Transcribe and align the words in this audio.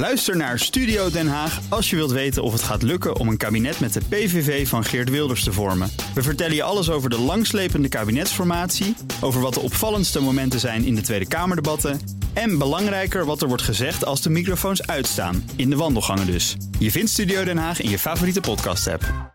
Luister 0.00 0.36
naar 0.36 0.58
Studio 0.58 1.10
Den 1.10 1.28
Haag 1.28 1.60
als 1.68 1.90
je 1.90 1.96
wilt 1.96 2.10
weten 2.10 2.42
of 2.42 2.52
het 2.52 2.62
gaat 2.62 2.82
lukken 2.82 3.16
om 3.16 3.28
een 3.28 3.36
kabinet 3.36 3.80
met 3.80 3.92
de 3.92 4.00
PVV 4.08 4.68
van 4.68 4.84
Geert 4.84 5.10
Wilders 5.10 5.44
te 5.44 5.52
vormen. 5.52 5.90
We 6.14 6.22
vertellen 6.22 6.54
je 6.54 6.62
alles 6.62 6.90
over 6.90 7.10
de 7.10 7.18
langslepende 7.18 7.88
kabinetsformatie, 7.88 8.96
over 9.20 9.40
wat 9.40 9.54
de 9.54 9.60
opvallendste 9.60 10.20
momenten 10.20 10.60
zijn 10.60 10.84
in 10.84 10.94
de 10.94 11.00
Tweede 11.00 11.28
Kamerdebatten 11.28 12.00
en 12.32 12.58
belangrijker 12.58 13.24
wat 13.24 13.42
er 13.42 13.48
wordt 13.48 13.62
gezegd 13.62 14.04
als 14.04 14.22
de 14.22 14.30
microfoons 14.30 14.86
uitstaan, 14.86 15.50
in 15.56 15.70
de 15.70 15.76
wandelgangen 15.76 16.26
dus. 16.26 16.56
Je 16.78 16.90
vindt 16.90 17.10
Studio 17.10 17.44
Den 17.44 17.58
Haag 17.58 17.80
in 17.80 17.90
je 17.90 17.98
favoriete 17.98 18.40
podcast-app. 18.40 19.34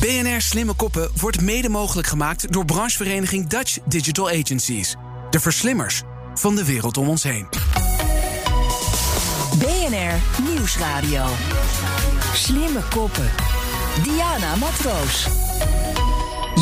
BNR 0.00 0.40
Slimme 0.40 0.74
Koppen 0.74 1.10
wordt 1.20 1.40
mede 1.40 1.68
mogelijk 1.68 2.08
gemaakt 2.08 2.52
door 2.52 2.64
branchevereniging 2.64 3.46
Dutch 3.46 3.78
Digital 3.86 4.28
Agencies. 4.28 4.96
De 5.30 5.40
verslimmers 5.40 6.02
van 6.34 6.54
de 6.54 6.64
wereld 6.64 6.96
om 6.96 7.08
ons 7.08 7.22
heen. 7.22 7.46
BNR 9.82 10.44
Nieuwsradio. 10.48 11.24
Slimme 12.34 12.82
koppen. 12.90 13.30
Diana 14.02 14.56
Matroos. 14.56 15.26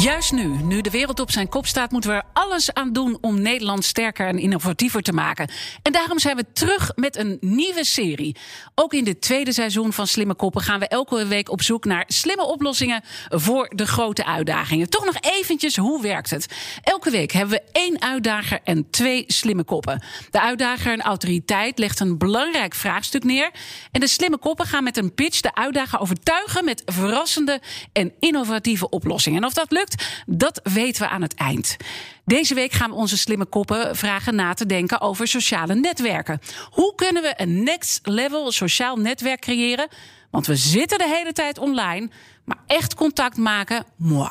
Juist 0.00 0.32
nu, 0.32 0.44
nu 0.44 0.80
de 0.80 0.90
wereld 0.90 1.20
op 1.20 1.30
zijn 1.30 1.48
kop 1.48 1.66
staat, 1.66 1.90
moeten 1.90 2.10
we 2.10 2.16
er 2.16 2.24
alles 2.32 2.72
aan 2.72 2.92
doen 2.92 3.18
om 3.20 3.40
Nederland 3.40 3.84
sterker 3.84 4.26
en 4.26 4.38
innovatiever 4.38 5.02
te 5.02 5.12
maken. 5.12 5.50
En 5.82 5.92
daarom 5.92 6.18
zijn 6.18 6.36
we 6.36 6.44
terug 6.52 6.92
met 6.94 7.16
een 7.16 7.36
nieuwe 7.40 7.84
serie. 7.84 8.36
Ook 8.74 8.92
in 8.92 9.04
dit 9.04 9.20
tweede 9.20 9.52
seizoen 9.52 9.92
van 9.92 10.06
Slimme 10.06 10.34
Koppen 10.34 10.62
gaan 10.62 10.80
we 10.80 10.88
elke 10.88 11.26
week 11.26 11.50
op 11.50 11.62
zoek 11.62 11.84
naar 11.84 12.04
slimme 12.06 12.42
oplossingen 12.46 13.02
voor 13.28 13.70
de 13.74 13.86
grote 13.86 14.24
uitdagingen. 14.24 14.90
Toch 14.90 15.04
nog 15.04 15.16
eventjes, 15.20 15.76
hoe 15.76 16.02
werkt 16.02 16.30
het? 16.30 16.46
Elke 16.82 17.10
week 17.10 17.32
hebben 17.32 17.54
we 17.54 17.62
één 17.72 18.02
uitdager 18.02 18.60
en 18.64 18.90
twee 18.90 19.24
slimme 19.26 19.64
koppen. 19.64 20.02
De 20.30 20.40
uitdager, 20.40 20.92
een 20.92 21.02
autoriteit, 21.02 21.78
legt 21.78 22.00
een 22.00 22.18
belangrijk 22.18 22.74
vraagstuk 22.74 23.24
neer. 23.24 23.50
En 23.92 24.00
de 24.00 24.06
slimme 24.06 24.38
koppen 24.38 24.66
gaan 24.66 24.84
met 24.84 24.96
een 24.96 25.14
pitch 25.14 25.40
de 25.40 25.54
uitdager 25.54 26.00
overtuigen 26.00 26.64
met 26.64 26.82
verrassende 26.84 27.60
en 27.92 28.12
innovatieve 28.20 28.88
oplossingen. 28.88 29.38
En 29.40 29.46
of 29.46 29.52
dat 29.52 29.70
lukt, 29.70 29.88
dat 30.26 30.60
weten 30.62 31.02
we 31.02 31.08
aan 31.08 31.22
het 31.22 31.34
eind. 31.34 31.76
Deze 32.24 32.54
week 32.54 32.72
gaan 32.72 32.90
we 32.90 32.96
onze 32.96 33.18
slimme 33.18 33.44
koppen 33.44 33.96
vragen 33.96 34.34
na 34.34 34.54
te 34.54 34.66
denken 34.66 35.00
over 35.00 35.28
sociale 35.28 35.74
netwerken. 35.74 36.40
Hoe 36.70 36.94
kunnen 36.94 37.22
we 37.22 37.34
een 37.36 37.62
next 37.62 38.00
level 38.02 38.52
sociaal 38.52 38.96
netwerk 38.96 39.40
creëren? 39.40 39.88
Want 40.30 40.46
we 40.46 40.56
zitten 40.56 40.98
de 40.98 41.08
hele 41.08 41.32
tijd 41.32 41.58
online, 41.58 42.10
maar 42.44 42.58
echt 42.66 42.94
contact 42.94 43.36
maken, 43.36 43.84
moi. 43.96 44.30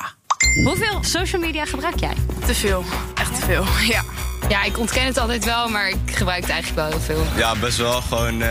Hoeveel 0.64 1.02
social 1.02 1.40
media 1.40 1.64
gebruik 1.64 2.00
jij? 2.00 2.14
Te 2.46 2.54
veel. 2.54 2.84
Echt 3.14 3.34
te 3.34 3.40
veel, 3.40 3.64
ja. 3.86 4.29
Ja, 4.50 4.62
ik 4.62 4.78
ontken 4.78 5.04
het 5.04 5.18
altijd 5.18 5.44
wel, 5.44 5.68
maar 5.68 5.88
ik 5.88 5.96
gebruik 6.04 6.40
het 6.40 6.50
eigenlijk 6.50 6.80
wel 6.80 6.98
heel 6.98 7.00
veel. 7.16 7.24
Ja, 7.36 7.54
best 7.56 7.76
wel. 7.76 8.00
Gewoon 8.00 8.42
uh, 8.42 8.48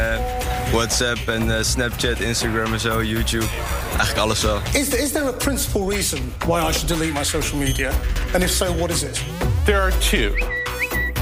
WhatsApp 0.72 1.28
en 1.28 1.48
uh, 1.48 1.56
Snapchat, 1.62 2.20
Instagram 2.20 2.74
en 2.74 2.80
zo, 2.80 3.04
YouTube. 3.04 3.46
Eigenlijk 3.90 4.18
alles 4.20 4.42
wel. 4.42 4.62
Is 4.74 4.90
there, 4.90 5.04
is 5.04 5.12
there 5.12 5.28
a 5.28 5.32
principal 5.32 5.90
reason 5.90 6.34
why 6.46 6.60
I 6.60 6.72
should 6.72 6.88
delete 6.88 7.14
my 7.14 7.24
social 7.24 7.58
media? 7.58 7.92
And 8.34 8.44
if 8.44 8.50
so, 8.50 8.76
what 8.76 8.90
is 8.90 9.04
it? 9.04 9.22
There 9.66 9.82
are 9.82 9.92
two. 10.00 10.32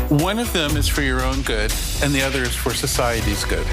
One 0.09 0.41
of 0.41 0.51
them 0.51 0.77
is 0.77 0.89
for 0.89 1.03
your 1.03 1.25
own 1.25 1.41
good, 1.43 1.73
and 2.03 2.13
the 2.13 2.25
other 2.27 2.41
is 2.41 2.55
for 2.55 2.73
society's 2.73 3.45
good. 3.45 3.67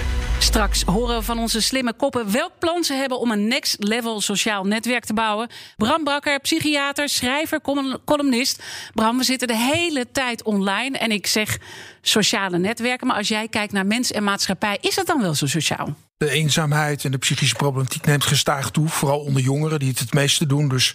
Straks 0.45 0.83
horen 0.83 1.17
we 1.17 1.23
van 1.23 1.39
onze 1.39 1.63
slimme 1.63 1.93
koppen 1.93 2.33
welk 2.33 2.53
plan 2.59 2.85
ze 2.85 2.95
hebben 2.95 3.21
om 3.21 3.31
een 3.31 3.49
next 3.49 3.77
level 3.79 4.21
sociaal 4.21 4.65
netwerk 4.65 5.05
te 5.05 5.15
bouwen. 5.15 5.49
Bram 5.77 6.05
Bakker, 6.05 6.41
psychiater, 6.41 7.09
schrijver, 7.09 7.61
columnist. 8.05 8.63
Bram, 8.95 9.19
we 9.19 9.25
zitten 9.25 9.49
de 9.49 9.57
hele 9.57 10.11
tijd 10.13 10.43
online 10.43 10.99
en 10.99 11.11
ik 11.11 11.27
zeg 11.27 11.59
sociale 12.01 12.59
netwerken. 12.59 13.07
Maar 13.07 13.17
als 13.17 13.29
jij 13.29 13.49
kijkt 13.49 13.73
naar 13.73 13.87
mens 13.87 14.13
en 14.13 14.25
maatschappij, 14.25 14.79
is 14.81 14.95
dat 14.95 15.07
dan 15.07 15.21
wel 15.21 15.35
zo 15.35 15.47
sociaal? 15.47 15.95
De 16.17 16.31
eenzaamheid 16.31 17.05
en 17.05 17.11
de 17.11 17.19
psychische 17.19 17.55
problematiek 17.55 18.07
neemt 18.07 18.25
gestaag 18.25 18.71
toe. 18.71 18.89
Vooral 18.89 19.21
onder 19.21 19.43
jongeren 19.43 19.79
die 19.79 19.89
het 19.89 19.99
het 19.99 20.13
meeste 20.13 20.47
doen. 20.47 20.69
Dus 20.69 20.95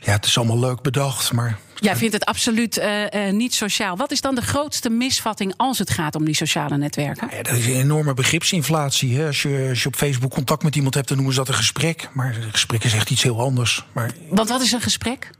ja, 0.00 0.12
het 0.12 0.24
is 0.24 0.38
allemaal 0.38 0.58
leuk 0.58 0.82
bedacht. 0.82 1.32
Maar 1.32 1.58
Jij 1.74 1.96
vindt 1.96 2.14
het 2.14 2.24
absoluut 2.24 2.78
uh, 2.78 3.02
uh, 3.02 3.32
niet 3.32 3.54
sociaal. 3.54 3.96
Wat 3.96 4.10
is 4.12 4.20
dan 4.20 4.34
de 4.34 4.42
grootste 4.42 4.90
misvatting 4.90 5.54
als 5.56 5.78
het 5.78 5.90
gaat 5.90 6.14
om 6.14 6.24
die 6.24 6.34
sociale 6.34 6.76
netwerken? 6.76 7.28
Ja, 7.30 7.42
dat 7.42 7.56
is 7.56 7.66
een 7.66 7.74
enorme 7.74 8.14
begripsinflatie. 8.14 9.16
Hè. 9.16 9.26
Als, 9.26 9.42
je, 9.42 9.66
als 9.68 9.82
je 9.82 9.88
op 9.88 9.96
Facebook 9.96 10.30
contact 10.30 10.62
met 10.62 10.76
iemand 10.76 10.94
hebt, 10.94 11.08
dan 11.08 11.16
noemen 11.16 11.34
ze 11.34 11.40
dat 11.40 11.48
een 11.48 11.54
gesprek. 11.54 12.08
Maar 12.12 12.36
een 12.36 12.50
gesprek 12.50 12.84
is 12.84 12.94
echt 12.94 13.10
iets 13.10 13.22
heel 13.22 13.40
anders. 13.40 13.84
Maar... 13.92 14.10
Want 14.28 14.48
wat 14.48 14.60
is 14.60 14.72
een 14.72 14.80
gesprek? 14.80 15.30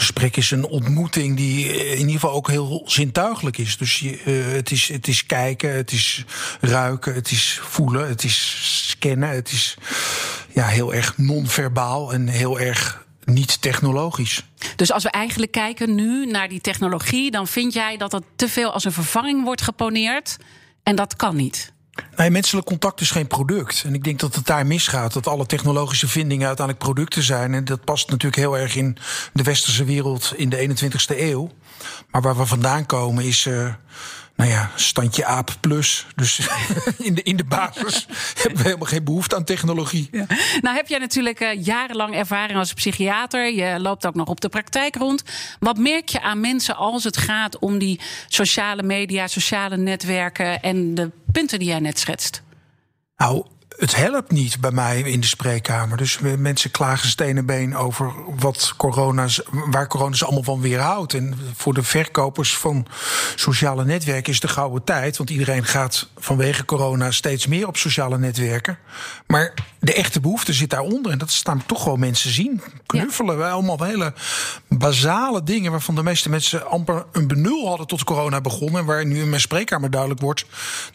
Gesprek 0.00 0.36
is 0.36 0.50
een 0.50 0.66
ontmoeting 0.66 1.36
die 1.36 1.66
in 1.66 1.98
ieder 1.98 2.12
geval 2.12 2.32
ook 2.32 2.48
heel 2.48 2.82
zintuigelijk 2.86 3.58
is. 3.58 3.76
Dus 3.76 3.98
je, 3.98 4.22
uh, 4.24 4.52
het, 4.52 4.70
is, 4.70 4.88
het 4.88 5.08
is 5.08 5.26
kijken, 5.26 5.74
het 5.74 5.92
is 5.92 6.24
ruiken, 6.60 7.14
het 7.14 7.30
is 7.30 7.60
voelen, 7.62 8.08
het 8.08 8.24
is 8.24 8.58
scannen. 8.88 9.28
Het 9.28 9.52
is 9.52 9.76
ja, 10.54 10.66
heel 10.66 10.94
erg 10.94 11.18
non-verbaal 11.18 12.12
en 12.12 12.28
heel 12.28 12.60
erg 12.60 13.06
niet 13.24 13.60
technologisch. 13.60 14.44
Dus 14.76 14.92
als 14.92 15.02
we 15.02 15.10
eigenlijk 15.10 15.52
kijken 15.52 15.94
nu 15.94 16.26
naar 16.26 16.48
die 16.48 16.60
technologie, 16.60 17.30
dan 17.30 17.46
vind 17.46 17.72
jij 17.72 17.96
dat 17.96 18.10
dat 18.10 18.24
te 18.36 18.48
veel 18.48 18.72
als 18.72 18.84
een 18.84 18.92
vervanging 18.92 19.44
wordt 19.44 19.62
geponeerd. 19.62 20.36
En 20.82 20.96
dat 20.96 21.16
kan 21.16 21.36
niet. 21.36 21.72
Nee, 22.16 22.30
menselijk 22.30 22.66
contact 22.66 23.00
is 23.00 23.10
geen 23.10 23.26
product. 23.26 23.82
En 23.86 23.94
ik 23.94 24.04
denk 24.04 24.20
dat 24.20 24.34
het 24.34 24.46
daar 24.46 24.66
misgaat. 24.66 25.12
Dat 25.12 25.26
alle 25.26 25.46
technologische 25.46 26.08
vindingen 26.08 26.46
uiteindelijk 26.46 26.86
producten 26.86 27.22
zijn. 27.22 27.54
En 27.54 27.64
dat 27.64 27.84
past 27.84 28.10
natuurlijk 28.10 28.42
heel 28.42 28.58
erg 28.58 28.76
in 28.76 28.96
de 29.32 29.42
westerse 29.42 29.84
wereld 29.84 30.32
in 30.36 30.48
de 30.48 30.68
21ste 30.68 31.18
eeuw. 31.18 31.50
Maar 32.10 32.22
waar 32.22 32.36
we 32.36 32.46
vandaan 32.46 32.86
komen 32.86 33.24
is. 33.24 33.44
Uh, 33.46 33.74
nou 34.40 34.52
ja, 34.52 34.70
standje 34.74 35.24
aap 35.24 35.56
plus. 35.60 36.06
Dus 36.14 36.48
in 36.98 37.14
de, 37.14 37.22
in 37.22 37.36
de 37.36 37.44
basis 37.44 38.06
hebben 38.34 38.56
we 38.56 38.64
helemaal 38.64 38.86
geen 38.86 39.04
behoefte 39.04 39.36
aan 39.36 39.44
technologie. 39.44 40.08
Ja. 40.12 40.26
Nou 40.60 40.76
heb 40.76 40.88
jij 40.88 40.98
natuurlijk 40.98 41.40
uh, 41.40 41.64
jarenlang 41.64 42.14
ervaring 42.14 42.58
als 42.58 42.72
psychiater. 42.72 43.52
Je 43.52 43.80
loopt 43.80 44.06
ook 44.06 44.14
nog 44.14 44.28
op 44.28 44.40
de 44.40 44.48
praktijk 44.48 44.96
rond. 44.96 45.22
Wat 45.58 45.78
merk 45.78 46.08
je 46.08 46.20
aan 46.20 46.40
mensen 46.40 46.76
als 46.76 47.04
het 47.04 47.16
gaat 47.16 47.58
om 47.58 47.78
die 47.78 48.00
sociale 48.28 48.82
media, 48.82 49.26
sociale 49.26 49.76
netwerken 49.76 50.62
en 50.62 50.94
de 50.94 51.10
punten 51.32 51.58
die 51.58 51.68
jij 51.68 51.80
net 51.80 51.98
schetst? 51.98 52.42
Nou, 53.16 53.46
het 53.80 53.96
helpt 53.96 54.30
niet 54.30 54.60
bij 54.60 54.70
mij 54.70 55.00
in 55.00 55.20
de 55.20 55.26
spreekkamer. 55.26 55.96
Dus 55.96 56.18
mensen 56.18 56.70
klagen 56.70 57.08
stenen 57.08 57.46
been 57.46 57.76
over 57.76 58.12
wat 58.38 58.74
corona's, 58.76 59.40
waar 59.50 59.86
corona 59.86 60.16
ze 60.16 60.24
allemaal 60.24 60.42
van 60.42 60.60
weerhoudt. 60.60 61.14
En 61.14 61.38
voor 61.54 61.74
de 61.74 61.82
verkopers 61.82 62.56
van 62.56 62.86
sociale 63.34 63.84
netwerken 63.84 64.32
is 64.32 64.40
de 64.40 64.48
gouden 64.48 64.84
tijd. 64.84 65.16
Want 65.16 65.30
iedereen 65.30 65.64
gaat 65.64 66.08
vanwege 66.18 66.64
corona 66.64 67.10
steeds 67.10 67.46
meer 67.46 67.66
op 67.66 67.76
sociale 67.76 68.18
netwerken. 68.18 68.78
Maar 69.26 69.54
de 69.78 69.94
echte 69.94 70.20
behoefte 70.20 70.52
zit 70.52 70.70
daaronder. 70.70 71.12
En 71.12 71.18
dat 71.18 71.30
staan 71.30 71.66
toch 71.66 71.82
gewoon 71.82 72.00
mensen 72.00 72.30
zien. 72.30 72.62
Knuffelen. 72.86 73.36
Wij 73.36 73.50
allemaal 73.50 73.84
hele 73.84 74.14
basale 74.68 75.42
dingen 75.42 75.70
waarvan 75.70 75.94
de 75.94 76.02
meeste 76.02 76.28
mensen 76.28 76.66
amper 76.66 77.04
een 77.12 77.26
benul 77.26 77.68
hadden 77.68 77.86
tot 77.86 78.04
corona 78.04 78.40
begonnen. 78.40 78.80
En 78.80 78.86
waar 78.86 79.06
nu 79.06 79.20
in 79.20 79.28
mijn 79.28 79.40
spreekkamer 79.40 79.90
duidelijk 79.90 80.20
wordt 80.20 80.44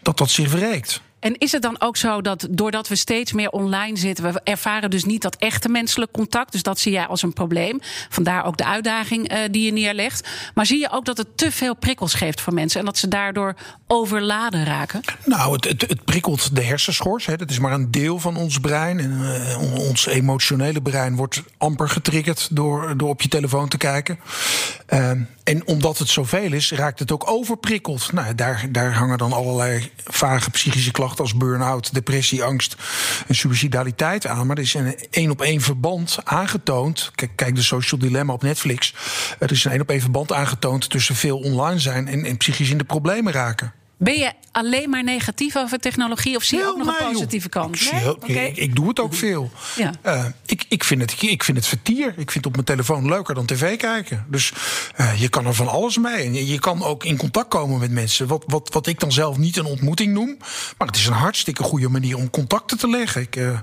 dat 0.01 0.17
dat 0.17 0.29
zich 0.29 0.49
verreekt. 0.49 1.01
En 1.25 1.37
is 1.37 1.51
het 1.51 1.61
dan 1.61 1.81
ook 1.81 1.97
zo 1.97 2.21
dat 2.21 2.47
doordat 2.49 2.87
we 2.87 2.95
steeds 2.95 3.33
meer 3.33 3.49
online 3.49 3.97
zitten, 3.97 4.33
we 4.33 4.41
ervaren 4.43 4.89
dus 4.89 5.03
niet 5.03 5.21
dat 5.21 5.35
echte 5.35 5.69
menselijk 5.69 6.11
contact? 6.11 6.51
Dus 6.51 6.63
dat 6.63 6.79
zie 6.79 6.91
jij 6.91 7.05
als 7.05 7.21
een 7.21 7.33
probleem. 7.33 7.79
Vandaar 8.09 8.45
ook 8.45 8.57
de 8.57 8.65
uitdaging 8.65 9.31
uh, 9.31 9.39
die 9.51 9.65
je 9.65 9.71
neerlegt. 9.71 10.27
Maar 10.53 10.65
zie 10.65 10.79
je 10.79 10.91
ook 10.91 11.05
dat 11.05 11.17
het 11.17 11.37
te 11.37 11.51
veel 11.51 11.75
prikkels 11.75 12.13
geeft 12.13 12.41
voor 12.41 12.53
mensen 12.53 12.79
en 12.79 12.85
dat 12.85 12.97
ze 12.97 13.07
daardoor 13.07 13.55
overladen 13.87 14.65
raken? 14.65 15.01
Nou, 15.25 15.53
het, 15.53 15.65
het, 15.65 15.81
het 15.81 16.05
prikkelt 16.05 16.55
de 16.55 16.63
hersenschors. 16.63 17.25
Hè. 17.25 17.35
Dat 17.37 17.49
is 17.49 17.59
maar 17.59 17.73
een 17.73 17.91
deel 17.91 18.19
van 18.19 18.37
ons 18.37 18.59
brein. 18.59 18.99
En 18.99 19.11
uh, 19.21 19.79
ons 19.87 20.05
emotionele 20.07 20.81
brein 20.81 21.15
wordt 21.15 21.43
amper 21.57 21.89
getriggerd 21.89 22.47
door, 22.51 22.97
door 22.97 23.09
op 23.09 23.21
je 23.21 23.27
telefoon 23.27 23.67
te 23.67 23.77
kijken. 23.77 24.19
Uh, 24.89 25.11
en 25.43 25.67
omdat 25.67 25.97
het 25.97 26.09
zoveel 26.09 26.53
is, 26.53 26.71
raakt 26.71 26.99
het 26.99 27.11
ook 27.11 27.29
overprikkeld. 27.29 28.11
Nou, 28.11 28.35
daar, 28.35 28.65
daar 28.69 28.93
hangen 28.93 29.17
dan 29.17 29.33
allerlei 29.33 29.91
vage 30.03 30.49
psychische 30.49 30.91
klachten 30.91 31.14
als 31.19 31.35
burn-out, 31.35 31.93
depressie, 31.93 32.43
angst 32.43 32.75
en 33.27 33.35
suicidaliteit 33.35 34.27
aan. 34.27 34.47
Maar 34.47 34.57
er 34.57 34.63
is 34.63 34.73
een 34.73 34.95
één 35.09 35.31
op 35.31 35.41
één 35.41 35.61
verband 35.61 36.17
aangetoond. 36.23 37.11
Kijk, 37.15 37.31
kijk 37.35 37.55
de 37.55 37.63
Social 37.63 37.99
Dilemma 37.99 38.33
op 38.33 38.43
Netflix. 38.43 38.93
Er 39.39 39.51
is 39.51 39.65
een 39.65 39.71
één 39.71 39.81
op 39.81 39.89
één 39.89 40.01
verband 40.01 40.33
aangetoond 40.33 40.89
tussen 40.89 41.15
veel 41.15 41.37
online 41.37 41.79
zijn 41.79 42.07
en, 42.07 42.25
en 42.25 42.37
psychisch 42.37 42.69
in 42.69 42.77
de 42.77 42.83
problemen 42.83 43.33
raken. 43.33 43.73
Ben 43.97 44.17
je 44.17 44.31
alleen 44.51 44.89
maar 44.89 45.03
negatief 45.03 45.55
over 45.55 45.79
technologie 45.79 46.35
of 46.35 46.43
zie 46.43 46.57
je 46.57 46.65
ook 46.65 46.77
nog 46.77 46.87
een 46.87 47.13
positieve 47.13 47.49
kant? 47.49 47.81
Ik, 47.81 47.91
nee? 47.91 48.11
okay. 48.11 48.47
ik, 48.47 48.57
ik, 48.57 48.75
doe 48.75 48.87
het 48.87 48.99
ook 48.99 49.13
veel. 49.13 49.51
Ja. 49.75 49.93
Uh, 50.05 50.25
ik, 50.45 50.65
ik, 50.69 50.83
vind 50.83 51.01
het, 51.01 51.21
ik 51.21 51.43
vind 51.43 51.57
het 51.57 51.67
vertier. 51.67 52.07
Ik 52.07 52.31
vind 52.31 52.33
het 52.33 52.45
op 52.45 52.53
mijn 52.53 52.65
telefoon 52.65 53.09
leuker 53.09 53.35
dan 53.35 53.45
tv 53.45 53.77
kijken. 53.77 54.25
Dus 54.27 54.53
uh, 54.97 55.21
je 55.21 55.29
kan 55.29 55.45
er 55.45 55.53
van 55.53 55.67
alles 55.67 55.97
mee. 55.97 56.23
En 56.23 56.33
je, 56.33 56.47
je, 56.47 56.59
kan 56.59 56.83
ook 56.83 57.03
in 57.03 57.17
contact 57.17 57.47
komen 57.47 57.79
met 57.79 57.91
mensen. 57.91 58.27
Wat, 58.27 58.43
wat, 58.47 58.69
wat 58.73 58.87
ik 58.87 58.99
dan 58.99 59.11
zelf 59.11 59.37
niet 59.37 59.57
een 59.57 59.65
ontmoeting 59.65 60.13
noem. 60.13 60.37
Maar 60.77 60.87
het 60.87 60.97
is 60.97 61.07
een 61.07 61.13
hartstikke 61.13 61.63
goede 61.63 61.89
manier 61.89 62.17
om 62.17 62.29
contacten 62.29 62.77
te 62.77 62.89
leggen. 62.89 63.21
Ik 63.21 63.35
uh, 63.35 63.59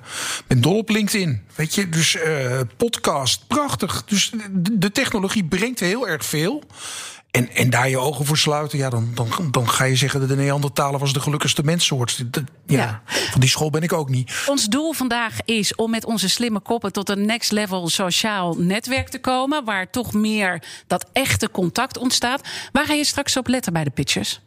ben 0.46 0.60
dol 0.60 0.78
op 0.78 0.88
LinkedIn. 0.88 1.42
Weet 1.54 1.74
je, 1.74 1.88
dus 1.88 2.16
podcast, 2.76 3.46
prachtig. 3.46 4.04
Dus 4.04 4.32
de, 4.50 4.78
de 4.78 4.90
technologie 4.92 5.44
brengt 5.44 5.80
heel 5.80 6.08
erg 6.08 6.24
veel. 6.24 6.62
En, 7.32 7.54
en 7.54 7.70
daar 7.70 7.88
je 7.88 7.98
ogen 7.98 8.24
voor 8.24 8.38
sluiten, 8.38 8.78
ja, 8.78 8.90
dan, 8.90 9.10
dan, 9.14 9.28
dan 9.50 9.68
ga 9.68 9.84
je 9.84 9.96
zeggen 9.96 10.20
dat 10.20 10.28
de 10.28 10.36
Neandertaler 10.36 11.00
was 11.00 11.12
de 11.12 11.20
gelukkigste 11.20 11.62
menssoort. 11.62 12.24
Ja, 12.66 12.76
Ja. 12.76 13.02
Van 13.30 13.40
die 13.40 13.48
school 13.48 13.70
ben 13.70 13.82
ik 13.82 13.92
ook 13.92 14.08
niet. 14.08 14.44
Ons 14.46 14.66
doel 14.66 14.92
vandaag 14.92 15.36
is 15.44 15.74
om 15.74 15.90
met 15.90 16.04
onze 16.04 16.28
slimme 16.28 16.60
koppen 16.60 16.92
tot 16.92 17.08
een 17.08 17.26
next 17.26 17.52
level 17.52 17.88
sociaal 17.88 18.54
netwerk 18.54 19.08
te 19.08 19.18
komen. 19.18 19.64
Waar 19.64 19.90
toch 19.90 20.12
meer 20.12 20.62
dat 20.86 21.06
echte 21.12 21.50
contact 21.50 21.98
ontstaat. 21.98 22.48
Waar 22.72 22.86
ga 22.86 22.92
je 22.92 23.04
straks 23.04 23.36
op 23.36 23.46
letten 23.46 23.72
bij 23.72 23.84
de 23.84 23.90
pitches? 23.90 24.40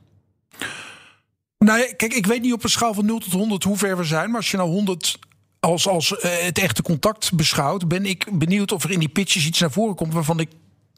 Nou, 1.57 1.79
ja, 1.79 1.93
kijk, 1.97 2.13
ik 2.13 2.25
weet 2.25 2.41
niet 2.41 2.53
op 2.53 2.63
een 2.63 2.69
schaal 2.69 2.93
van 2.93 3.05
0 3.05 3.19
tot 3.19 3.31
100 3.31 3.63
hoe 3.63 3.77
ver 3.77 3.97
we 3.97 4.03
zijn. 4.03 4.27
Maar 4.27 4.37
als 4.37 4.51
je 4.51 4.57
nou 4.57 4.69
100 4.69 5.17
als, 5.59 5.87
als 5.87 6.17
eh, 6.17 6.43
het 6.43 6.57
echte 6.57 6.81
contact 6.81 7.33
beschouwt, 7.33 7.87
ben 7.87 8.05
ik 8.05 8.27
benieuwd 8.31 8.71
of 8.71 8.83
er 8.83 8.91
in 8.91 8.99
die 8.99 9.09
pitches 9.09 9.45
iets 9.45 9.59
naar 9.59 9.71
voren 9.71 9.95
komt 9.95 10.13
waarvan 10.13 10.39
ik, 10.39 10.49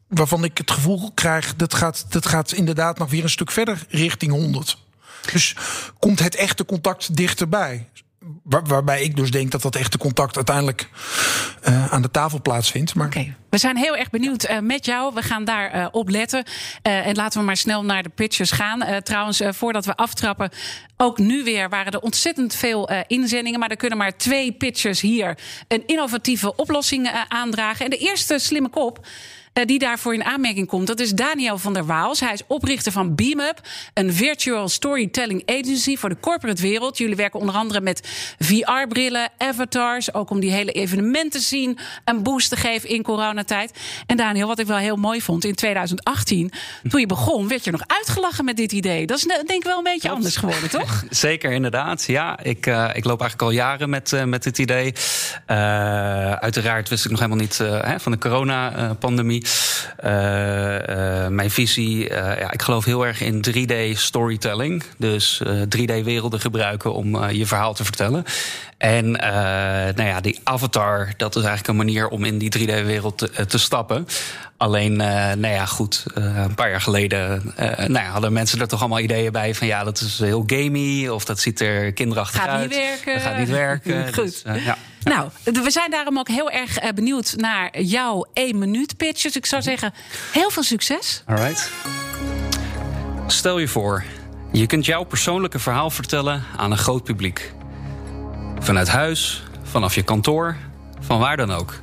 waarvan 0.07 0.43
ik 0.43 0.57
het 0.57 0.71
gevoel 0.71 1.11
krijg 1.13 1.55
dat 1.55 1.73
gaat, 1.73 2.05
dat 2.09 2.25
gaat 2.25 2.51
inderdaad 2.51 2.97
nog 2.97 3.09
weer 3.09 3.23
een 3.23 3.29
stuk 3.29 3.51
verder 3.51 3.85
richting 3.89 4.31
100. 4.31 4.77
Dus 5.31 5.55
komt 5.99 6.19
het 6.19 6.35
echte 6.35 6.65
contact 6.65 7.15
dichterbij. 7.15 7.87
Waar- 8.43 8.65
waarbij 8.65 9.01
ik 9.01 9.15
dus 9.15 9.31
denk 9.31 9.51
dat 9.51 9.61
dat 9.61 9.75
echte 9.75 9.97
contact 9.97 10.35
uiteindelijk 10.35 10.89
eh, 11.61 11.93
aan 11.93 12.01
de 12.01 12.11
tafel 12.11 12.41
plaatsvindt. 12.41 12.95
Maar 12.95 13.09
we 13.49 13.57
zijn 13.57 13.77
heel 13.77 13.95
erg 13.95 14.09
benieuwd 14.09 14.43
eh, 14.43 14.59
met 14.59 14.85
jou. 14.85 15.13
We 15.13 15.21
gaan 15.21 15.45
daar 15.45 15.71
eh, 15.71 15.87
op 15.91 16.09
letten. 16.09 16.43
En 16.81 17.15
laten 17.15 17.39
we 17.39 17.45
maar 17.45 17.57
snel 17.57 17.83
naar 17.83 18.03
de 18.03 18.09
pitches 18.09 18.51
gaan. 18.51 19.03
Trouwens, 19.03 19.41
voordat 19.49 19.85
we 19.85 19.95
aftrappen, 19.95 20.49
ook 20.97 21.17
nu 21.17 21.43
weer 21.43 21.69
waren 21.69 21.91
er 21.91 21.99
ontzettend 21.99 22.55
veel 22.55 22.89
inzendingen. 23.07 23.59
Maar 23.59 23.69
er 23.69 23.77
kunnen 23.77 23.97
maar 23.97 24.17
twee 24.17 24.51
pitchers 24.51 25.01
hier 25.01 25.37
een 25.67 25.83
innovatieve 25.85 26.55
oplossing 26.55 27.25
aandragen. 27.27 27.85
En 27.85 27.91
de 27.91 27.97
eerste 27.97 28.39
slimme 28.39 28.69
kop. 28.69 29.07
Eh, 29.57 29.65
Die 29.65 29.79
daarvoor 29.79 30.13
in 30.13 30.23
aanmerking 30.23 30.67
komt. 30.67 30.87
Dat 30.87 30.99
is 30.99 31.11
Daniel 31.11 31.57
van 31.57 31.73
der 31.73 31.85
Waals. 31.85 32.19
Hij 32.19 32.33
is 32.33 32.41
oprichter 32.47 32.91
van 32.91 33.15
BeamUp, 33.15 33.61
een 33.93 34.13
virtual 34.13 34.69
storytelling 34.69 35.43
agency 35.45 35.97
voor 35.97 36.09
de 36.09 36.19
corporate 36.19 36.61
wereld. 36.61 36.97
Jullie 36.97 37.15
werken 37.15 37.39
onder 37.39 37.55
andere 37.55 37.81
met 37.81 38.07
VR-brillen, 38.39 39.29
avatars, 39.37 40.13
ook 40.13 40.29
om 40.29 40.39
die 40.39 40.51
hele 40.51 40.71
evenementen 40.71 41.41
zien 41.41 41.77
een 42.05 42.23
boost 42.23 42.49
te 42.49 42.55
geven 42.55 42.89
in 42.89 43.03
coronatijd. 43.03 43.71
En 44.05 44.17
Daniel, 44.17 44.47
wat 44.47 44.59
ik 44.59 44.67
wel 44.67 44.77
heel 44.77 44.95
mooi 44.95 45.21
vond, 45.21 45.45
in 45.45 45.55
2018, 45.55 46.51
toen 46.89 46.99
je 46.99 47.05
begon, 47.05 47.47
werd 47.47 47.63
je 47.63 47.71
nog 47.71 47.83
uitgelachen 47.87 48.45
met 48.45 48.57
dit 48.57 48.71
idee. 48.71 49.05
Dat 49.05 49.17
is 49.17 49.23
denk 49.23 49.49
ik 49.49 49.63
wel 49.63 49.77
een 49.77 49.83
beetje 49.83 50.09
anders 50.09 50.35
geworden, 50.35 50.69
toch? 50.69 51.03
Zeker, 51.09 51.51
inderdaad. 51.51 52.03
Ja, 52.03 52.39
ik, 52.43 52.65
eh, 52.65 52.89
ik 52.93 53.05
loop 53.05 53.21
eigenlijk 53.21 53.41
al 53.41 53.57
jaren 53.57 53.89
met, 53.89 54.13
eh, 54.13 54.23
met 54.23 54.43
dit 54.43 54.57
idee. 54.57 54.93
Uiteraard 56.39 56.89
wist 56.89 57.05
ik 57.05 57.11
nog 57.11 57.19
helemaal 57.19 57.41
niet 57.41 57.57
hè, 57.57 57.99
van 57.99 58.11
de 58.11 58.17
coronapandemie. 58.17 59.45
Eh, 59.97 61.25
eh, 61.25 61.31
mijn 61.31 61.51
visie, 61.51 62.09
eh, 62.09 62.39
ja, 62.39 62.51
ik 62.51 62.61
geloof 62.61 62.85
heel 62.85 63.05
erg 63.05 63.21
in 63.21 63.41
3D 63.41 63.97
storytelling. 63.99 64.83
Dus 64.97 65.41
eh, 65.41 65.61
3D-werelden 65.69 66.39
gebruiken 66.39 66.93
om 66.93 67.29
je 67.29 67.45
verhaal 67.45 67.73
te 67.73 67.83
vertellen. 67.83 68.23
En 68.77 69.11
nou 69.11 70.03
ja, 70.03 70.21
die 70.21 70.39
avatar, 70.43 71.13
dat 71.17 71.35
is 71.35 71.43
eigenlijk 71.43 71.67
een 71.67 71.85
manier 71.85 72.07
om 72.07 72.23
in 72.23 72.37
die 72.37 72.57
3D-wereld 72.57 73.17
te, 73.17 73.45
te 73.45 73.57
stappen. 73.57 74.07
Alleen, 74.57 74.95
nou 74.95 75.47
ja, 75.47 75.65
goed, 75.65 76.05
een 76.13 76.55
paar 76.55 76.69
jaar 76.69 76.81
geleden 76.81 77.53
nou 77.77 77.93
ja, 77.93 78.09
hadden 78.09 78.33
mensen 78.33 78.59
er 78.59 78.67
toch 78.67 78.79
allemaal 78.79 78.99
ideeën 78.99 79.31
bij 79.31 79.55
van 79.55 79.67
ja, 79.67 79.83
dat 79.83 79.99
is 79.99 80.19
heel 80.19 80.43
gamey 80.47 81.09
of 81.09 81.25
dat 81.25 81.39
ziet 81.39 81.61
er 81.61 81.93
kinderachtig 81.93 82.41
Gaat 82.41 82.49
uit. 82.49 82.69
niet 82.69 82.77
werken. 82.77 83.13
Dat 83.13 83.21
gaat 83.21 83.37
niet 83.37 83.49
werken. 83.49 84.05
Goed. 84.13 84.43
Dus, 84.43 84.43
ja. 84.63 84.77
Nou, 85.07 85.29
we 85.43 85.71
zijn 85.71 85.91
daarom 85.91 86.17
ook 86.17 86.27
heel 86.27 86.51
erg 86.51 86.77
eh, 86.77 86.93
benieuwd 86.93 87.33
naar 87.35 87.81
jouw 87.81 88.25
1 88.33 88.57
minuut 88.57 88.97
pitch. 88.97 89.21
Dus 89.21 89.35
ik 89.35 89.45
zou 89.45 89.61
zeggen, 89.61 89.93
heel 90.31 90.49
veel 90.49 90.63
succes. 90.63 91.23
Alright. 91.25 91.71
Stel 93.27 93.59
je 93.59 93.67
voor, 93.67 94.03
je 94.51 94.65
kunt 94.65 94.85
jouw 94.85 95.03
persoonlijke 95.03 95.59
verhaal 95.59 95.89
vertellen 95.89 96.43
aan 96.57 96.71
een 96.71 96.77
groot 96.77 97.03
publiek. 97.03 97.53
Vanuit 98.59 98.87
huis, 98.87 99.43
vanaf 99.63 99.95
je 99.95 100.03
kantoor, 100.03 100.55
van 100.99 101.19
waar 101.19 101.37
dan 101.37 101.51
ook. 101.51 101.73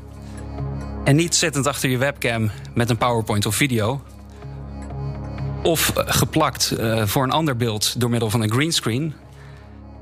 En 1.04 1.16
niet 1.16 1.34
zittend 1.34 1.66
achter 1.66 1.90
je 1.90 1.98
webcam 1.98 2.50
met 2.74 2.90
een 2.90 2.98
PowerPoint 2.98 3.46
of 3.46 3.54
video. 3.54 4.02
Of 5.62 5.96
eh, 5.96 6.04
geplakt 6.06 6.70
eh, 6.70 7.06
voor 7.06 7.22
een 7.22 7.30
ander 7.30 7.56
beeld 7.56 8.00
door 8.00 8.10
middel 8.10 8.30
van 8.30 8.40
een 8.40 8.52
greenscreen. 8.52 9.14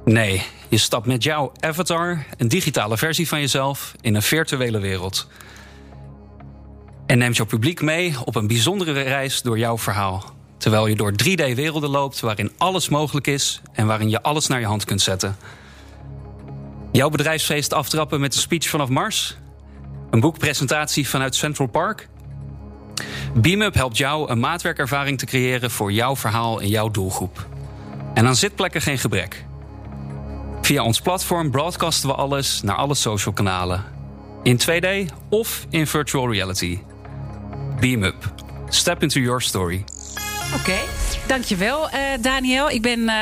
Nee, 0.04 0.43
je 0.69 0.78
stapt 0.78 1.06
met 1.06 1.22
jouw 1.22 1.52
avatar, 1.60 2.26
een 2.37 2.49
digitale 2.49 2.99
versie 2.99 3.28
van 3.28 3.40
jezelf, 3.40 3.94
in 4.00 4.14
een 4.14 4.22
virtuele 4.22 4.78
wereld. 4.78 5.28
En 7.06 7.19
neemt 7.19 7.37
jouw 7.37 7.46
publiek 7.46 7.81
mee 7.81 8.14
op 8.25 8.34
een 8.34 8.46
bijzondere 8.46 8.93
reis 8.93 9.43
door 9.43 9.58
jouw 9.58 9.78
verhaal. 9.78 10.25
Terwijl 10.58 10.87
je 10.87 10.96
door 10.96 11.12
3D-werelden 11.12 11.90
loopt 11.90 12.20
waarin 12.20 12.52
alles 12.58 12.88
mogelijk 12.88 13.26
is 13.26 13.60
en 13.72 13.87
waarin 13.87 14.10
je 14.10 14.22
alles 14.22 14.46
naar 14.46 14.60
je 14.60 14.66
hand 14.66 14.84
kunt 14.84 15.00
zetten. 15.00 15.37
Jouw 16.93 17.08
bedrijfsfeest 17.08 17.72
aftrappen 17.72 18.20
met 18.20 18.34
een 18.34 18.40
speech 18.40 18.69
vanaf 18.69 18.88
Mars? 18.88 19.37
Een 20.10 20.20
boekpresentatie 20.20 21.08
vanuit 21.08 21.34
Central 21.34 21.69
Park? 21.69 22.08
BeamUp 23.34 23.75
helpt 23.75 23.96
jou 23.96 24.31
een 24.31 24.40
maatwerkervaring 24.40 25.19
te 25.19 25.26
creëren 25.26 25.70
voor 25.70 25.93
jouw 25.93 26.16
verhaal 26.16 26.60
en 26.60 26.69
jouw 26.69 26.90
doelgroep. 26.90 27.46
En 28.14 28.26
aan 28.26 28.37
zitplekken 28.37 28.81
geen 28.81 28.99
gebrek. 28.99 29.44
Via 30.62 30.82
ons 30.82 31.00
platform 31.00 31.50
broadcasten 31.50 32.09
we 32.09 32.14
alles 32.14 32.62
naar 32.62 32.76
alle 32.76 32.94
social 32.94 33.35
kanalen. 33.35 33.85
In 34.43 34.61
2D 34.61 35.14
of 35.29 35.67
in 35.70 35.87
virtual 35.87 36.29
reality. 36.29 36.79
Beam 37.81 38.03
Up. 38.05 38.35
Step 38.69 39.03
into 39.03 39.20
your 39.20 39.43
story. 39.43 39.85
Oké, 40.55 40.79
dankjewel 41.26 41.90
eh 41.90 42.00
Daniel. 42.20 42.70
Ik 42.70 42.82
ben 42.82 43.08
eh, 43.08 43.16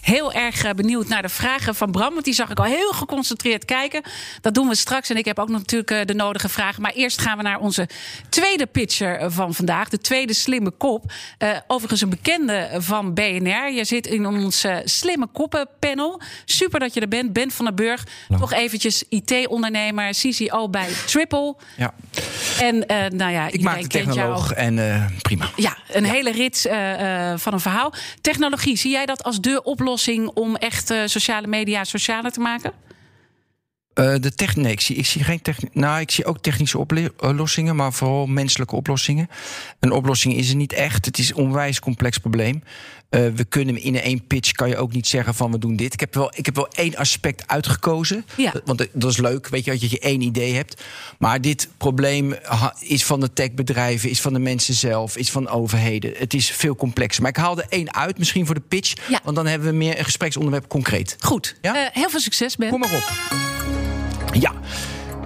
heel 0.00 0.32
erg 0.32 0.64
eh, 0.64 0.70
benieuwd 0.70 1.08
naar 1.08 1.22
de 1.22 1.28
vragen 1.28 1.74
van 1.74 1.90
Bram. 1.90 2.12
Want 2.12 2.24
die 2.24 2.34
zag 2.34 2.50
ik 2.50 2.58
al 2.58 2.64
heel 2.64 2.92
geconcentreerd 2.92 3.64
kijken. 3.64 4.02
Dat 4.40 4.54
doen 4.54 4.68
we 4.68 4.74
straks. 4.74 5.10
En 5.10 5.16
ik 5.16 5.24
heb 5.24 5.38
ook 5.38 5.48
nog 5.48 5.58
natuurlijk 5.58 6.08
de 6.08 6.14
nodige 6.14 6.48
vragen. 6.48 6.82
Maar 6.82 6.92
eerst 6.92 7.20
gaan 7.20 7.36
we 7.36 7.42
naar 7.42 7.58
onze 7.58 7.88
tweede 8.28 8.66
pitcher 8.66 9.32
van 9.32 9.54
vandaag. 9.54 9.88
De 9.88 9.98
tweede 9.98 10.34
slimme 10.34 10.70
kop. 10.70 11.12
Overigens 11.66 12.00
een 12.00 12.10
bekende 12.10 12.70
van 12.78 13.14
BNR. 13.14 13.72
Je 13.72 13.84
zit 13.84 14.06
in 14.06 14.26
ons 14.26 14.64
slimme 14.84 15.26
koppen 15.26 15.68
panel. 15.78 16.20
Super 16.44 16.80
dat 16.80 16.94
je 16.94 17.00
er 17.00 17.08
bent. 17.08 17.32
Ben 17.32 17.50
van 17.50 17.64
den 17.64 17.74
Burg. 17.74 18.06
Nog 18.28 18.52
eventjes 18.52 19.04
IT-ondernemer. 19.08 20.10
CCO 20.10 20.68
bij 20.68 20.88
Triple. 21.06 21.56
Ja. 21.76 21.94
En 22.60 22.84
nou 23.16 23.32
ja, 23.32 23.48
Ik 23.50 23.62
maak 23.62 23.74
de 23.74 23.80
jou. 23.80 23.88
technoloog 23.88 24.52
en 24.52 24.78
eh, 24.78 25.04
prima. 25.22 25.50
Ja, 25.56 25.76
een 25.88 26.04
hele 26.04 26.32
rit 26.32 26.66
eh, 26.66 27.30
eh, 27.32 27.38
van 27.46 27.54
een 27.54 27.60
verhaal. 27.60 27.92
Technologie, 28.20 28.76
zie 28.76 28.90
jij 28.90 29.06
dat 29.06 29.22
als 29.22 29.40
de 29.40 29.62
oplossing 29.62 30.28
om 30.28 30.56
echt 30.56 30.90
eh, 30.90 30.98
sociale 31.04 31.46
media 31.46 31.84
socialer 31.84 32.32
te 32.32 32.40
maken? 32.40 32.85
Eh, 33.96 34.14
de 34.20 34.34
techn 34.34 34.60
nee, 34.60 34.72
ik 34.72 34.80
zie, 34.80 34.96
ik 34.96 35.06
zie 35.06 35.24
geen 35.24 35.42
techni 35.42 35.68
Nou, 35.72 36.00
ik 36.00 36.10
zie 36.10 36.24
ook 36.24 36.38
technische 36.38 36.78
oplossingen, 36.78 37.76
maar 37.76 37.92
vooral 37.92 38.26
menselijke 38.26 38.76
oplossingen. 38.76 39.28
Een 39.80 39.92
oplossing 39.92 40.34
is 40.34 40.48
er 40.48 40.56
niet 40.56 40.72
echt. 40.72 41.04
Het 41.04 41.18
is 41.18 41.28
een 41.30 41.36
onwijs 41.36 41.80
complex 41.80 42.18
probleem. 42.18 42.62
Eh, 43.08 43.20
we 43.34 43.44
kunnen 43.44 43.76
in 43.82 44.00
één 44.00 44.26
pitch 44.26 44.52
kan 44.52 44.68
je 44.68 44.76
ook 44.76 44.92
niet 44.92 45.06
zeggen 45.06 45.34
van 45.34 45.50
we 45.50 45.58
doen 45.58 45.76
dit. 45.76 45.92
Ik 45.92 46.00
heb 46.00 46.14
wel, 46.14 46.32
ik 46.34 46.46
heb 46.46 46.54
wel 46.54 46.68
één 46.68 46.96
aspect 46.96 47.46
uitgekozen. 47.48 48.24
Ja. 48.36 48.52
Want 48.64 48.86
dat- 48.92 49.10
is 49.10 49.16
leuk, 49.16 49.48
weet 49.48 49.64
je, 49.64 49.70
dat 49.70 49.90
je 49.90 49.98
één 50.00 50.20
idee 50.20 50.54
hebt. 50.54 50.82
Maar 51.18 51.40
dit 51.40 51.68
probleem 51.76 52.34
is 52.80 53.04
van 53.04 53.20
de 53.20 53.32
techbedrijven, 53.32 54.10
is 54.10 54.20
van 54.20 54.32
de 54.32 54.38
mensen 54.38 54.74
zelf, 54.74 55.16
is 55.16 55.30
van 55.30 55.48
overheden. 55.48 56.12
Het 56.16 56.34
is 56.34 56.50
veel 56.50 56.76
complexer. 56.76 57.22
Maar 57.22 57.30
ik 57.30 57.36
haal 57.36 57.58
er 57.58 57.66
één 57.68 57.94
uit, 57.94 58.18
misschien 58.18 58.46
voor 58.46 58.54
de 58.54 58.60
pitch. 58.68 58.92
Want 59.24 59.36
dan 59.36 59.46
hebben 59.46 59.68
we 59.68 59.74
meer 59.74 59.98
een 59.98 60.04
gespreksonderwerp 60.04 60.68
concreet. 60.68 61.16
Goed. 61.20 61.56
Ja? 61.62 61.74
Eh, 61.86 61.94
heel 61.94 62.10
veel 62.10 62.20
succes, 62.20 62.56
Ben. 62.56 62.70
Kom 62.70 62.80
maar 62.80 62.94
op. 62.94 63.65
Ja. 64.40 64.52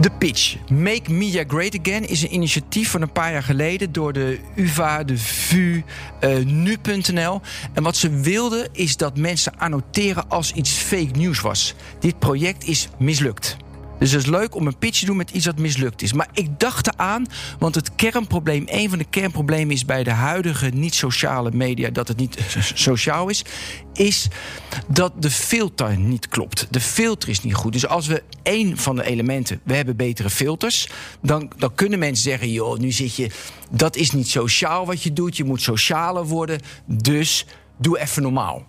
De 0.01 0.11
pitch. 0.19 0.57
Make 0.71 1.13
Media 1.13 1.45
Great 1.47 1.79
Again 1.81 2.09
is 2.09 2.23
een 2.23 2.35
initiatief 2.35 2.91
van 2.91 3.03
een 3.03 3.13
paar 3.13 3.33
jaar 3.33 3.43
geleden 3.43 3.93
door 3.93 4.13
de 4.13 4.39
UVA, 4.55 5.05
de 5.05 5.19
VU, 5.19 5.83
eh, 6.21 6.37
nu.nl. 6.45 7.41
En 7.73 7.83
wat 7.83 7.97
ze 7.97 8.11
wilden 8.11 8.69
is 8.73 8.97
dat 8.97 9.17
mensen 9.17 9.59
annoteren 9.59 10.29
als 10.29 10.53
iets 10.53 10.71
fake 10.71 11.19
news 11.19 11.41
was. 11.41 11.75
Dit 11.99 12.19
project 12.19 12.65
is 12.65 12.89
mislukt. 12.99 13.57
Dus 14.01 14.11
het 14.11 14.23
is 14.23 14.27
leuk 14.27 14.55
om 14.55 14.67
een 14.67 14.79
pitch 14.79 14.99
te 14.99 15.07
doen 15.07 15.17
met 15.17 15.31
iets 15.31 15.45
dat 15.45 15.59
mislukt 15.59 16.03
is. 16.03 16.13
Maar 16.13 16.29
ik 16.33 16.61
dacht 16.61 16.87
eraan, 16.87 17.27
want 17.59 17.75
het 17.75 17.95
kernprobleem, 17.95 18.65
een 18.67 18.89
van 18.89 18.99
de 18.99 19.05
kernproblemen 19.05 19.75
is 19.75 19.85
bij 19.85 20.05
de 20.05 20.11
huidige 20.11 20.69
niet-sociale 20.69 21.51
media 21.53 21.91
dat 21.91 22.09
het 22.09 22.17
niet 22.17 22.39
sociaal 22.75 23.29
is, 23.29 23.45
is 23.93 24.29
dat 24.87 25.23
de 25.23 25.31
filter 25.31 25.99
niet 25.99 26.29
klopt. 26.29 26.67
De 26.71 26.81
filter 26.81 27.29
is 27.29 27.43
niet 27.43 27.55
goed. 27.55 27.73
Dus 27.73 27.87
als 27.87 28.07
we 28.07 28.23
één 28.43 28.77
van 28.77 28.97
de 28.97 29.05
elementen, 29.05 29.61
we 29.65 29.75
hebben 29.75 29.97
betere 29.97 30.31
filters, 30.31 30.89
dan, 31.23 31.53
dan 31.57 31.75
kunnen 31.75 31.99
mensen 31.99 32.31
zeggen: 32.31 32.51
joh, 32.51 32.79
nu 32.79 32.93
zit 32.93 33.17
je, 33.17 33.31
dat 33.71 33.97
is 33.97 34.11
niet 34.11 34.29
sociaal 34.29 34.87
wat 34.87 35.03
je 35.03 35.13
doet, 35.13 35.37
je 35.37 35.45
moet 35.45 35.63
socialer 35.63 36.27
worden, 36.27 36.61
dus 36.87 37.47
doe 37.79 37.99
even 37.99 38.23
normaal. 38.23 38.67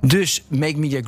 Dus 0.00 0.42
Make 0.48 0.78
Media, 0.78 1.00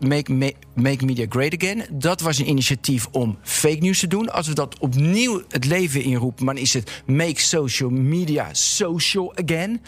Make, 0.00 0.32
Ma- 0.32 0.50
Make 0.74 1.04
Media 1.04 1.26
Great 1.28 1.54
Again. 1.62 1.84
Dat 1.92 2.20
was 2.20 2.38
een 2.38 2.48
initiatief 2.48 3.06
om 3.10 3.38
fake 3.42 3.76
news 3.80 3.98
te 3.98 4.06
doen. 4.06 4.32
Als 4.32 4.46
we 4.46 4.54
dat 4.54 4.78
opnieuw 4.78 5.42
het 5.48 5.64
leven 5.64 6.02
inroepen, 6.02 6.46
dan 6.46 6.56
is 6.56 6.74
het 6.74 7.02
Make 7.06 7.40
Social 7.40 7.90
Media 7.90 8.48
Social 8.52 9.36
Again. 9.36 9.82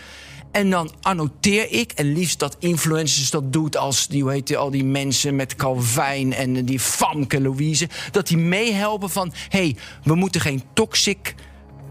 En 0.50 0.70
dan 0.70 0.90
annoteer 1.00 1.70
ik, 1.70 1.92
en 1.92 2.12
liefst 2.12 2.38
dat 2.38 2.56
influencers 2.58 3.30
dat 3.30 3.52
doet 3.52 3.76
als 3.76 4.06
die, 4.08 4.22
hoe 4.22 4.32
heet 4.32 4.46
die, 4.46 4.56
al 4.56 4.70
die 4.70 4.84
mensen 4.84 5.36
met 5.36 5.56
Calvijn 5.56 6.32
en 6.32 6.64
die 6.64 6.80
Famke 6.80 7.40
Louise, 7.40 7.88
dat 8.10 8.26
die 8.26 8.36
meehelpen 8.36 9.10
van 9.10 9.32
hé, 9.48 9.58
hey, 9.58 9.76
we 10.04 10.14
moeten 10.14 10.40
geen 10.40 10.62
toxic 10.72 11.34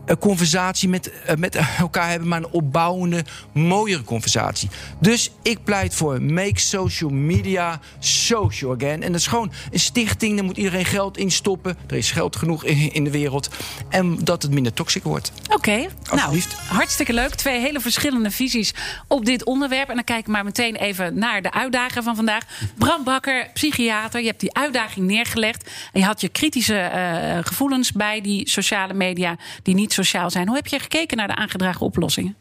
een 0.05 0.17
conversatie 0.17 0.89
met, 0.89 1.11
uh, 1.29 1.35
met 1.35 1.57
elkaar 1.77 2.09
hebben, 2.09 2.27
maar 2.27 2.37
een 2.37 2.51
opbouwende, 2.51 3.23
mooiere 3.53 4.03
conversatie. 4.03 4.69
Dus 4.99 5.31
ik 5.41 5.63
pleit 5.63 5.95
voor 5.95 6.21
Make 6.21 6.59
Social 6.59 7.09
Media 7.09 7.79
Social 7.99 8.75
Again. 8.75 9.03
En 9.03 9.11
dat 9.11 9.21
is 9.21 9.27
gewoon 9.27 9.51
een 9.71 9.79
stichting, 9.79 10.35
daar 10.35 10.45
moet 10.45 10.57
iedereen 10.57 10.85
geld 10.85 11.17
in 11.17 11.31
stoppen. 11.31 11.77
Er 11.87 11.97
is 11.97 12.11
geld 12.11 12.35
genoeg 12.35 12.63
in, 12.63 12.93
in 12.93 13.03
de 13.03 13.11
wereld. 13.11 13.49
En 13.89 14.17
dat 14.23 14.41
het 14.41 14.51
minder 14.51 14.73
toxic 14.73 15.03
wordt. 15.03 15.31
Oké, 15.43 15.55
okay. 15.55 15.89
nou, 16.15 16.41
hartstikke 16.67 17.13
leuk. 17.13 17.35
Twee 17.35 17.59
hele 17.59 17.79
verschillende 17.79 18.31
visies 18.31 18.73
op 19.07 19.25
dit 19.25 19.45
onderwerp. 19.45 19.89
En 19.89 19.95
dan 19.95 20.03
kijk 20.03 20.19
ik 20.19 20.27
maar 20.27 20.43
meteen 20.43 20.75
even 20.75 21.17
naar 21.17 21.41
de 21.41 21.51
uitdager 21.51 22.03
van 22.03 22.15
vandaag. 22.15 22.43
Bram 22.77 23.03
Bakker, 23.03 23.49
psychiater. 23.53 24.19
Je 24.19 24.27
hebt 24.27 24.39
die 24.39 24.53
uitdaging 24.53 25.07
neergelegd. 25.07 25.69
En 25.93 25.99
je 25.99 26.05
had 26.05 26.21
je 26.21 26.29
kritische 26.29 26.91
uh, 26.95 27.37
gevoelens 27.43 27.91
bij 27.91 28.21
die 28.21 28.49
sociale 28.49 28.93
media 28.93 29.37
die 29.63 29.75
niet 29.75 29.90
sociaal 29.93 30.29
zijn. 30.29 30.47
Hoe 30.47 30.55
heb 30.55 30.67
je 30.67 30.79
gekeken 30.79 31.17
naar 31.17 31.27
de 31.27 31.35
aangedragen 31.35 31.85
oplossingen? 31.85 32.35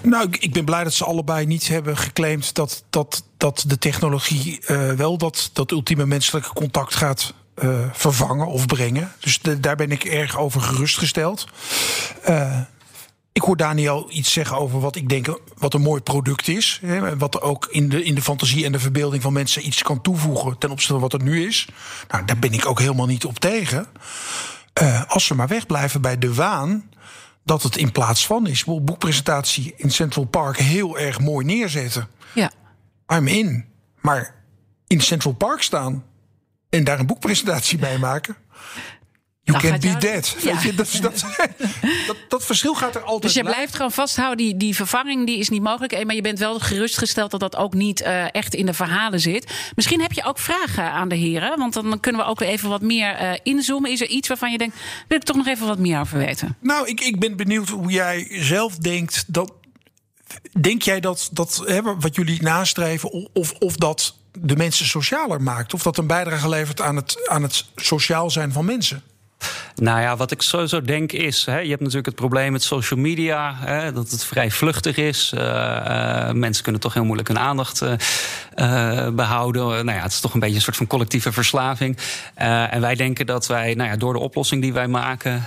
Nou, 0.00 0.28
ik 0.38 0.52
ben 0.52 0.64
blij 0.64 0.84
dat 0.84 0.94
ze 0.94 1.04
allebei 1.04 1.46
niet 1.46 1.68
hebben 1.68 1.96
geclaimd 1.96 2.54
dat, 2.54 2.84
dat, 2.90 3.24
dat 3.36 3.64
de 3.66 3.78
technologie 3.78 4.60
uh, 4.66 4.92
wel 4.92 5.18
dat, 5.18 5.50
dat 5.52 5.70
ultieme 5.70 6.06
menselijke 6.06 6.52
contact 6.52 6.94
gaat 6.94 7.34
uh, 7.62 7.78
vervangen 7.92 8.46
of 8.46 8.66
brengen. 8.66 9.12
Dus 9.20 9.40
daar 9.60 9.76
ben 9.76 9.90
ik 9.90 10.04
erg 10.04 10.38
over 10.38 10.60
gerustgesteld. 10.60 11.46
Uh, 12.28 12.60
ik 13.32 13.42
hoor 13.42 13.56
Daniel 13.56 14.06
iets 14.10 14.32
zeggen 14.32 14.56
over 14.56 14.80
wat 14.80 14.96
ik 14.96 15.08
denk 15.08 15.40
wat 15.58 15.74
een 15.74 15.80
mooi 15.80 16.00
product 16.00 16.48
is. 16.48 16.80
Hè, 16.82 17.16
wat 17.16 17.40
ook 17.40 17.66
in 17.70 17.88
de, 17.88 18.04
in 18.04 18.14
de 18.14 18.22
fantasie 18.22 18.64
en 18.64 18.72
de 18.72 18.78
verbeelding 18.78 19.22
van 19.22 19.32
mensen 19.32 19.66
iets 19.66 19.82
kan 19.82 20.00
toevoegen 20.00 20.58
ten 20.58 20.70
opzichte 20.70 20.92
van 20.92 21.02
wat 21.02 21.12
er 21.12 21.22
nu 21.22 21.46
is. 21.46 21.68
Nou, 22.08 22.24
daar 22.24 22.38
ben 22.38 22.52
ik 22.52 22.66
ook 22.66 22.78
helemaal 22.78 23.06
niet 23.06 23.24
op 23.24 23.38
tegen. 23.38 23.86
Uh, 24.82 25.04
als 25.06 25.26
ze 25.26 25.34
maar 25.34 25.48
wegblijven 25.48 26.00
bij 26.00 26.18
de 26.18 26.34
waan 26.34 26.90
dat 27.44 27.62
het 27.62 27.76
in 27.76 27.92
plaats 27.92 28.26
van 28.26 28.46
is. 28.46 28.64
Boekpresentatie 28.64 29.74
in 29.76 29.90
Central 29.90 30.24
Park 30.24 30.56
heel 30.56 30.98
erg 30.98 31.20
mooi 31.20 31.46
neerzetten. 31.46 32.08
Ja. 32.34 32.50
I'm 33.08 33.26
in. 33.26 33.64
Maar 34.00 34.34
in 34.86 35.00
Central 35.00 35.32
Park 35.32 35.62
staan 35.62 36.04
en 36.70 36.84
daar 36.84 36.98
een 36.98 37.06
boekpresentatie 37.06 37.78
bij 37.78 37.98
maken. 37.98 38.36
You 39.44 39.58
can't 39.58 39.80
be 39.80 39.96
dead. 39.96 40.36
Ja. 40.42 40.52
Weet 40.52 40.62
je, 40.62 40.74
dat, 40.74 40.98
dat, 41.00 41.24
dat, 42.06 42.16
dat, 42.28 42.44
verschil 42.44 42.74
gaat 42.74 42.94
er 42.94 43.02
altijd 43.02 43.22
Dus 43.22 43.34
je 43.34 43.42
blijft 43.42 43.74
gewoon 43.74 43.92
vasthouden, 43.92 44.36
die, 44.44 44.56
die 44.56 44.74
vervanging 44.74 45.26
die 45.26 45.38
is 45.38 45.48
niet 45.48 45.62
mogelijk. 45.62 46.04
Maar 46.04 46.14
je 46.14 46.20
bent 46.20 46.38
wel 46.38 46.58
gerustgesteld 46.58 47.30
dat 47.30 47.40
dat 47.40 47.56
ook 47.56 47.74
niet 47.74 48.00
uh, 48.00 48.34
echt 48.34 48.54
in 48.54 48.66
de 48.66 48.74
verhalen 48.74 49.20
zit. 49.20 49.52
Misschien 49.74 50.00
heb 50.00 50.12
je 50.12 50.24
ook 50.24 50.38
vragen 50.38 50.90
aan 50.90 51.08
de 51.08 51.14
heren. 51.14 51.58
Want 51.58 51.72
dan 51.72 52.00
kunnen 52.00 52.20
we 52.20 52.26
ook 52.26 52.40
even 52.40 52.68
wat 52.68 52.82
meer 52.82 53.22
uh, 53.22 53.32
inzoomen. 53.42 53.90
Is 53.90 54.00
er 54.00 54.08
iets 54.08 54.28
waarvan 54.28 54.52
je 54.52 54.58
denkt, 54.58 54.76
wil 55.08 55.18
ik 55.18 55.24
toch 55.24 55.36
nog 55.36 55.46
even 55.46 55.66
wat 55.66 55.78
meer 55.78 56.00
over 56.00 56.18
weten? 56.18 56.56
Nou, 56.60 56.88
ik, 56.88 57.00
ik 57.00 57.18
ben 57.18 57.36
benieuwd 57.36 57.68
hoe 57.68 57.90
jij 57.90 58.26
zelf 58.30 58.76
denkt 58.76 59.24
dat... 59.26 59.52
Denk 60.60 60.82
jij 60.82 61.00
dat, 61.00 61.28
dat 61.32 61.62
hè, 61.64 61.82
wat 61.82 62.14
jullie 62.14 62.42
nastreven, 62.42 63.30
of, 63.32 63.52
of 63.52 63.76
dat 63.76 64.14
de 64.38 64.56
mensen 64.56 64.86
socialer 64.86 65.42
maakt? 65.42 65.74
Of 65.74 65.82
dat 65.82 65.98
een 65.98 66.06
bijdrage 66.06 66.48
levert 66.48 66.80
aan 66.80 66.96
het, 66.96 67.28
aan 67.28 67.42
het 67.42 67.64
sociaal 67.76 68.30
zijn 68.30 68.52
van 68.52 68.64
mensen? 68.64 69.02
Nou 69.74 70.00
ja, 70.00 70.16
wat 70.16 70.30
ik 70.30 70.42
sowieso 70.42 70.82
denk 70.82 71.12
is, 71.12 71.44
hè, 71.44 71.58
je 71.58 71.68
hebt 71.68 71.80
natuurlijk 71.80 72.06
het 72.06 72.14
probleem 72.14 72.52
met 72.52 72.62
social 72.62 73.00
media, 73.00 73.54
hè, 73.58 73.92
dat 73.92 74.10
het 74.10 74.24
vrij 74.24 74.50
vluchtig 74.50 74.96
is. 74.96 75.32
Uh, 75.34 76.30
mensen 76.30 76.62
kunnen 76.62 76.80
toch 76.80 76.94
heel 76.94 77.04
moeilijk 77.04 77.28
hun 77.28 77.38
aandacht 77.38 77.82
uh, 77.82 79.08
behouden. 79.08 79.62
nou 79.62 79.98
ja, 79.98 80.02
het 80.02 80.12
is 80.12 80.20
toch 80.20 80.34
een 80.34 80.40
beetje 80.40 80.54
een 80.54 80.62
soort 80.62 80.76
van 80.76 80.86
collectieve 80.86 81.32
verslaving. 81.32 81.98
en 82.34 82.80
wij 82.80 82.94
denken 82.94 83.26
dat 83.26 83.46
wij, 83.46 83.74
nou 83.74 83.90
ja, 83.90 83.96
door 83.96 84.12
de 84.12 84.18
oplossing 84.18 84.62
die 84.62 84.72
wij 84.72 84.88
maken, 84.88 85.44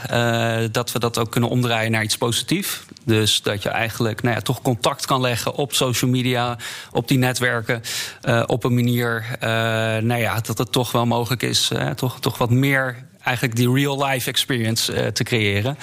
dat 0.71 0.91
we 0.91 0.99
dat 0.99 1.17
ook 1.17 1.31
kunnen 1.31 1.49
omdraaien 1.49 1.91
naar 1.91 2.03
iets 2.03 2.17
positiefs. 2.17 2.81
Dus 3.03 3.41
dat 3.41 3.63
je 3.63 3.69
eigenlijk, 3.69 4.21
nou 4.21 4.35
ja, 4.35 4.41
toch 4.41 4.61
contact 4.61 5.05
kan 5.05 5.21
leggen 5.21 5.53
op 5.53 5.73
social 5.73 6.11
media, 6.11 6.57
op 6.91 7.07
die 7.07 7.17
netwerken, 7.17 7.81
op 8.45 8.63
een 8.63 8.73
manier, 8.73 9.25
nou 10.01 10.17
ja, 10.17 10.39
dat 10.41 10.57
het 10.57 10.71
toch 10.71 10.91
wel 10.91 11.05
mogelijk 11.05 11.43
is, 11.43 11.71
toch, 11.95 12.19
toch 12.19 12.37
wat 12.37 12.49
meer 12.49 13.06
eigenlijk 13.27 13.55
die 13.55 13.73
real-life 13.73 14.29
experience 14.29 14.93
uh, 14.93 15.07
te 15.07 15.23
creëren. 15.23 15.77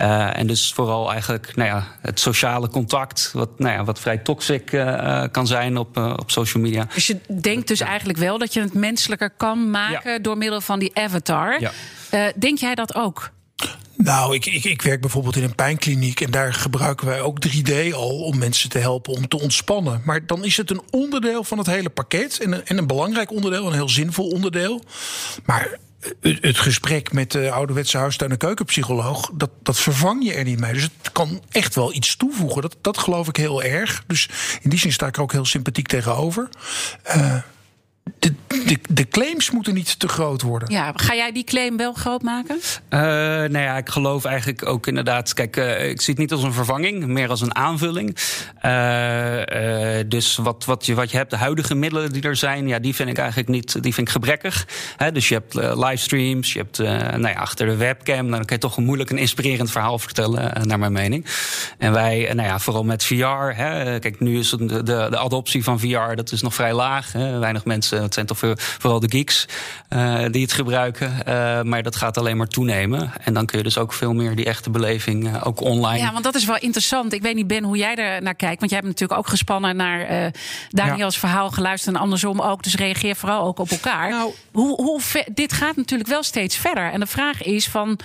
Uh, 0.00 0.38
en 0.38 0.46
dus 0.46 0.72
vooral 0.72 1.10
eigenlijk 1.10 1.56
nou 1.56 1.68
ja, 1.68 1.86
het 2.00 2.20
sociale 2.20 2.68
contact, 2.68 3.30
wat, 3.32 3.58
nou 3.58 3.72
ja, 3.72 3.84
wat 3.84 4.00
vrij 4.00 4.18
toxic 4.18 4.72
uh, 4.72 5.24
kan 5.30 5.46
zijn 5.46 5.76
op, 5.76 5.96
op 5.96 6.30
social 6.30 6.62
media. 6.62 6.86
Dus 6.94 7.06
je 7.06 7.20
denkt 7.40 7.68
dus 7.68 7.80
eigenlijk 7.80 8.18
wel 8.18 8.38
dat 8.38 8.52
je 8.52 8.60
het 8.60 8.74
menselijker 8.74 9.30
kan 9.30 9.70
maken 9.70 10.12
ja. 10.12 10.18
door 10.18 10.36
middel 10.36 10.60
van 10.60 10.78
die 10.78 10.90
avatar. 10.94 11.60
Ja. 11.60 11.72
denk 12.34 12.58
jij 12.58 12.74
dat 12.74 12.94
ook? 12.94 13.30
Nou, 13.96 14.34
ik, 14.34 14.46
ik, 14.46 14.64
ik, 14.64 14.82
werk 14.82 15.00
bijvoorbeeld 15.00 15.36
in 15.36 15.42
een 15.42 15.54
pijnkliniek 15.54 16.20
en 16.20 16.30
daar 16.30 16.54
gebruiken 16.54 17.06
wij 17.06 17.20
ook 17.20 17.38
3D 17.48 17.94
al 17.94 18.20
om 18.20 18.38
mensen 18.38 18.70
te 18.70 18.78
helpen 18.78 19.12
om 19.12 19.28
te 19.28 19.40
ontspannen. 19.40 20.02
Maar 20.04 20.26
dan 20.26 20.44
is 20.44 20.56
het 20.56 20.70
een 20.70 20.82
onderdeel 20.90 21.44
van 21.44 21.58
het 21.58 21.66
hele 21.66 21.88
pakket 21.88 22.40
en 22.40 22.52
een, 22.52 22.66
en 22.66 22.78
een 22.78 22.86
belangrijk 22.86 23.30
onderdeel, 23.30 23.66
een 23.66 23.72
heel 23.72 23.88
zinvol 23.88 24.28
onderdeel. 24.28 24.82
Maar 25.44 25.78
het 26.20 26.58
gesprek 26.58 27.12
met 27.12 27.30
de 27.30 27.50
ouderwetse 27.50 27.98
huistuin- 27.98 28.30
en 28.30 28.36
keukenpsycholoog, 28.36 29.30
dat, 29.34 29.50
dat 29.62 29.78
vervang 29.78 30.24
je 30.24 30.34
er 30.34 30.44
niet 30.44 30.60
mee. 30.60 30.72
Dus 30.72 30.82
het 30.82 31.12
kan 31.12 31.42
echt 31.50 31.74
wel 31.74 31.94
iets 31.94 32.16
toevoegen. 32.16 32.62
Dat, 32.62 32.76
dat 32.80 32.98
geloof 32.98 33.28
ik 33.28 33.36
heel 33.36 33.62
erg. 33.62 34.04
Dus 34.06 34.28
in 34.62 34.70
die 34.70 34.78
zin 34.78 34.92
sta 34.92 35.06
ik 35.06 35.16
er 35.16 35.22
ook 35.22 35.32
heel 35.32 35.44
sympathiek 35.44 35.86
tegenover. 35.86 36.48
Uh, 37.16 37.34
de, 38.18 38.34
de, 38.46 38.78
de, 38.88 39.08
claims 39.08 39.50
moeten 39.50 39.74
niet 39.74 39.98
te 39.98 40.08
groot 40.08 40.42
worden. 40.42 40.70
Ja, 40.70 40.92
ga 40.96 41.14
jij 41.14 41.32
die 41.32 41.44
claim 41.44 41.76
wel 41.76 41.92
groot 41.92 42.22
maken? 42.22 42.56
Uh, 42.56 43.00
nou 43.00 43.58
ja, 43.58 43.76
ik 43.76 43.88
geloof 43.88 44.24
eigenlijk 44.24 44.66
ook 44.66 44.86
inderdaad. 44.86 45.34
Kijk, 45.34 45.56
uh, 45.56 45.88
ik 45.88 46.00
zie 46.00 46.12
het 46.12 46.22
niet 46.22 46.32
als 46.32 46.42
een 46.42 46.52
vervanging, 46.52 47.06
meer 47.06 47.28
als 47.28 47.40
een 47.40 47.54
aanvulling. 47.54 48.16
Uh, 48.62 50.00
dus 50.06 50.36
wat, 50.36 50.64
wat, 50.64 50.86
je, 50.86 50.94
wat 50.94 51.10
je 51.10 51.16
hebt, 51.16 51.30
de 51.30 51.36
huidige 51.36 51.74
middelen 51.74 52.12
die 52.12 52.22
er 52.22 52.36
zijn, 52.36 52.68
ja, 52.68 52.78
die 52.78 52.94
vind 52.94 53.08
ik 53.08 53.18
eigenlijk 53.18 53.48
niet, 53.48 53.82
die 53.82 53.94
vind 53.94 54.06
ik 54.06 54.12
gebrekkig. 54.12 54.66
He, 54.96 55.12
dus 55.12 55.28
je 55.28 55.34
hebt 55.34 55.54
livestreams, 55.54 56.52
je 56.52 56.58
hebt 56.58 56.78
nou 57.18 57.28
ja, 57.28 57.32
achter 57.32 57.66
de 57.66 57.76
webcam, 57.76 58.30
dan 58.30 58.44
kan 58.44 58.56
je 58.56 58.58
toch 58.58 58.76
een 58.76 58.84
moeilijk 58.84 59.10
een 59.10 59.18
inspirerend 59.18 59.70
verhaal 59.70 59.98
vertellen, 59.98 60.66
naar 60.66 60.78
mijn 60.78 60.92
mening. 60.92 61.26
En 61.78 61.92
wij, 61.92 62.30
nou 62.34 62.48
ja, 62.48 62.58
vooral 62.58 62.84
met 62.84 63.04
VR. 63.04 63.54
Hè, 63.54 63.98
kijk, 63.98 64.20
nu 64.20 64.38
is 64.38 64.50
de, 64.50 64.66
de, 64.66 64.82
de 64.82 65.18
adoptie 65.18 65.64
van 65.64 65.80
VR, 65.80 66.14
dat 66.14 66.32
is 66.32 66.42
nog 66.42 66.54
vrij 66.54 66.72
laag. 66.72 67.12
Hè, 67.12 67.38
weinig 67.38 67.64
mensen 67.64 67.97
het 68.02 68.14
zijn 68.14 68.26
toch 68.26 68.38
vooral 68.54 69.00
de 69.00 69.10
geeks 69.10 69.46
uh, 69.90 70.24
die 70.30 70.42
het 70.42 70.52
gebruiken. 70.52 71.12
Uh, 71.28 71.62
maar 71.62 71.82
dat 71.82 71.96
gaat 71.96 72.18
alleen 72.18 72.36
maar 72.36 72.46
toenemen. 72.46 73.12
En 73.24 73.34
dan 73.34 73.46
kun 73.46 73.58
je 73.58 73.64
dus 73.64 73.78
ook 73.78 73.92
veel 73.92 74.12
meer 74.12 74.36
die 74.36 74.44
echte 74.44 74.70
beleving 74.70 75.26
uh, 75.26 75.46
ook 75.46 75.60
online. 75.60 75.98
Ja, 75.98 76.12
want 76.12 76.24
dat 76.24 76.34
is 76.34 76.44
wel 76.44 76.58
interessant. 76.58 77.12
Ik 77.12 77.22
weet 77.22 77.34
niet, 77.34 77.46
Ben, 77.46 77.64
hoe 77.64 77.76
jij 77.76 77.94
er 77.94 78.22
naar 78.22 78.34
kijkt. 78.34 78.58
Want 78.58 78.70
jij 78.70 78.80
hebt 78.80 78.92
natuurlijk 78.92 79.20
ook 79.20 79.28
gespannen 79.28 79.76
naar 79.76 80.32
Daniels 80.68 81.14
ja. 81.14 81.20
verhaal 81.20 81.50
geluisterd. 81.50 81.94
En 81.94 82.00
andersom 82.00 82.40
ook. 82.40 82.62
Dus 82.62 82.74
reageer 82.74 83.16
vooral 83.16 83.46
ook 83.46 83.58
op 83.58 83.70
elkaar. 83.70 84.10
Nou, 84.10 84.32
hoe, 84.52 84.82
hoe 84.82 85.00
ver, 85.00 85.24
dit 85.34 85.52
gaat 85.52 85.76
natuurlijk 85.76 86.08
wel 86.08 86.22
steeds 86.22 86.56
verder. 86.56 86.92
En 86.92 87.00
de 87.00 87.06
vraag 87.06 87.42
is 87.42 87.68
van. 87.68 87.98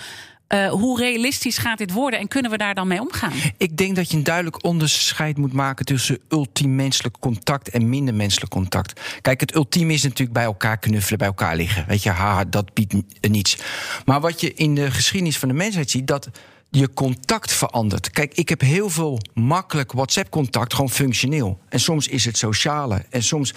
Uh, 0.54 0.70
hoe 0.70 0.98
realistisch 0.98 1.58
gaat 1.58 1.78
dit 1.78 1.92
worden 1.92 2.18
en 2.18 2.28
kunnen 2.28 2.50
we 2.50 2.56
daar 2.56 2.74
dan 2.74 2.88
mee 2.88 3.00
omgaan? 3.00 3.32
Ik 3.56 3.76
denk 3.76 3.96
dat 3.96 4.10
je 4.10 4.16
een 4.16 4.24
duidelijk 4.24 4.64
onderscheid 4.64 5.36
moet 5.36 5.52
maken 5.52 5.84
tussen 5.84 6.18
ultiem 6.28 6.74
menselijk 6.74 7.16
contact 7.20 7.68
en 7.68 7.88
minder 7.88 8.14
menselijk 8.14 8.50
contact. 8.50 9.00
Kijk, 9.20 9.40
het 9.40 9.54
ultieme 9.54 9.92
is 9.92 10.02
natuurlijk 10.02 10.32
bij 10.32 10.44
elkaar 10.44 10.78
knuffelen, 10.78 11.18
bij 11.18 11.26
elkaar 11.26 11.56
liggen. 11.56 11.84
Weet 11.88 12.02
je, 12.02 12.44
dat 12.48 12.74
biedt 12.74 12.94
niets. 13.20 13.56
Maar 14.04 14.20
wat 14.20 14.40
je 14.40 14.54
in 14.54 14.74
de 14.74 14.90
geschiedenis 14.90 15.38
van 15.38 15.48
de 15.48 15.54
mensheid 15.54 15.90
ziet, 15.90 16.06
dat 16.06 16.28
je 16.70 16.92
contact 16.94 17.52
verandert. 17.52 18.10
Kijk, 18.10 18.34
ik 18.34 18.48
heb 18.48 18.60
heel 18.60 18.90
veel 18.90 19.20
makkelijk 19.32 19.92
WhatsApp-contact, 19.92 20.74
gewoon 20.74 20.90
functioneel. 20.90 21.58
En 21.68 21.80
soms 21.80 22.08
is 22.08 22.24
het 22.24 22.38
sociale. 22.38 23.04
En 23.10 23.22
soms. 23.22 23.54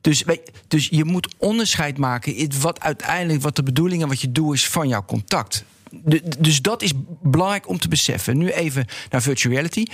Dus, 0.00 0.24
dus 0.68 0.88
je 0.90 1.04
moet 1.04 1.34
onderscheid 1.38 1.98
maken. 1.98 2.50
Wat 2.60 2.80
uiteindelijk, 2.80 3.42
wat 3.42 3.56
de 3.56 3.62
bedoeling 3.62 4.02
en 4.02 4.08
wat 4.08 4.20
je 4.20 4.32
doet 4.32 4.54
is 4.54 4.68
van 4.68 4.88
jouw 4.88 5.04
contact 5.04 5.64
dus 6.38 6.62
dat 6.62 6.82
is 6.82 6.92
belangrijk 7.22 7.68
om 7.68 7.78
te 7.78 7.88
beseffen. 7.88 8.38
Nu 8.38 8.50
even 8.50 8.86
naar 9.10 9.22
virtual 9.22 9.54
reality. 9.54 9.84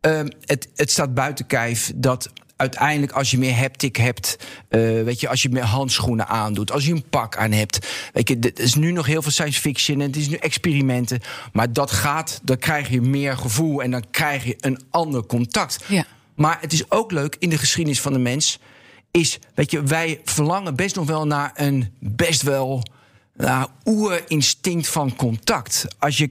Um, 0.00 0.28
het, 0.44 0.68
het 0.74 0.90
staat 0.90 1.14
buiten 1.14 1.46
kijf 1.46 1.92
dat 1.94 2.30
uiteindelijk 2.60 3.12
als 3.12 3.30
je 3.30 3.38
meer 3.38 3.54
haptic 3.54 3.96
hebt, 3.96 4.36
uh, 4.68 4.80
weet 5.02 5.20
je, 5.20 5.28
als 5.28 5.42
je 5.42 5.48
meer 5.48 5.64
handschoenen 5.64 6.28
aandoet, 6.28 6.72
als 6.72 6.86
je 6.86 6.92
een 6.92 7.08
pak 7.08 7.36
aan 7.36 7.52
hebt, 7.52 7.86
weet 8.12 8.28
je, 8.28 8.36
het 8.40 8.58
is 8.58 8.74
nu 8.74 8.92
nog 8.92 9.06
heel 9.06 9.22
veel 9.22 9.30
science 9.30 9.60
fiction 9.60 10.00
en 10.00 10.06
het 10.06 10.16
is 10.16 10.28
nu 10.28 10.36
experimenten, 10.36 11.20
maar 11.52 11.72
dat 11.72 11.90
gaat, 11.90 12.40
dan 12.42 12.58
krijg 12.58 12.88
je 12.88 13.00
meer 13.00 13.36
gevoel 13.36 13.82
en 13.82 13.90
dan 13.90 14.04
krijg 14.10 14.44
je 14.44 14.56
een 14.60 14.80
ander 14.90 15.26
contact. 15.26 15.84
Ja. 15.86 16.04
Maar 16.34 16.58
het 16.60 16.72
is 16.72 16.90
ook 16.90 17.12
leuk 17.12 17.36
in 17.38 17.48
de 17.48 17.58
geschiedenis 17.58 18.00
van 18.00 18.12
de 18.12 18.18
mens, 18.18 18.58
is, 19.10 19.38
weet 19.54 19.70
je, 19.70 19.82
wij 19.82 20.20
verlangen 20.24 20.76
best 20.76 20.94
nog 20.94 21.06
wel 21.06 21.26
naar 21.26 21.50
een 21.54 21.92
best 21.98 22.42
wel 22.42 22.82
nou, 23.40 23.68
oerinstinct 23.84 24.88
van 24.88 25.16
contact. 25.16 25.86
Als 25.98 26.18
je 26.18 26.30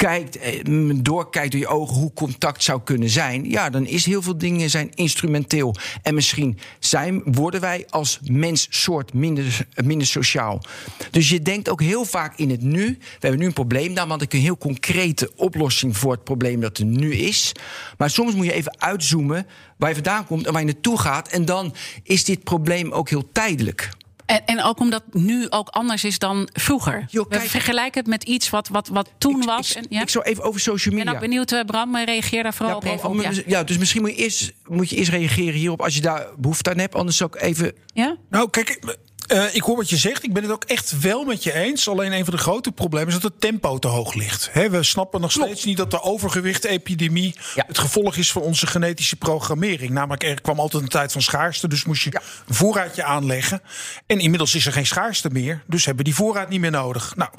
kijkt, 0.00 0.36
eh, 0.36 0.64
doorkijkt 0.96 1.52
door 1.52 1.60
je 1.60 1.66
ogen 1.66 1.96
hoe 1.96 2.12
contact 2.12 2.62
zou 2.62 2.80
kunnen 2.84 3.08
zijn, 3.08 3.50
ja, 3.50 3.70
dan 3.70 3.86
is 3.86 4.06
heel 4.06 4.22
veel 4.22 4.38
dingen 4.38 4.70
zijn 4.70 4.90
instrumenteel. 4.94 5.74
En 6.02 6.14
misschien 6.14 6.58
zijn, 6.78 7.22
worden 7.24 7.60
wij 7.60 7.86
als 7.88 8.18
menssoort 8.22 9.12
minder, 9.12 9.66
minder 9.84 10.06
sociaal. 10.06 10.62
Dus 11.10 11.28
je 11.28 11.42
denkt 11.42 11.68
ook 11.68 11.80
heel 11.80 12.04
vaak 12.04 12.38
in 12.38 12.50
het 12.50 12.62
nu. 12.62 12.86
We 12.98 13.18
hebben 13.18 13.40
nu 13.40 13.46
een 13.46 13.52
probleem, 13.52 13.94
daar 13.94 14.06
want 14.06 14.22
ik 14.22 14.32
een 14.32 14.40
heel 14.40 14.58
concrete 14.58 15.32
oplossing 15.36 15.96
voor 15.96 16.12
het 16.12 16.24
probleem 16.24 16.60
dat 16.60 16.78
er 16.78 16.84
nu 16.84 17.14
is. 17.14 17.52
Maar 17.98 18.10
soms 18.10 18.34
moet 18.34 18.46
je 18.46 18.52
even 18.52 18.80
uitzoomen 18.80 19.46
waar 19.76 19.88
je 19.88 19.94
vandaan 19.94 20.26
komt 20.26 20.46
en 20.46 20.52
waar 20.52 20.60
je 20.60 20.72
naartoe 20.72 20.98
gaat. 20.98 21.28
En 21.28 21.44
dan 21.44 21.74
is 22.02 22.24
dit 22.24 22.44
probleem 22.44 22.92
ook 22.92 23.08
heel 23.08 23.28
tijdelijk. 23.32 23.90
En, 24.30 24.46
en 24.46 24.62
ook 24.62 24.80
omdat 24.80 25.02
nu 25.12 25.46
ook 25.50 25.68
anders 25.68 26.04
is 26.04 26.18
dan 26.18 26.48
vroeger. 26.52 27.06
We 27.10 27.26
kijk- 27.28 27.42
vergelijken 27.42 28.00
het 28.00 28.08
met 28.10 28.24
iets 28.24 28.50
wat, 28.50 28.68
wat, 28.68 28.88
wat 28.88 29.10
toen 29.18 29.44
was. 29.44 29.74
en, 29.74 29.86
ja? 29.88 30.00
Ik 30.02 30.08
zou 30.08 30.24
even 30.24 30.44
over 30.44 30.60
social 30.60 30.94
Ik 30.94 31.04
ben 31.04 31.12
media. 31.12 31.12
ook 31.12 31.20
benieuwd, 31.28 31.52
eh, 31.52 31.60
Bram, 31.64 31.94
eh, 31.96 32.04
reageer 32.04 32.42
daar 32.42 32.54
vooral 32.54 32.82
Ja, 32.84 32.92
op. 33.02 33.20
Ja. 33.22 33.30
ja, 33.46 33.64
dus 33.64 33.78
misschien 33.78 34.00
moet 34.00 34.10
je, 34.10 34.16
eerst, 34.16 34.52
moet 34.66 34.90
je 34.90 34.96
eerst 34.96 35.10
reageren 35.10 35.54
hierop 35.54 35.80
als 35.82 35.94
je 35.94 36.00
daar 36.00 36.26
behoefte 36.38 36.70
aan 36.70 36.78
hebt. 36.78 36.94
Anders 36.94 37.16
zou 37.16 37.30
ik 37.34 37.42
even. 37.42 37.72
Ja? 37.94 38.16
Nou, 38.30 38.50
kijk, 38.50 38.96
eh, 39.30 39.54
ik 39.54 39.62
hoor 39.62 39.76
wat 39.76 39.90
je 39.90 39.96
zegt. 39.96 40.24
Ik 40.24 40.32
ben 40.32 40.42
het 40.42 40.52
ook 40.52 40.64
echt 40.64 41.00
wel 41.00 41.24
met 41.24 41.42
je 41.42 41.52
eens. 41.52 41.88
Alleen 41.88 42.12
een 42.12 42.24
van 42.24 42.34
de 42.34 42.40
grote 42.40 42.72
problemen 42.72 43.08
is 43.08 43.14
dat 43.20 43.22
het 43.22 43.40
tempo 43.40 43.78
te 43.78 43.88
hoog 43.88 44.14
ligt. 44.14 44.50
We 44.52 44.82
snappen 44.82 45.20
nog 45.20 45.32
steeds 45.32 45.64
niet 45.64 45.76
dat 45.76 45.90
de 45.90 46.02
overgewicht-epidemie 46.02 47.34
het 47.54 47.78
gevolg 47.78 48.16
is 48.16 48.32
van 48.32 48.42
onze 48.42 48.66
genetische 48.66 49.16
programmering. 49.16 49.90
Namelijk, 49.90 50.22
er 50.22 50.40
kwam 50.40 50.58
altijd 50.58 50.82
een 50.82 50.88
tijd 50.88 51.12
van 51.12 51.22
schaarste, 51.22 51.68
dus 51.68 51.84
moest 51.84 52.02
je 52.02 52.20
een 52.46 52.54
voorraadje 52.54 53.04
aanleggen. 53.04 53.62
En 54.06 54.18
inmiddels 54.18 54.54
is 54.54 54.66
er 54.66 54.72
geen 54.72 54.86
schaarste 54.86 55.30
meer, 55.30 55.62
dus 55.66 55.84
hebben 55.84 56.04
we 56.04 56.10
die 56.10 56.18
voorraad 56.18 56.48
niet 56.48 56.60
meer 56.60 56.70
nodig. 56.70 57.16
Nou, 57.16 57.30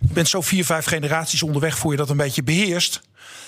je 0.00 0.12
bent 0.12 0.28
zo 0.28 0.40
vier, 0.40 0.64
vijf 0.64 0.84
generaties 0.84 1.42
onderweg 1.42 1.78
voor 1.78 1.90
je 1.90 1.96
dat 1.96 2.10
een 2.10 2.16
beetje 2.16 2.42
beheerst. 2.42 3.00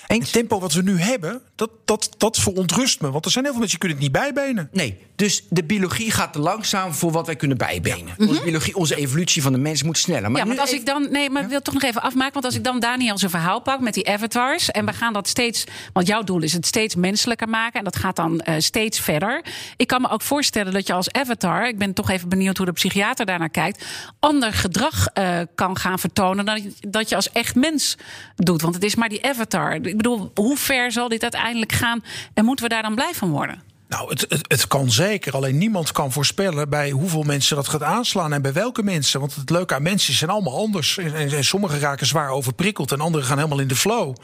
Het 0.07 0.33
tempo 0.33 0.61
wat 0.61 0.73
we 0.73 0.83
nu 0.83 1.01
hebben, 1.01 1.43
dat, 1.55 1.71
dat, 1.85 2.09
dat 2.17 2.39
verontrust 2.39 3.01
me. 3.01 3.11
Want 3.11 3.25
er 3.25 3.31
zijn 3.31 3.45
heel 3.45 3.53
veel 3.53 3.63
mensen 3.63 3.81
die 3.81 3.89
kunnen 3.89 4.11
het 4.11 4.23
niet 4.23 4.35
bijbenen. 4.35 4.69
Nee, 4.73 4.99
dus 5.23 5.43
de 5.49 5.64
biologie 5.64 6.11
gaat 6.11 6.33
te 6.33 6.38
langzaam 6.38 6.93
voor 6.93 7.12
wat 7.12 7.26
wij 7.26 7.37
kunnen 7.37 7.57
bijbenen. 7.57 8.14
Onze, 8.19 8.43
biologie, 8.43 8.75
onze 8.76 8.97
evolutie 8.97 9.43
van 9.43 9.52
de 9.52 9.59
mens 9.59 9.83
moet 9.83 9.99
sneller. 9.99 10.31
Maar 10.31 10.31
Mhm. 10.31 10.41
ja, 10.41 10.47
want 10.47 10.59
als 10.59 10.69
even- 10.69 10.81
ik 10.81 10.87
dan. 10.87 11.09
Nee, 11.11 11.31
maar 11.31 11.43
ik 11.43 11.49
wil 11.49 11.62
toch 11.62 11.75
nog 11.75 11.83
even 11.83 12.02
afmaken. 12.02 12.33
Want 12.33 12.45
als 12.45 12.55
ik 12.55 12.64
dan 12.64 12.81
Daniel 12.81 13.19
zijn 13.19 13.31
verhaal 13.31 13.61
pak 13.61 13.81
met 13.81 13.95
die 13.95 14.09
avatars. 14.09 14.71
En 14.71 14.85
we 14.87 14.93
gaan 14.93 15.12
dat 15.12 15.29
steeds. 15.29 15.64
Want 15.93 16.07
jouw 16.07 16.23
doel 16.23 16.43
is 16.43 16.52
het 16.52 16.67
steeds 16.67 16.95
menselijker 16.95 17.49
maken. 17.49 17.79
En 17.79 17.85
dat 17.85 17.97
gaat 17.97 18.17
dan 18.17 18.41
eh, 18.41 18.55
steeds 18.59 19.00
verder. 19.00 19.45
Ik 19.76 19.87
kan 19.87 20.00
me 20.00 20.09
ook 20.09 20.23
voorstellen 20.23 20.73
dat 20.73 20.87
je 20.87 20.93
als 20.93 21.12
avatar. 21.12 21.69
Ik 21.69 21.79
ben 21.79 21.93
toch 21.95 22.11
even 22.11 22.29
benieuwd 22.29 22.57
hoe 22.57 22.67
de 22.67 22.73
psychiater 22.73 23.26
daarnaar 23.26 23.50
kijkt. 23.50 23.85
ander 24.21 24.52
gedrag 24.52 25.07
eh, 25.07 25.38
kan 25.55 25.76
gaan 25.79 25.99
vertonen. 25.99 26.45
dan 26.45 26.73
dat 26.81 27.09
je 27.09 27.17
als 27.17 27.33
echt 27.33 27.55
mens 27.55 27.97
doet. 28.37 28.62
Want 28.62 28.75
het 28.75 28.85
is 28.85 28.95
maar 28.95 29.09
die 29.09 29.25
avatar. 29.29 29.75
Ik 29.75 29.97
bedoel, 29.97 30.31
hoe 30.35 30.57
ver 30.57 30.93
zal 30.93 31.09
dit 31.09 31.23
uiteindelijk 31.23 31.73
gaan? 31.73 32.05
En 32.35 32.45
moeten 32.45 32.64
we 32.64 32.71
daar 32.71 32.83
dan 32.83 32.95
blij 32.95 33.12
van 33.14 33.31
worden? 33.31 33.71
Nou, 33.93 34.09
het, 34.09 34.27
het, 34.29 34.45
het 34.49 34.67
kan 34.67 34.91
zeker. 34.91 35.35
Alleen 35.35 35.59
niemand 35.59 35.93
kan 35.93 36.13
voorspellen 36.13 36.69
bij 36.69 36.91
hoeveel 36.91 37.23
mensen 37.23 37.57
dat 37.57 37.69
gaat 37.69 37.83
aanslaan 37.83 38.33
en 38.33 38.43
bij 38.43 38.53
welke 38.53 38.83
mensen. 38.83 39.21
Want 39.21 39.35
het 39.35 39.51
leuke 39.51 39.75
aan 39.75 39.83
mensen 39.83 40.15
zijn 40.15 40.31
allemaal 40.31 40.57
anders. 40.57 40.99
En, 40.99 41.15
en, 41.15 41.31
en 41.31 41.45
sommigen 41.45 41.79
raken 41.79 42.07
zwaar 42.07 42.31
overprikkeld 42.31 42.93
en 42.93 43.01
anderen 43.01 43.27
gaan 43.27 43.37
helemaal 43.37 43.61
in 43.61 43.69
de 43.69 43.77
flow. 43.77 44.15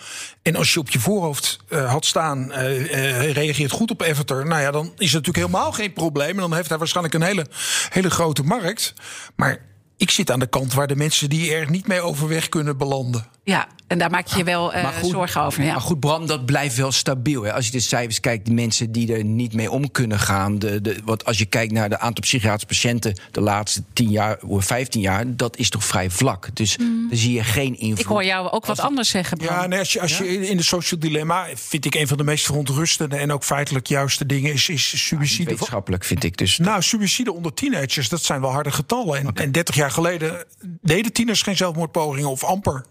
En 0.42 0.56
als 0.56 0.72
je 0.72 0.80
op 0.80 0.90
je 0.90 0.98
voorhoofd 0.98 1.58
eh, 1.68 1.90
had 1.90 2.04
staan, 2.04 2.52
eh, 2.52 3.20
eh, 3.24 3.32
reageert 3.32 3.70
goed 3.70 3.90
op 3.90 4.02
Avatar. 4.02 4.46
Nou 4.46 4.60
ja, 4.60 4.70
dan 4.70 4.84
is 4.84 5.12
het 5.12 5.26
natuurlijk 5.26 5.36
helemaal 5.36 5.72
geen 5.72 5.92
probleem. 5.92 6.30
En 6.30 6.36
dan 6.40 6.54
heeft 6.54 6.68
hij 6.68 6.78
waarschijnlijk 6.78 7.14
een 7.14 7.22
hele, 7.22 7.46
hele 7.88 8.10
grote 8.10 8.42
markt. 8.42 8.94
Maar 9.36 9.64
ik 9.96 10.10
zit 10.10 10.30
aan 10.30 10.40
de 10.40 10.46
kant 10.46 10.74
waar 10.74 10.86
de 10.86 10.96
mensen 10.96 11.28
die 11.28 11.54
er 11.54 11.70
niet 11.70 11.86
mee 11.86 12.00
overweg 12.00 12.48
kunnen 12.48 12.76
belanden. 12.76 13.26
Ja, 13.48 13.68
en 13.86 13.98
daar 13.98 14.10
maak 14.10 14.26
je 14.26 14.36
je 14.38 14.44
wel 14.44 14.72
eh, 14.72 14.82
Maar 14.82 14.92
goed, 14.92 15.10
zorgen 15.10 15.42
over. 15.42 15.64
Ja. 15.64 15.72
Maar 15.72 15.80
goed, 15.80 16.00
Bram, 16.00 16.26
dat 16.26 16.46
blijft 16.46 16.76
wel 16.76 16.92
stabiel. 16.92 17.42
Hè. 17.42 17.52
Als 17.52 17.66
je 17.66 17.72
de 17.72 17.80
cijfers 17.80 18.20
kijkt, 18.20 18.44
die 18.44 18.54
mensen 18.54 18.92
die 18.92 19.14
er 19.14 19.24
niet 19.24 19.52
mee 19.52 19.70
om 19.70 19.90
kunnen 19.90 20.18
gaan. 20.18 20.58
De, 20.58 20.80
de, 20.80 20.96
wat 21.04 21.24
als 21.24 21.38
je 21.38 21.44
kijkt 21.44 21.72
naar 21.72 21.88
de 21.88 21.98
aantal 21.98 22.22
psychiatrische 22.22 22.66
patiënten 22.66 23.20
de 23.30 23.40
laatste 23.40 23.82
10 23.92 24.10
jaar 24.10 24.38
of 24.46 24.64
15 24.64 25.00
jaar, 25.00 25.36
dat 25.36 25.56
is 25.56 25.70
toch 25.70 25.84
vrij 25.84 26.10
vlak. 26.10 26.48
Dus 26.52 26.76
Mm. 26.78 27.08
daar 27.08 27.18
zie 27.18 27.32
je 27.32 27.44
geen 27.44 27.78
invloed. 27.78 27.98
Ik 27.98 28.06
hoor 28.06 28.24
jou 28.24 28.50
ook 28.50 28.66
wat 28.66 28.80
anders 28.80 29.08
zeggen. 29.08 29.36
Bram. 29.38 29.54
Ja, 29.54 29.66
nee, 29.66 29.78
als 29.78 29.92
je, 29.92 30.00
als 30.00 30.18
je 30.18 30.48
in 30.48 30.56
de 30.56 30.62
social 30.62 31.00
dilemma 31.00 31.46
vind 31.54 31.84
ik 31.84 31.94
een 31.94 32.08
van 32.08 32.16
de 32.16 32.24
meest 32.24 32.44
verontrustende 32.44 33.16
en 33.16 33.32
ook 33.32 33.44
feitelijk 33.44 33.86
juiste 33.86 34.26
dingen 34.26 34.52
is, 34.52 34.68
is 34.68 35.06
suïcide. 35.06 35.50
Wetenschappelijk 35.50 36.04
vind 36.04 36.24
ik 36.24 36.36
dus. 36.36 36.58
Nou, 36.58 36.82
suïcide 36.82 37.32
onder 37.32 37.54
teenagers, 37.54 38.08
dat 38.08 38.22
zijn 38.22 38.40
wel 38.40 38.50
harde 38.50 38.70
getallen. 38.70 39.18
En, 39.18 39.34
en 39.34 39.52
30 39.52 39.74
jaar 39.74 39.90
geleden 39.90 40.44
deden 40.82 41.12
tieners 41.12 41.42
geen 41.42 41.56
zelfmoordpogingen 41.56 42.30
of 42.30 42.44
amper. 42.44 42.84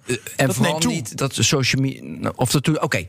En 0.47 0.53
dat 0.53 0.65
vooral 0.73 0.91
niet 0.91 1.17
dat 1.17 1.38
social 1.39 1.81
media. 1.81 2.03
nou, 2.03 2.33
Of 2.36 2.51
dat. 2.51 2.79
Oké. 2.79 3.05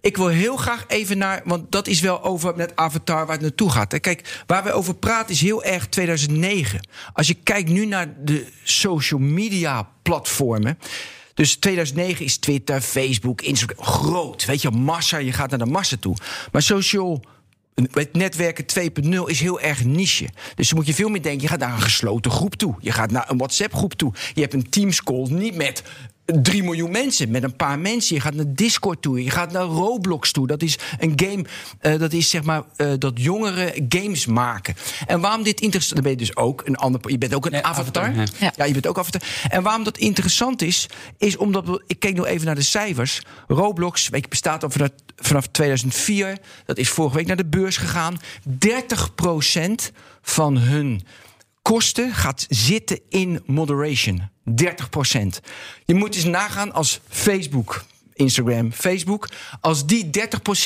Ik 0.00 0.16
wil 0.16 0.26
heel 0.28 0.56
graag 0.56 0.84
even 0.88 1.18
naar. 1.18 1.42
Want 1.44 1.72
dat 1.72 1.86
is 1.86 2.00
wel 2.00 2.22
over 2.22 2.56
met 2.56 2.76
Avatar 2.76 3.26
waar 3.26 3.34
het 3.34 3.40
naartoe 3.40 3.70
gaat. 3.70 3.92
hè. 3.92 3.98
Kijk, 3.98 4.42
waar 4.46 4.64
we 4.64 4.72
over 4.72 4.94
praten 4.94 5.34
is 5.34 5.40
heel 5.40 5.64
erg 5.64 5.86
2009. 5.88 6.88
Als 7.12 7.26
je 7.26 7.34
kijkt 7.34 7.68
nu 7.68 7.86
naar 7.86 8.14
de 8.24 8.46
social 8.62 9.20
media 9.20 9.88
platformen. 10.02 10.78
Dus 11.34 11.56
2009 11.56 12.24
is 12.24 12.36
Twitter, 12.36 12.80
Facebook, 12.80 13.40
Instagram 13.40 13.84
groot. 13.84 14.44
Weet 14.44 14.62
je, 14.62 14.70
massa, 14.70 15.16
je 15.16 15.32
gaat 15.32 15.50
naar 15.50 15.58
de 15.58 15.66
massa 15.66 15.96
toe. 16.00 16.16
Maar 16.52 16.62
social 16.62 17.24
het 17.92 18.12
netwerken 18.12 18.64
2.0 19.04 19.10
is 19.26 19.40
heel 19.40 19.60
erg 19.60 19.84
niche. 19.84 20.28
Dus 20.54 20.68
dan 20.68 20.78
moet 20.78 20.86
je 20.86 20.94
veel 20.94 21.08
meer 21.08 21.22
denken. 21.22 21.42
Je 21.42 21.48
gaat 21.48 21.58
naar 21.58 21.72
een 21.72 21.80
gesloten 21.80 22.30
groep 22.30 22.54
toe. 22.54 22.74
Je 22.80 22.92
gaat 22.92 23.10
naar 23.10 23.30
een 23.30 23.36
WhatsApp-groep 23.36 23.92
toe. 23.92 24.12
Je 24.34 24.40
hebt 24.40 24.54
een 24.54 24.70
Teams 24.70 25.02
call 25.02 25.26
niet 25.30 25.54
met 25.54 25.82
3 26.24 26.62
miljoen 26.62 26.90
mensen, 26.90 27.30
met 27.30 27.42
een 27.42 27.56
paar 27.56 27.78
mensen. 27.78 28.14
Je 28.14 28.20
gaat 28.20 28.34
naar 28.34 28.44
Discord 28.54 29.02
toe. 29.02 29.24
Je 29.24 29.30
gaat 29.30 29.52
naar 29.52 29.62
Roblox 29.62 30.32
toe. 30.32 30.46
Dat 30.46 30.62
is 30.62 30.78
een 30.98 31.12
game, 31.16 31.44
eh, 31.78 31.98
dat 31.98 32.12
is 32.12 32.30
zeg 32.30 32.42
maar 32.42 32.62
eh, 32.76 32.92
dat 32.98 33.12
jongeren 33.14 33.86
games 33.88 34.26
maken. 34.26 34.74
En 35.06 35.20
waarom 35.20 35.42
dit 35.42 35.60
interessant... 35.60 35.94
Dan 35.94 36.02
ben 36.02 36.12
je 36.12 36.26
dus 36.26 36.36
ook 36.36 36.62
een 36.66 36.76
ander... 36.76 37.00
Je 37.10 37.18
bent 37.18 37.34
ook 37.34 37.46
een 37.46 37.64
avatar. 37.64 38.02
avatar, 38.02 38.26
ja. 38.40 38.52
ja. 38.56 38.64
je 38.64 38.72
bent 38.72 38.86
ook 38.86 38.98
avatar. 38.98 39.22
En 39.48 39.62
waarom 39.62 39.84
dat 39.84 39.98
interessant 39.98 40.62
is, 40.62 40.86
is 41.18 41.36
omdat... 41.36 41.66
we- 41.66 41.82
Ik 41.86 41.98
keek 41.98 42.14
nog 42.14 42.26
even 42.26 42.46
naar 42.46 42.54
de 42.54 42.62
cijfers. 42.62 43.22
Roblox, 43.46 44.08
weet 44.08 44.22
je, 44.22 44.28
bestaat 44.28 44.62
al 44.62 44.70
vanaf, 44.70 44.88
vanaf 45.16 45.46
2004. 45.46 46.38
Dat 46.64 46.78
is 46.78 46.88
vorige 46.88 47.16
week 47.16 47.26
naar 47.26 47.36
de 47.36 47.46
beurs 47.46 47.76
gegaan. 47.76 48.20
30% 48.66 49.92
van 50.22 50.56
hun 50.58 51.02
kosten 51.62 52.14
gaat 52.14 52.46
zitten 52.48 53.00
in 53.08 53.42
moderation. 53.46 54.30
30%. 54.50 54.54
Je 55.84 55.94
moet 55.94 56.14
eens 56.14 56.24
nagaan 56.24 56.72
als 56.72 57.00
Facebook, 57.08 57.84
Instagram, 58.14 58.72
Facebook... 58.72 59.28
als 59.60 59.86
die 59.86 60.10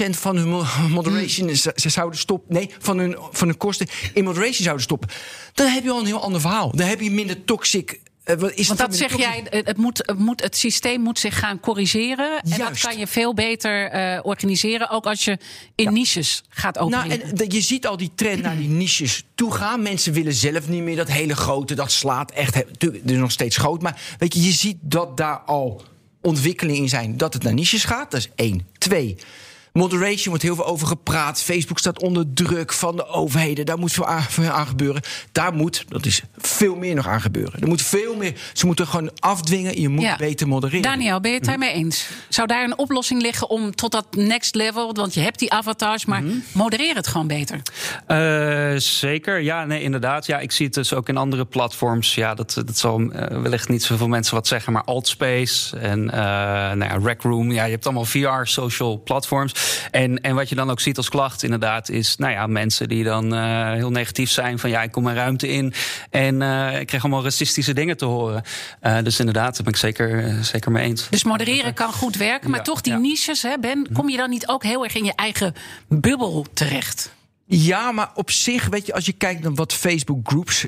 30% 0.06 0.10
van 0.10 0.36
hun 0.36 0.48
mo- 0.48 0.64
moderation 0.88 1.56
ze, 1.56 1.72
ze 1.74 1.88
zouden 1.88 2.18
stoppen... 2.18 2.54
nee, 2.54 2.70
van 2.78 2.98
hun, 2.98 3.16
van 3.30 3.48
hun 3.48 3.56
kosten 3.56 3.86
in 4.14 4.24
moderation 4.24 4.62
zouden 4.62 4.84
stoppen... 4.84 5.08
dan 5.54 5.66
heb 5.66 5.82
je 5.82 5.90
al 5.90 6.00
een 6.00 6.06
heel 6.06 6.22
ander 6.22 6.40
verhaal. 6.40 6.70
Dan 6.76 6.86
heb 6.86 7.00
je 7.00 7.10
minder 7.10 7.44
toxic... 7.44 8.00
eh, 8.26 8.42
is 8.54 8.66
Want 8.66 8.78
dat 8.78 8.96
zeg 8.96 9.16
jij, 9.16 9.46
het, 9.50 9.76
moet, 9.76 9.98
het, 10.06 10.18
moet, 10.18 10.42
het 10.42 10.56
systeem 10.56 11.00
moet 11.00 11.18
zich 11.18 11.38
gaan 11.38 11.60
corrigeren. 11.60 12.40
En 12.40 12.58
dat 12.58 12.80
kan 12.80 12.98
je 12.98 13.06
veel 13.06 13.34
beter 13.34 13.90
eh, 13.90 14.20
organiseren. 14.22 14.90
Ook 14.90 15.06
als 15.06 15.24
je 15.24 15.38
in 15.74 15.92
niches 15.92 16.42
gaat 16.48 16.78
opereren. 16.78 17.18
Nou, 17.18 17.30
en 17.36 17.50
je 17.50 17.60
ziet 17.60 17.86
al 17.86 17.96
die 17.96 18.10
trend 18.14 18.42
naar 18.42 18.56
die 18.56 18.68
niches 18.68 19.24
toe 19.34 19.52
gaan. 19.52 19.82
Mensen 19.82 20.12
willen 20.12 20.34
zelf 20.34 20.68
niet 20.68 20.82
meer 20.82 20.96
dat 20.96 21.08
hele 21.08 21.36
grote, 21.36 21.74
dat 21.74 21.92
slaat 21.92 22.30
echt. 22.30 22.54
Het 22.54 23.00
is 23.04 23.16
nog 23.16 23.32
steeds 23.32 23.56
groot, 23.56 23.82
maar 23.82 24.00
weet 24.18 24.34
je, 24.34 24.42
je 24.42 24.52
ziet 24.52 24.76
dat 24.80 25.16
daar 25.16 25.38
al 25.38 25.84
ontwikkelingen 26.20 26.82
in 26.82 26.88
zijn. 26.88 27.16
Dat 27.16 27.34
het 27.34 27.42
naar 27.42 27.54
niches 27.54 27.84
gaat, 27.84 28.10
dat 28.10 28.20
is 28.20 28.30
één. 28.34 28.66
Twee. 28.78 29.16
Moderation 29.76 30.28
wordt 30.28 30.42
heel 30.42 30.54
veel 30.54 30.66
over 30.66 30.86
gepraat. 30.86 31.42
Facebook 31.42 31.78
staat 31.78 32.02
onder 32.02 32.24
druk 32.34 32.72
van 32.72 32.96
de 32.96 33.06
overheden. 33.06 33.66
Daar 33.66 33.78
moet 33.78 33.92
veel 33.92 34.06
aan, 34.06 34.22
veel 34.22 34.50
aan 34.50 34.66
gebeuren. 34.66 35.02
Daar 35.32 35.54
moet, 35.54 35.84
dat 35.88 36.06
is 36.06 36.22
veel 36.38 36.76
meer 36.76 36.94
nog 36.94 37.06
aan 37.08 37.20
gebeuren. 37.20 37.60
Er 37.60 37.68
moet 37.68 37.82
veel 37.82 38.16
meer. 38.16 38.32
Ze 38.52 38.66
moeten 38.66 38.86
gewoon 38.86 39.10
afdwingen. 39.18 39.80
Je 39.80 39.88
moet 39.88 40.02
Ja. 40.04 40.16
beter 40.16 40.48
modereren. 40.48 40.82
Daniel, 40.82 41.20
ben 41.20 41.30
je 41.30 41.36
het 41.36 41.46
daarmee 41.46 41.72
eens? 41.72 42.08
Zou 42.28 42.46
daar 42.46 42.64
een 42.64 42.78
oplossing 42.78 43.22
liggen 43.22 43.50
om 43.50 43.74
tot 43.74 43.92
dat 43.92 44.06
next 44.10 44.54
level... 44.54 44.94
want 44.94 45.14
je 45.14 45.20
hebt 45.20 45.38
die 45.38 45.52
avatars, 45.52 46.04
maar 46.04 46.22
Mhm. 46.22 46.34
modereer 46.52 46.94
het 46.94 47.06
gewoon 47.06 47.26
beter. 47.26 47.60
Eh, 48.06 48.76
zeker, 48.80 49.40
ja, 49.40 49.64
nee, 49.64 49.82
inderdaad. 49.82 50.26
Ja, 50.26 50.38
ik 50.38 50.52
zie 50.52 50.66
het 50.66 50.74
dus 50.74 50.94
ook 50.94 51.08
in 51.08 51.16
andere 51.16 51.44
platforms. 51.44 52.14
Ja, 52.14 52.34
dat, 52.34 52.52
dat 52.66 52.76
zal 52.78 53.00
eh, 53.00 53.40
wellicht 53.42 53.68
niet 53.68 53.82
zoveel 53.82 54.08
mensen 54.08 54.34
wat 54.34 54.46
zeggen, 54.46 54.72
maar 54.72 54.84
Altspace 54.84 55.76
en 55.78 56.10
eh 56.10 56.18
nou 56.18 56.84
ja, 56.84 56.98
Rec 57.02 57.22
Room. 57.22 57.52
Ja, 57.52 57.64
je 57.64 57.70
hebt 57.70 57.84
allemaal 57.84 58.04
VR-social 58.04 59.00
platforms. 59.04 59.65
En, 59.90 60.20
en 60.20 60.34
wat 60.34 60.48
je 60.48 60.54
dan 60.54 60.70
ook 60.70 60.80
ziet 60.80 60.96
als 60.96 61.08
klacht, 61.08 61.42
inderdaad, 61.42 61.88
is 61.88 62.16
nou 62.16 62.32
ja, 62.32 62.46
mensen 62.46 62.88
die 62.88 63.04
dan 63.04 63.34
eh, 63.34 63.72
heel 63.72 63.90
negatief 63.90 64.30
zijn 64.30 64.58
van 64.58 64.70
ja, 64.70 64.82
ik 64.82 64.92
kom 64.92 65.02
mijn 65.02 65.16
ruimte 65.16 65.48
in 65.48 65.72
en 66.10 66.42
eh, 66.42 66.80
ik 66.80 66.86
krijg 66.86 67.02
allemaal 67.02 67.22
racistische 67.22 67.72
dingen 67.72 67.96
te 67.96 68.04
horen. 68.04 68.42
Eh, 68.80 68.98
dus 69.02 69.18
inderdaad, 69.18 69.54
daar 69.54 69.62
ben 69.64 69.72
ik 69.72 69.78
zeker, 69.78 70.34
zeker 70.44 70.72
mee 70.72 70.84
eens. 70.84 71.08
Dus 71.08 71.24
modereren 71.24 71.74
kan 71.74 71.92
goed 71.92 72.16
werken, 72.16 72.50
maar 72.50 72.58
Ja, 72.58 72.64
toch 72.64 72.80
die 72.80 72.92
ja. 72.92 72.98
niches, 72.98 73.42
hè, 73.42 73.58
Ben... 73.58 73.86
kom 73.92 74.08
je 74.08 74.16
dan 74.16 74.30
niet 74.30 74.48
ook 74.48 74.62
heel 74.62 74.84
erg 74.84 74.94
in 74.94 75.04
je 75.04 75.14
eigen 75.14 75.54
bubbel 75.88 76.46
terecht? 76.54 77.14
Ja, 77.44 77.92
maar 77.92 78.10
op 78.14 78.30
zich, 78.30 78.66
weet 78.66 78.86
je, 78.86 78.94
als 78.94 79.06
je 79.06 79.12
kijkt 79.12 79.42
naar 79.42 79.54
wat 79.54 79.72
Facebook 79.72 80.28
Groups 80.28 80.66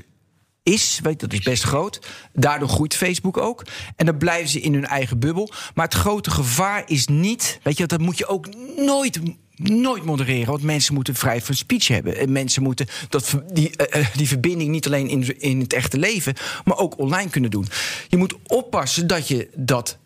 is. 0.68 1.00
Weet, 1.02 1.20
dat 1.20 1.32
is 1.32 1.40
best 1.40 1.62
groot. 1.62 2.00
Daardoor 2.32 2.68
groeit 2.68 2.94
Facebook 2.94 3.36
ook. 3.36 3.64
En 3.96 4.06
dan 4.06 4.18
blijven 4.18 4.48
ze 4.48 4.60
in 4.60 4.74
hun 4.74 4.86
eigen 4.86 5.18
bubbel. 5.18 5.52
Maar 5.74 5.84
het 5.84 5.94
grote 5.94 6.30
gevaar 6.30 6.82
is 6.86 7.06
niet. 7.06 7.58
Weet 7.62 7.78
je, 7.78 7.86
dat 7.86 8.00
moet 8.00 8.18
je 8.18 8.26
ook 8.26 8.46
nooit 8.76 9.20
nooit 9.58 10.04
modereren. 10.04 10.46
Want 10.46 10.62
mensen 10.62 10.94
moeten 10.94 11.14
vrijheid 11.14 11.44
van 11.44 11.54
speech 11.54 11.88
hebben. 11.88 12.16
En 12.16 12.32
mensen 12.32 12.62
moeten 12.62 12.86
dat, 13.08 13.34
die, 13.52 13.70
uh, 13.96 14.06
die 14.16 14.28
verbinding 14.28 14.70
niet 14.70 14.86
alleen 14.86 15.08
in, 15.08 15.40
in 15.40 15.60
het 15.60 15.72
echte 15.72 15.98
leven, 15.98 16.34
maar 16.64 16.78
ook 16.78 16.98
online 16.98 17.30
kunnen 17.30 17.50
doen. 17.50 17.66
Je 18.08 18.16
moet 18.16 18.34
oppassen 18.46 19.06
dat 19.06 19.28
je 19.28 19.48
dat 19.56 19.98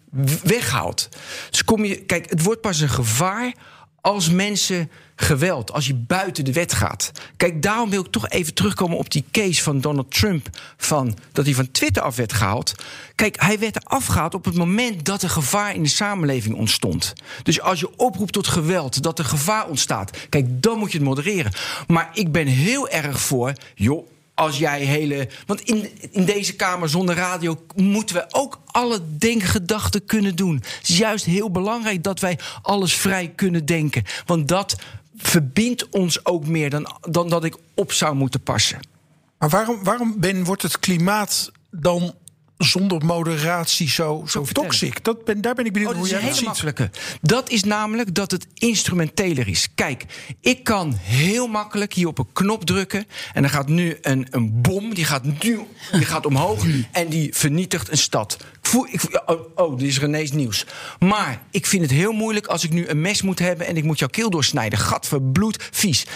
weghaalt. 0.43 1.09
Dus 1.51 1.65
kom 1.65 1.85
je, 1.85 1.97
kijk, 1.97 2.31
het 2.31 2.43
wordt 2.43 2.61
pas 2.61 2.81
een 2.81 2.89
gevaar 2.89 3.55
als 4.01 4.31
mensen 4.31 4.91
geweld, 5.23 5.73
als 5.73 5.87
je 5.87 5.95
buiten 5.95 6.45
de 6.45 6.53
wet 6.53 6.73
gaat. 6.73 7.13
Kijk, 7.37 7.63
daarom 7.63 7.91
wil 7.91 8.01
ik 8.01 8.11
toch 8.11 8.29
even 8.29 8.55
terugkomen 8.55 8.99
op 8.99 9.11
die 9.11 9.25
case 9.31 9.63
van 9.63 9.81
Donald 9.81 10.11
Trump. 10.11 10.49
Van, 10.77 11.19
dat 11.33 11.45
hij 11.45 11.55
van 11.55 11.71
Twitter 11.71 12.03
af 12.03 12.17
werd 12.17 12.33
gehaald. 12.33 12.75
Kijk, 13.15 13.41
hij 13.41 13.59
werd 13.59 13.85
afgehaald 13.85 14.35
op 14.35 14.45
het 14.45 14.55
moment 14.55 15.05
dat 15.05 15.23
er 15.23 15.31
gevaar 15.31 15.75
in 15.75 15.83
de 15.83 15.89
samenleving 15.89 16.55
ontstond. 16.55 17.13
Dus 17.43 17.61
als 17.61 17.81
je 17.81 17.99
oproept 17.99 18.33
tot 18.33 18.47
geweld, 18.47 19.03
dat 19.03 19.19
er 19.19 19.25
gevaar 19.25 19.69
ontstaat. 19.69 20.27
Kijk, 20.29 20.63
dan 20.63 20.79
moet 20.79 20.93
je 20.93 20.99
het 20.99 21.07
modereren. 21.07 21.53
Maar 21.87 22.11
ik 22.13 22.33
ben 22.33 22.47
heel 22.47 22.89
erg 22.89 23.21
voor, 23.21 23.53
joh, 23.75 24.07
als 24.35 24.59
jij 24.59 24.81
hele. 24.81 25.29
Want 25.47 25.61
in, 25.61 25.89
in 26.11 26.25
deze 26.25 26.57
Kamer 26.57 26.89
zonder 26.89 27.15
radio 27.15 27.65
moeten 27.75 28.17
we 28.17 28.27
ook 28.31 28.61
alle 28.67 29.01
denkgedachten 29.19 30.05
kunnen 30.05 30.37
doen. 30.37 30.55
Het 30.55 30.89
is 30.89 30.99
juist 30.99 31.25
heel 31.25 31.51
belangrijk 31.51 32.03
dat 32.03 32.21
wij 32.21 32.39
alles 32.63 32.95
vrij 32.95 33.33
kunnen 33.37 33.67
denken. 33.67 34.05
Want 34.27 34.49
dat 34.49 34.77
verbindt 35.23 35.89
ons 35.89 36.25
ook 36.25 36.47
meer 36.47 36.71
dan, 36.71 36.97
dan 37.01 37.29
dat 37.29 37.45
ik 37.45 37.57
op 37.75 37.93
zou 37.93 38.15
moeten 38.15 38.43
passen. 38.43 38.81
Maar 39.39 39.49
waarom, 39.49 39.85
waarom 39.85 40.15
ben, 40.21 40.45
wordt 40.45 40.63
het 40.63 40.79
klimaat 40.79 41.51
dan 41.71 42.15
zonder 42.59 43.05
moderatie 43.05 43.89
zo, 43.89 44.25
zo 44.27 44.45
toxic? 44.53 45.05
Dat 45.05 45.25
ben, 45.25 45.41
daar 45.41 45.55
ben 45.55 45.67
ik 45.67 45.73
benieuwd 45.73 45.91
oh, 45.91 45.99
dat 45.99 46.09
hoe 46.09 46.17
is 46.17 46.21
jij 46.21 46.29
dat 46.29 46.39
ziet. 46.39 46.47
makkelijke. 46.47 46.91
Dat 47.21 47.51
is 47.51 47.65
namelijk 47.65 48.15
dat 48.15 48.31
het 48.31 48.47
instrumenteler 48.55 49.49
is. 49.49 49.69
Kijk, 49.75 50.05
ik 50.41 50.65
kan 50.65 50.95
heel 50.95 51.47
makkelijk 51.47 51.93
hier 51.93 52.07
op 52.07 52.19
een 52.19 52.33
knop 52.33 52.65
drukken. 52.65 53.07
En 53.33 53.43
dan 53.43 53.51
gaat 53.51 53.69
nu 53.69 53.99
een, 54.03 54.27
een 54.31 54.61
bom, 54.61 54.95
die 54.95 55.05
gaat, 55.05 55.25
nu, 55.25 55.61
die 55.93 56.05
gaat 56.05 56.27
omhoog 56.27 56.65
en 56.93 57.09
die 57.09 57.35
vernietigt 57.35 57.91
een 57.91 57.99
stad. 57.99 58.37
Ik 58.73 58.79
voel, 58.79 58.89
ik, 58.91 59.23
oh, 59.27 59.41
oh, 59.55 59.79
dit 59.79 59.89
is 59.89 60.01
René's 60.01 60.33
nieuws. 60.33 60.67
Maar 60.99 61.43
ik 61.51 61.67
vind 61.67 61.83
het 61.83 61.91
heel 61.91 62.13
moeilijk 62.13 62.47
als 62.47 62.65
ik 62.65 62.71
nu 62.71 62.89
een 62.89 63.01
mes 63.01 63.23
moet 63.23 63.39
hebben 63.39 63.67
en 63.67 63.77
ik 63.77 63.85
moet 63.85 63.99
jouw 63.99 64.09
keel 64.09 64.31
doorsnijden. 64.31 64.79
Gadverbloed, 64.79 65.69
vies. 65.71 66.07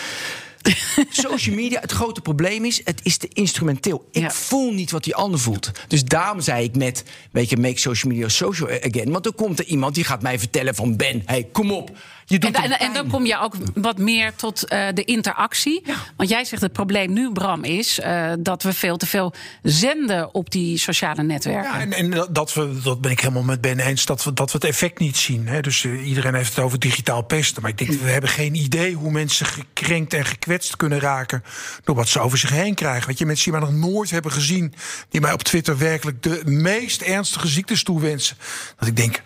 Social 1.10 1.54
media, 1.54 1.80
het 1.80 1.92
grote 1.92 2.20
probleem 2.20 2.64
is, 2.64 2.80
het 2.84 3.00
is 3.02 3.16
te 3.16 3.28
instrumenteel. 3.32 4.08
Ik 4.10 4.30
voel 4.30 4.72
niet 4.72 4.90
wat 4.90 5.04
die 5.04 5.14
ander 5.14 5.40
voelt. 5.40 5.70
Dus 5.88 6.04
daarom 6.04 6.40
zei 6.40 6.64
ik 6.64 6.76
net, 6.76 7.04
weet 7.30 7.50
je, 7.50 7.56
make 7.56 7.78
social 7.78 8.12
media 8.12 8.28
social 8.28 8.68
again. 8.68 9.10
Want 9.10 9.24
dan 9.24 9.34
komt 9.34 9.58
er 9.58 9.64
iemand 9.64 9.94
die 9.94 10.04
gaat 10.04 10.22
mij 10.22 10.38
vertellen 10.38 10.74
van... 10.74 10.96
Ben, 10.96 11.22
hey, 11.24 11.48
kom 11.52 11.70
op, 11.70 11.90
je 12.26 12.38
doet 12.38 12.54
En, 12.54 12.62
het 12.62 12.72
en, 12.72 12.86
en 12.86 12.92
dan 12.92 13.08
kom 13.08 13.26
je 13.26 13.38
ook 13.38 13.54
wat 13.74 13.98
meer 13.98 14.34
tot 14.34 14.64
eh, 14.64 14.86
de 14.94 15.04
interactie. 15.04 15.82
Want 16.16 16.28
jij 16.28 16.44
zegt 16.44 16.62
het 16.62 16.72
probleem 16.72 17.12
nu, 17.12 17.32
Bram, 17.32 17.64
is 17.64 18.00
eh, 18.00 18.32
dat 18.38 18.62
we 18.62 18.72
veel 18.72 18.96
te 18.96 19.06
veel 19.06 19.34
zenden 19.62 20.34
op 20.34 20.50
die 20.50 20.78
sociale 20.78 21.22
netwerken. 21.22 21.72
Ja, 21.72 21.80
en, 21.80 21.92
en 21.92 22.28
dat, 22.30 22.54
we, 22.54 22.80
dat 22.82 23.00
ben 23.00 23.10
ik 23.10 23.20
helemaal 23.20 23.42
met 23.42 23.60
Ben 23.60 23.78
eens, 23.78 24.04
dat 24.04 24.24
we, 24.24 24.32
dat 24.32 24.52
we 24.52 24.58
het 24.58 24.66
effect 24.66 24.98
niet 24.98 25.16
zien. 25.16 25.48
Hè. 25.48 25.60
Dus 25.60 25.84
eh, 25.84 26.08
iedereen 26.08 26.34
heeft 26.34 26.54
het 26.54 26.64
over 26.64 26.78
digitaal 26.78 27.22
pesten. 27.22 27.62
Maar 27.62 27.70
ik 27.70 27.78
denk, 27.78 27.90
we 27.90 28.10
hebben 28.10 28.30
geen 28.30 28.54
idee 28.54 28.94
hoe 28.94 29.10
mensen 29.10 29.46
gekrenkt 29.46 30.14
en 30.14 30.24
gekwetst 30.24 30.76
kunnen 30.76 31.00
raken... 31.00 31.44
door 31.84 31.94
wat 31.94 32.08
ze 32.08 32.20
over 32.20 32.38
zich 32.38 32.50
heen 32.50 32.74
krijgen. 32.74 33.06
Weet 33.06 33.18
je, 33.18 33.26
mensen 33.26 33.50
die 33.50 33.60
mij 33.60 33.70
nog 33.70 33.92
nooit 33.92 34.10
hebben 34.10 34.32
gezien... 34.32 34.74
die 35.08 35.20
mij 35.20 35.32
op 35.32 35.42
Twitter 35.42 35.78
werkelijk 35.78 36.22
de 36.22 36.42
meest 36.44 37.02
ernstige 37.02 37.48
ziektes 37.48 37.82
toewensen. 37.82 38.36
Dat 38.78 38.88
ik 38.88 38.96
denk, 38.96 39.22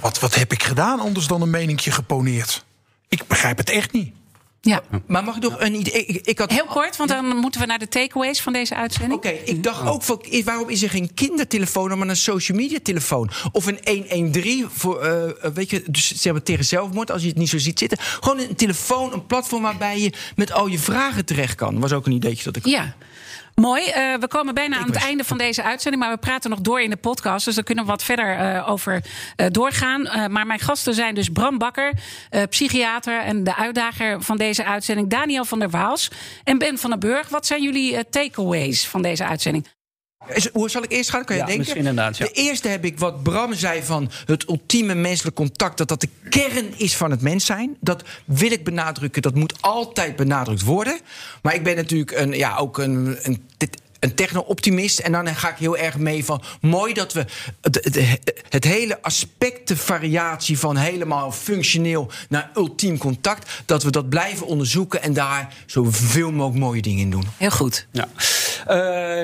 wat, 0.00 0.18
wat 0.18 0.34
heb 0.34 0.52
ik 0.52 0.62
gedaan 0.62 1.00
anders 1.00 1.26
dan 1.26 1.42
een 1.42 1.50
meningje 1.50 1.90
geponeerd? 1.90 2.30
Ik 3.08 3.26
begrijp 3.26 3.58
het 3.58 3.70
echt 3.70 3.92
niet. 3.92 4.12
Ja. 4.60 4.82
Maar 5.06 5.24
mag 5.24 5.36
ik 5.36 5.42
nog 5.42 5.60
een 5.60 5.74
idee? 5.74 6.04
Ik, 6.06 6.26
ik 6.26 6.38
had... 6.38 6.50
Heel 6.50 6.64
kort, 6.64 6.96
want 6.96 7.10
dan 7.10 7.36
moeten 7.36 7.60
we 7.60 7.66
naar 7.66 7.78
de 7.78 7.88
takeaways 7.88 8.40
van 8.40 8.52
deze 8.52 8.74
uitzending. 8.74 9.12
Oké, 9.14 9.28
ik 9.28 9.62
dacht 9.62 9.86
ook, 9.88 10.02
van, 10.02 10.20
is- 10.28 10.44
waarom 10.44 10.68
is 10.68 10.82
er 10.82 10.90
geen 10.90 11.14
kindertelefoon, 11.14 11.98
maar 11.98 12.08
een 12.08 12.16
social 12.16 12.58
media 12.58 12.78
telefoon? 12.82 13.30
Of 13.52 13.66
een 13.66 13.78
113 13.84 14.68
voor, 14.72 15.00
eh, 15.00 15.50
weet 15.54 15.70
je, 15.70 15.82
dus 15.86 16.12
zeg 16.14 16.32
maar 16.32 16.42
tegen 16.42 16.64
zelfmoord, 16.64 17.10
als 17.10 17.22
je 17.22 17.28
het 17.28 17.36
niet 17.36 17.48
zo 17.48 17.58
ziet 17.58 17.78
zitten. 17.78 17.98
Gewoon 18.00 18.38
een 18.38 18.54
telefoon, 18.54 19.12
een 19.12 19.26
platform 19.26 19.62
waarbij 19.62 20.00
je 20.00 20.12
met 20.36 20.52
al 20.52 20.66
je 20.66 20.78
vragen 20.78 21.24
terecht 21.24 21.54
kan. 21.54 21.80
Was 21.80 21.92
ook 21.92 22.06
een 22.06 22.12
ideetje 22.12 22.44
dat 22.44 22.56
ik. 22.56 22.66
Ja. 22.66 22.94
Mooi. 23.54 23.86
Eh, 23.86 24.14
we 24.14 24.28
komen 24.28 24.54
bijna 24.54 24.76
aan 24.76 24.86
het 24.86 25.04
einde 25.04 25.24
van 25.24 25.38
deze 25.38 25.62
uitzending. 25.62 26.02
Maar 26.02 26.12
we 26.12 26.18
praten 26.18 26.50
nog 26.50 26.60
door 26.60 26.80
in 26.80 26.90
de 26.90 26.96
podcast. 26.96 27.44
Dus 27.44 27.54
daar 27.54 27.64
kunnen 27.64 27.84
we 27.84 27.90
wat 27.90 28.02
verder 28.02 28.36
eh, 28.36 28.70
over 28.70 29.04
eh, 29.36 29.46
doorgaan. 29.50 30.02
Maar 30.32 30.46
mijn 30.46 30.60
gasten 30.60 30.94
zijn 30.94 31.14
dus 31.14 31.28
Bram 31.28 31.58
Bakker, 31.58 31.92
psychiater. 32.48 33.20
En 33.20 33.44
de 33.44 33.56
uitdager 33.56 34.22
van 34.22 34.36
deze 34.36 34.64
uitzending, 34.64 35.10
Daniel 35.10 35.44
van 35.44 35.58
der 35.58 35.70
Waals. 35.70 36.10
En 36.44 36.58
Ben 36.58 36.78
van 36.78 36.90
den 36.90 36.98
Burg. 36.98 37.28
Wat 37.28 37.46
zijn 37.46 37.62
jullie 37.62 38.08
takeaways 38.08 38.86
van 38.86 39.02
deze 39.02 39.24
uitzending? 39.24 39.66
Hoe 40.52 40.70
zal 40.70 40.82
ik 40.82 40.92
eerst 40.92 41.10
gaan? 41.10 41.24
Kan 41.24 41.34
je 41.36 41.40
Ja, 41.40 41.46
denken? 41.46 41.64
misschien 41.64 41.86
inderdaad, 41.86 42.16
ja. 42.16 42.24
De 42.24 42.32
eerste 42.32 42.68
heb 42.68 42.84
ik 42.84 42.98
wat 42.98 43.22
Bram 43.22 43.54
zei 43.54 43.82
van 43.82 44.10
het 44.26 44.48
ultieme 44.48 44.94
menselijk 44.94 45.36
contact. 45.36 45.78
Dat 45.78 45.88
dat 45.88 46.00
de 46.00 46.08
kern 46.28 46.78
is 46.78 46.96
van 46.96 47.10
het 47.10 47.20
mens 47.20 47.44
zijn. 47.46 47.76
Dat 47.80 48.02
wil 48.24 48.50
ik 48.50 48.64
benadrukken. 48.64 49.22
Dat 49.22 49.34
moet 49.34 49.54
altijd 49.60 50.16
benadrukt 50.16 50.62
worden. 50.62 51.00
Maar 51.42 51.54
ik 51.54 51.62
ben 51.62 51.76
natuurlijk 51.76 52.10
een, 52.10 52.32
ja, 52.32 52.56
ook 52.56 52.78
een, 52.78 53.18
een, 53.22 53.42
een 54.02 54.14
techno-optimist. 54.14 54.98
En 54.98 55.12
dan 55.12 55.26
ga 55.34 55.50
ik 55.50 55.56
heel 55.56 55.76
erg 55.76 55.98
mee 55.98 56.24
van 56.24 56.42
mooi 56.60 56.94
dat 56.94 57.12
we 57.12 57.24
het, 57.60 57.74
het, 57.82 58.18
het 58.48 58.64
hele 58.64 59.02
aspectenvariatie 59.02 60.58
van 60.58 60.76
helemaal 60.76 61.32
functioneel 61.32 62.10
naar 62.28 62.50
ultiem 62.54 62.98
contact. 62.98 63.62
Dat 63.66 63.82
we 63.82 63.90
dat 63.90 64.08
blijven 64.08 64.46
onderzoeken 64.46 65.02
en 65.02 65.12
daar 65.12 65.54
zoveel 65.66 66.30
mogelijk 66.30 66.64
mooie 66.64 66.82
dingen 66.82 67.00
in 67.00 67.10
doen. 67.10 67.24
Heel 67.36 67.50
goed. 67.50 67.86
Ja. 67.90 68.08
Eh, 68.66 68.76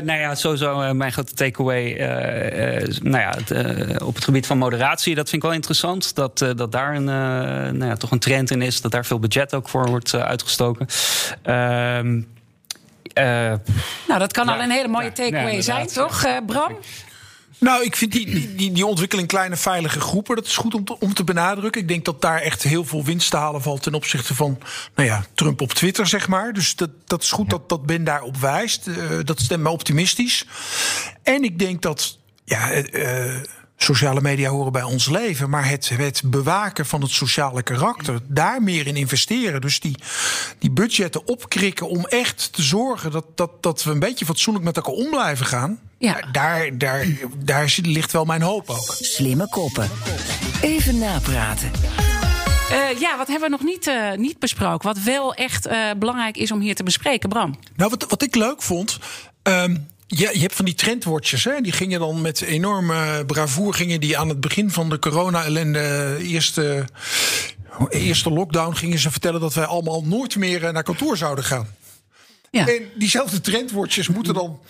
nou 0.02 0.18
ja, 0.18 0.34
sowieso 0.34 0.80
eh, 0.80 0.90
mijn 0.90 1.12
grote 1.12 1.34
takeaway. 1.34 1.96
eh, 1.96 2.76
eh, 2.76 2.96
nou 3.02 3.18
ja, 3.18 3.34
het, 3.44 4.02
op 4.02 4.14
het 4.14 4.24
gebied 4.24 4.46
van 4.46 4.58
moderatie, 4.58 5.14
dat 5.14 5.28
vind 5.28 5.42
ik 5.42 5.48
wel 5.48 5.56
interessant. 5.56 6.14
Dat, 6.14 6.38
dat 6.38 6.72
daar 6.72 6.94
een, 6.94 7.04
nou 7.04 7.84
ja, 7.84 7.96
toch 7.96 8.10
een 8.10 8.18
trend 8.18 8.50
in 8.50 8.62
is. 8.62 8.80
Dat 8.80 8.90
daar 8.90 9.06
veel 9.06 9.18
budget 9.18 9.54
ook 9.54 9.68
voor 9.68 9.86
wordt 9.88 10.14
uitgestoken. 10.14 10.86
Eh, 13.18 13.54
Nou, 14.08 14.18
dat 14.20 14.32
kan 14.32 14.46
Ja. 14.46 14.52
al 14.54 14.60
een 14.62 14.70
hele 14.70 14.88
mooie 14.88 15.04
Ja, 15.04 15.12
takeaway 15.12 15.54
ja, 15.54 15.60
zijn, 15.60 15.86
toch, 15.86 16.22
eh, 16.24 16.36
Bram? 16.46 16.78
Nou, 17.60 17.84
ik 17.84 17.96
vind 17.96 18.12
die, 18.12 18.26
die, 18.26 18.54
die, 18.54 18.72
die 18.72 18.86
ontwikkeling 18.86 19.28
kleine 19.28 19.56
veilige 19.56 20.00
groepen, 20.00 20.36
dat 20.36 20.46
is 20.46 20.56
goed 20.56 20.74
om 20.74 20.84
te, 20.84 20.98
om 21.00 21.14
te 21.14 21.24
benadrukken. 21.24 21.80
Ik 21.80 21.88
denk 21.88 22.04
dat 22.04 22.20
daar 22.20 22.40
echt 22.40 22.62
heel 22.62 22.84
veel 22.84 23.04
winst 23.04 23.30
te 23.30 23.36
halen 23.36 23.62
valt 23.62 23.82
ten 23.82 23.94
opzichte 23.94 24.34
van 24.34 24.58
nou 24.94 25.08
ja, 25.08 25.24
Trump 25.34 25.60
op 25.60 25.72
Twitter, 25.72 26.06
zeg 26.06 26.28
maar. 26.28 26.52
Dus 26.52 26.76
dat, 26.76 26.90
dat 27.04 27.22
is 27.22 27.30
goed 27.30 27.50
dat, 27.50 27.68
dat 27.68 27.86
Ben 27.86 28.04
daarop 28.04 28.36
wijst. 28.36 28.86
Eh, 28.86 28.94
dat 29.24 29.40
stemt 29.40 29.62
me 29.62 29.68
optimistisch. 29.68 30.44
En 31.22 31.42
ik 31.44 31.58
denk 31.58 31.82
dat 31.82 32.18
ja, 32.44 32.70
sociale 33.82 34.20
media 34.20 34.50
horen 34.50 34.72
bij 34.72 34.82
ons 34.82 35.08
leven, 35.08 35.50
maar 35.50 35.68
het, 35.68 35.88
het 35.88 36.22
bewaken 36.24 36.86
van 36.86 37.00
het 37.00 37.10
sociale 37.10 37.62
karakter, 37.62 38.18
daar 38.26 38.62
meer 38.62 38.86
in 38.86 38.96
investeren. 38.96 39.60
Dus 39.60 39.80
die, 39.80 39.96
die 40.58 40.70
budgetten 40.70 41.26
opkrikken 41.26 41.88
om 41.88 42.04
echt 42.06 42.52
te 42.52 42.62
zorgen 42.62 43.10
dat, 43.10 43.24
dat, 43.34 43.62
dat 43.62 43.84
we 43.84 43.90
een 43.90 43.98
beetje 43.98 44.24
fatsoenlijk 44.24 44.64
met 44.64 44.76
elkaar 44.76 44.92
om 44.94 45.10
blijven 45.10 45.46
gaan. 45.46 45.78
Ja. 45.98 46.20
Daar, 46.32 46.78
daar, 46.78 47.06
daar 47.44 47.76
ligt 47.82 48.12
wel 48.12 48.24
mijn 48.24 48.42
hoop 48.42 48.70
ook. 48.70 48.96
Slimme 49.00 49.48
koppen. 49.48 49.90
Even 50.60 50.98
napraten. 50.98 51.70
Eh, 52.70 53.00
ja, 53.00 53.16
wat 53.16 53.26
hebben 53.28 53.50
we 53.50 53.56
nog 53.56 53.62
niet, 53.64 53.86
eh, 53.86 54.12
niet 54.12 54.38
besproken? 54.38 54.86
Wat 54.88 54.98
wel 55.02 55.34
echt 55.34 55.66
eh, 55.66 55.90
belangrijk 55.98 56.36
is 56.36 56.50
om 56.52 56.60
hier 56.60 56.74
te 56.74 56.82
bespreken, 56.82 57.28
Bram. 57.28 57.58
Nou, 57.76 57.90
wat, 57.90 58.06
wat 58.08 58.22
ik 58.22 58.34
leuk 58.34 58.62
vond. 58.62 58.98
ehm, 59.42 59.76
je, 60.08 60.30
je 60.32 60.40
hebt 60.40 60.54
van 60.54 60.64
die 60.64 60.74
trendwatchers, 60.74 61.44
hè? 61.44 61.60
die 61.60 61.72
gingen 61.72 62.00
dan 62.00 62.20
met 62.20 62.40
enorme 62.40 63.24
bravoer 63.26 63.74
gingen 63.74 64.00
die 64.00 64.18
aan 64.18 64.28
het 64.28 64.40
begin 64.40 64.70
van 64.70 64.88
de 64.88 64.98
corona-ellende, 64.98 66.16
eerste, 66.20 66.84
eerste 67.88 68.30
lockdown, 68.30 68.74
gingen 68.74 68.98
ze 68.98 69.10
vertellen 69.10 69.40
dat 69.40 69.54
wij 69.54 69.64
allemaal 69.64 70.04
nooit 70.04 70.36
meer 70.36 70.64
eh, 70.64 70.72
naar 70.72 70.82
kantoor 70.82 71.16
zouden 71.16 71.44
gaan. 71.44 71.68
Ja. 72.50 72.66
En 72.66 72.90
diezelfde 72.94 73.40
trendwatchers 73.40 74.08
moeten 74.08 74.34
dan 74.34 74.60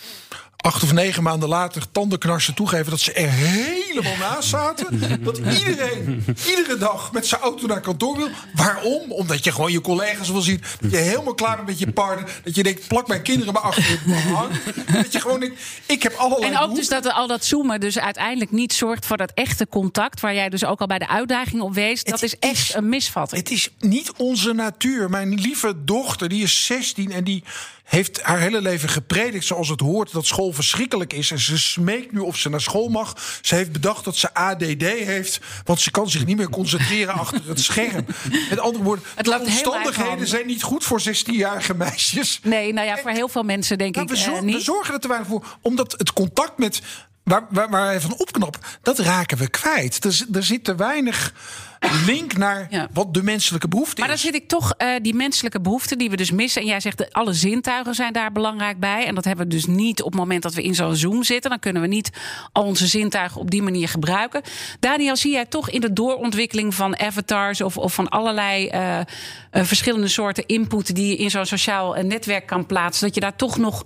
acht 0.68 0.82
of 0.82 0.92
negen 0.92 1.22
maanden 1.22 1.48
later 1.48 1.82
tandenknarsen 1.92 2.54
toegeven 2.54 2.90
dat 2.90 3.00
ze 3.00 3.12
er 3.12 3.30
helemaal 3.30 4.16
naast 4.16 4.48
zaten. 4.48 4.86
Dat 5.24 5.38
iedereen 5.38 6.24
iedere 6.48 6.76
dag 6.78 7.12
met 7.12 7.26
zijn 7.26 7.40
auto 7.40 7.66
naar 7.66 7.80
kantoor 7.80 8.16
wil. 8.16 8.28
Waarom? 8.54 9.12
Omdat 9.12 9.44
je 9.44 9.52
gewoon 9.52 9.72
je 9.72 9.80
collega's 9.80 10.30
wil 10.30 10.40
zien. 10.40 10.62
Dat 10.80 10.90
je 10.90 10.96
helemaal 10.96 11.34
klaar 11.34 11.56
bent 11.56 11.68
met 11.68 11.78
je 11.78 11.92
partner. 11.92 12.40
Dat 12.44 12.54
je 12.54 12.62
denkt, 12.62 12.88
plak 12.88 13.08
mijn 13.08 13.22
kinderen 13.22 13.52
maar 13.52 13.62
achter. 13.62 14.00
Dat 14.92 15.12
je 15.12 15.20
gewoon 15.20 15.40
denkt, 15.40 15.60
ik 15.86 16.02
heb 16.02 16.14
allerlei 16.14 16.52
En 16.52 16.58
ook 16.58 16.74
dus 16.74 16.88
dat 16.88 17.12
al 17.12 17.26
dat 17.26 17.44
zoomen 17.44 17.80
dus 17.80 17.98
uiteindelijk 17.98 18.50
niet 18.50 18.72
zorgt 18.72 19.06
voor 19.06 19.16
dat 19.16 19.32
echte 19.34 19.66
contact... 19.68 20.20
waar 20.20 20.34
jij 20.34 20.48
dus 20.48 20.64
ook 20.64 20.80
al 20.80 20.86
bij 20.86 20.98
de 20.98 21.08
uitdaging 21.08 21.62
op 21.62 21.74
wees. 21.74 22.04
Dat 22.04 22.22
is 22.22 22.38
echt 22.38 22.74
een 22.74 22.88
misvatting. 22.88 23.42
Het 23.42 23.50
is 23.50 23.70
niet 23.78 24.12
onze 24.16 24.52
natuur. 24.52 25.10
Mijn 25.10 25.34
lieve 25.34 25.84
dochter, 25.84 26.28
die 26.28 26.42
is 26.42 26.66
16 26.66 27.12
en 27.12 27.24
die 27.24 27.44
heeft 27.88 28.22
haar 28.22 28.38
hele 28.38 28.60
leven 28.60 28.88
gepredikt 28.88 29.44
zoals 29.44 29.68
het 29.68 29.80
hoort 29.80 30.12
dat 30.12 30.26
school 30.26 30.52
verschrikkelijk 30.52 31.12
is. 31.12 31.30
En 31.30 31.38
ze 31.38 31.58
smeekt 31.58 32.12
nu 32.12 32.18
of 32.20 32.36
ze 32.36 32.48
naar 32.48 32.60
school 32.60 32.88
mag. 32.88 33.38
Ze 33.42 33.54
heeft 33.54 33.72
bedacht 33.72 34.04
dat 34.04 34.16
ze 34.16 34.34
ADD 34.34 34.62
heeft, 34.82 35.40
want 35.64 35.80
ze 35.80 35.90
kan 35.90 36.10
zich 36.10 36.24
niet 36.26 36.36
meer 36.36 36.50
concentreren 36.50 37.14
achter 37.24 37.40
het 37.48 37.60
scherm. 37.60 38.06
Met 38.50 38.58
andere 38.58 38.84
woorden, 38.84 39.04
Het 39.14 39.24
de 39.24 39.38
omstandigheden 39.38 40.26
zijn 40.26 40.46
niet 40.46 40.62
goed 40.62 40.84
voor 40.84 41.00
16-jarige 41.02 41.74
meisjes. 41.74 42.40
Nee, 42.42 42.72
nou 42.72 42.86
ja, 42.86 42.96
voor 42.98 43.10
heel 43.10 43.28
veel 43.28 43.42
mensen 43.42 43.78
denk 43.78 43.94
Nou, 43.94 44.06
ik 44.06 44.12
we, 44.12 44.18
eh, 44.18 44.28
zor- 44.28 44.38
we 44.40 44.44
niet. 44.44 44.62
zorgen 44.62 44.94
er 44.94 45.00
te 45.00 45.08
weinig 45.08 45.28
voor, 45.28 45.44
omdat 45.60 45.92
het 45.98 46.12
contact 46.12 46.58
met. 46.58 46.80
Waar, 47.28 47.46
waar, 47.50 47.70
waar 47.70 47.86
wij 47.86 48.00
van 48.00 48.14
opknappen, 48.16 48.60
dat 48.82 48.98
raken 48.98 49.38
we 49.38 49.50
kwijt. 49.50 50.04
Er, 50.04 50.26
er 50.32 50.42
zit 50.42 50.64
te 50.64 50.74
weinig 50.74 51.32
link 52.06 52.36
naar 52.36 52.88
wat 52.92 53.14
de 53.14 53.22
menselijke 53.22 53.68
behoefte 53.68 54.00
Maar 54.00 54.08
dan 54.08 54.16
is. 54.16 54.22
zit 54.22 54.34
ik 54.34 54.48
toch 54.48 54.74
eh, 54.76 54.94
die 55.02 55.14
menselijke 55.14 55.60
behoeften 55.60 55.98
die 55.98 56.10
we 56.10 56.16
dus 56.16 56.30
missen. 56.30 56.62
En 56.62 56.68
jij 56.68 56.80
zegt 56.80 56.98
de, 56.98 57.12
alle 57.12 57.32
zintuigen 57.32 57.94
zijn 57.94 58.12
daar 58.12 58.32
belangrijk 58.32 58.80
bij. 58.80 59.06
En 59.06 59.14
dat 59.14 59.24
hebben 59.24 59.44
we 59.46 59.52
dus 59.52 59.66
niet 59.66 60.02
op 60.02 60.10
het 60.10 60.20
moment 60.20 60.42
dat 60.42 60.54
we 60.54 60.62
in 60.62 60.74
zo'n 60.74 60.96
Zoom 60.96 61.22
zitten. 61.22 61.50
Dan 61.50 61.58
kunnen 61.58 61.82
we 61.82 61.88
niet 61.88 62.10
al 62.52 62.64
onze 62.64 62.86
zintuigen 62.86 63.40
op 63.40 63.50
die 63.50 63.62
manier 63.62 63.88
gebruiken. 63.88 64.42
Daniel, 64.80 65.16
zie 65.16 65.32
jij 65.32 65.46
toch 65.46 65.70
in 65.70 65.80
de 65.80 65.92
doorontwikkeling 65.92 66.74
van 66.74 66.98
avatars 66.98 67.60
of, 67.60 67.76
of 67.76 67.94
van 67.94 68.08
allerlei 68.08 68.66
eh, 68.66 68.98
eh, 68.98 69.04
verschillende 69.50 70.08
soorten 70.08 70.46
input 70.46 70.94
die 70.94 71.06
je 71.06 71.16
in 71.16 71.30
zo'n 71.30 71.46
sociaal 71.46 71.94
netwerk 71.94 72.46
kan 72.46 72.66
plaatsen, 72.66 73.06
dat 73.06 73.14
je 73.14 73.20
daar 73.20 73.36
toch 73.36 73.58
nog 73.58 73.84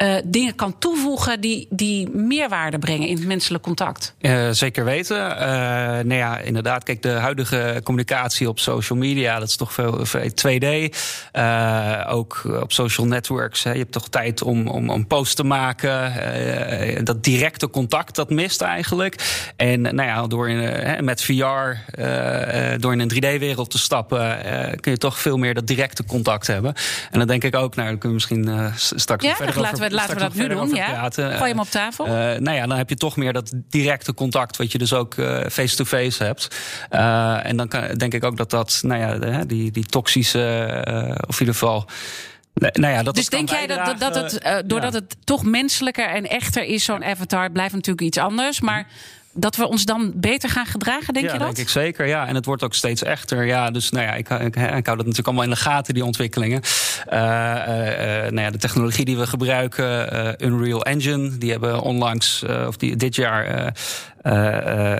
eh, 0.00 0.16
dingen 0.24 0.54
kan 0.54 0.78
toevoegen 0.78 1.40
die, 1.40 1.66
die 1.70 2.10
meerwaarde 2.10 2.78
brengen 2.78 3.08
in 3.08 3.16
het 3.16 3.26
menselijk 3.26 3.62
contact? 3.62 4.14
Eh, 4.20 4.50
zeker 4.50 4.84
weten. 4.84 5.38
Eh 5.38 5.48
nou 5.88 6.14
ja, 6.14 6.38
inderdaad. 6.38 6.84
Kijk, 6.84 7.02
de 7.02 7.08
huidige 7.08 7.80
communicatie 7.84 8.48
op 8.48 8.58
social 8.58 8.98
media, 8.98 9.38
dat 9.38 9.48
is 9.48 9.56
toch 9.56 9.72
veel, 9.72 10.06
veel 10.06 10.30
2D. 10.34 10.96
Eh, 11.32 12.06
ook 12.08 12.42
op 12.60 12.72
social 12.72 13.06
networks. 13.06 13.62
Hè. 13.62 13.72
Je 13.72 13.78
hebt 13.78 13.92
toch 13.92 14.08
tijd 14.08 14.42
om, 14.42 14.68
om 14.68 14.90
een 14.90 15.06
post 15.06 15.36
te 15.36 15.44
maken. 15.44 16.12
Dat 17.04 17.24
directe 17.24 17.70
contact, 17.70 18.14
dat 18.14 18.30
mist 18.30 18.60
eigenlijk. 18.60 19.44
En 19.56 19.80
nou 19.80 20.02
ja, 20.02 20.26
door 20.26 20.48
in, 20.48 21.04
met 21.04 21.22
VR, 21.22 21.32
door 22.78 22.92
in 22.92 23.00
een 23.00 23.12
3D-wereld 23.14 23.70
te 23.70 23.78
stappen, 23.78 24.38
kun 24.80 24.92
je 24.92 24.98
toch 24.98 25.18
veel 25.18 25.36
meer 25.36 25.54
dat 25.54 25.66
directe 25.66 26.04
contact 26.04 26.46
hebben. 26.46 26.74
En 27.10 27.18
dan 27.18 27.28
denk 27.28 27.44
ik 27.44 27.54
ook, 27.54 27.74
nou, 27.74 27.88
daar 27.88 27.98
kunnen 27.98 28.08
we 28.08 28.34
misschien 28.34 28.72
straks 28.96 29.24
Ja, 29.24 29.34
verder 29.34 29.58
over, 29.72 29.89
laten 29.92 30.14
we 30.14 30.20
dat 30.20 30.34
nu 30.34 30.48
doen, 30.48 30.74
ja. 30.74 31.10
Gooi 31.10 31.50
hem 31.50 31.58
op 31.58 31.70
tafel. 31.70 32.06
Eh, 32.06 32.12
nou 32.12 32.52
ja, 32.52 32.66
dan 32.66 32.76
heb 32.76 32.88
je 32.88 32.96
toch 32.96 33.16
meer 33.16 33.32
dat 33.32 33.52
directe 33.68 34.14
contact, 34.14 34.56
wat 34.56 34.72
je 34.72 34.78
dus 34.78 34.92
ook 34.92 35.14
eh, 35.14 35.46
face-to-face 35.50 36.24
hebt. 36.24 36.56
En 37.46 37.56
dan 37.56 37.68
kan, 37.68 37.94
denk 37.94 38.14
ik 38.14 38.24
ook 38.24 38.36
dat 38.36 38.50
dat, 38.50 38.80
nou 38.82 39.00
ja, 39.00 39.44
die, 39.44 39.70
die 39.70 39.84
toxische, 39.84 40.38
of 41.26 41.34
in 41.34 41.46
ieder 41.46 41.54
geval. 41.54 41.86
Nou 42.54 42.94
ja, 42.94 43.02
dat 43.02 43.14
dus 43.14 43.28
denk 43.28 43.48
jij 43.48 43.66
dat, 43.66 43.86
dat, 43.86 43.98
dat 43.98 44.14
het, 44.14 44.68
doordat 44.68 44.92
ja. 44.92 44.98
het 44.98 45.16
toch 45.24 45.44
menselijker 45.44 46.08
en 46.08 46.28
echter 46.28 46.64
is, 46.64 46.84
zo'n 46.84 47.04
avatar, 47.04 47.50
blijft 47.50 47.74
natuurlijk 47.74 48.06
iets 48.06 48.18
anders. 48.18 48.60
Maar 48.60 48.86
dat 49.32 49.56
we 49.56 49.68
ons 49.68 49.84
dan 49.84 50.12
beter 50.14 50.48
gaan 50.48 50.66
gedragen, 50.66 51.14
denk 51.14 51.26
ja, 51.26 51.32
je 51.32 51.38
dat? 51.38 51.46
denk 51.46 51.66
ik 51.66 51.72
zeker. 51.72 52.06
Ja, 52.06 52.26
en 52.26 52.34
het 52.34 52.44
wordt 52.44 52.62
ook 52.62 52.74
steeds 52.74 53.02
echter. 53.02 53.44
Ja, 53.44 53.70
dus 53.70 53.90
nou 53.90 54.06
ja, 54.06 54.14
ik, 54.14 54.28
ik, 54.28 54.56
ik 54.56 54.86
hou 54.86 54.96
dat 54.96 54.96
natuurlijk 54.96 55.26
allemaal 55.26 55.44
in 55.44 55.50
de 55.50 55.56
gaten, 55.56 55.94
die 55.94 56.04
ontwikkelingen. 56.04 56.62
Eh, 57.06 57.18
eh, 57.20 58.26
eh, 58.26 58.32
nou 58.32 58.40
ja, 58.40 58.50
de 58.50 58.58
technologie 58.58 59.04
die 59.04 59.16
we 59.16 59.26
gebruiken, 59.26 60.44
Unreal 60.44 60.84
Engine, 60.84 61.38
die 61.38 61.50
hebben 61.50 61.80
onlangs, 61.80 62.44
of 62.66 62.76
die, 62.76 62.96
dit 62.96 63.14
jaar, 63.14 63.72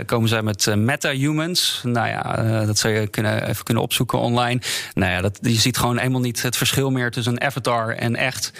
komen 0.07 0.29
zij 0.29 0.43
met 0.43 0.77
meta-humans. 0.77 1.81
Nou 1.85 2.09
ja, 2.09 2.65
dat 2.65 2.79
zou 2.79 2.95
je 2.95 3.07
kunnen, 3.07 3.49
even 3.49 3.65
kunnen 3.65 3.83
opzoeken 3.83 4.19
online. 4.19 4.61
Nou 4.95 5.13
ja, 5.13 5.21
dat, 5.21 5.39
je 5.43 5.53
ziet 5.53 5.79
gewoon 5.79 5.99
helemaal 5.99 6.21
niet 6.21 6.43
het 6.43 6.57
verschil 6.57 6.91
meer 6.91 7.11
tussen 7.11 7.33
een 7.33 7.43
avatar 7.43 7.95
en 7.95 8.17
echt. 8.17 8.53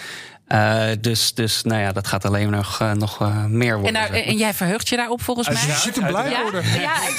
Eh, 0.51 0.83
dus, 1.01 1.33
dus 1.33 1.61
nou 1.63 1.81
ja, 1.81 1.91
dat 1.91 2.07
gaat 2.07 2.25
alleen 2.25 2.49
nog, 2.49 2.79
eh, 2.81 2.91
nog 2.91 3.21
eh, 3.21 3.45
meer 3.45 3.73
En, 3.73 3.79
worden. 3.81 4.01
maar. 4.01 4.09
en 4.11 4.37
jij 4.37 4.53
verheugt 4.53 4.89
je 4.89 4.95
daarop 4.95 5.21
volgens 5.21 5.47
mij? 5.47 5.57
Uiteraard, 5.57 5.83
Je 5.83 5.91
ziet 5.91 6.01
hem 6.03 6.11
blij 6.11 6.29
ja? 6.29 6.41
worden. 6.41 6.63
Ja, 6.79 6.93
ik 7.07 7.15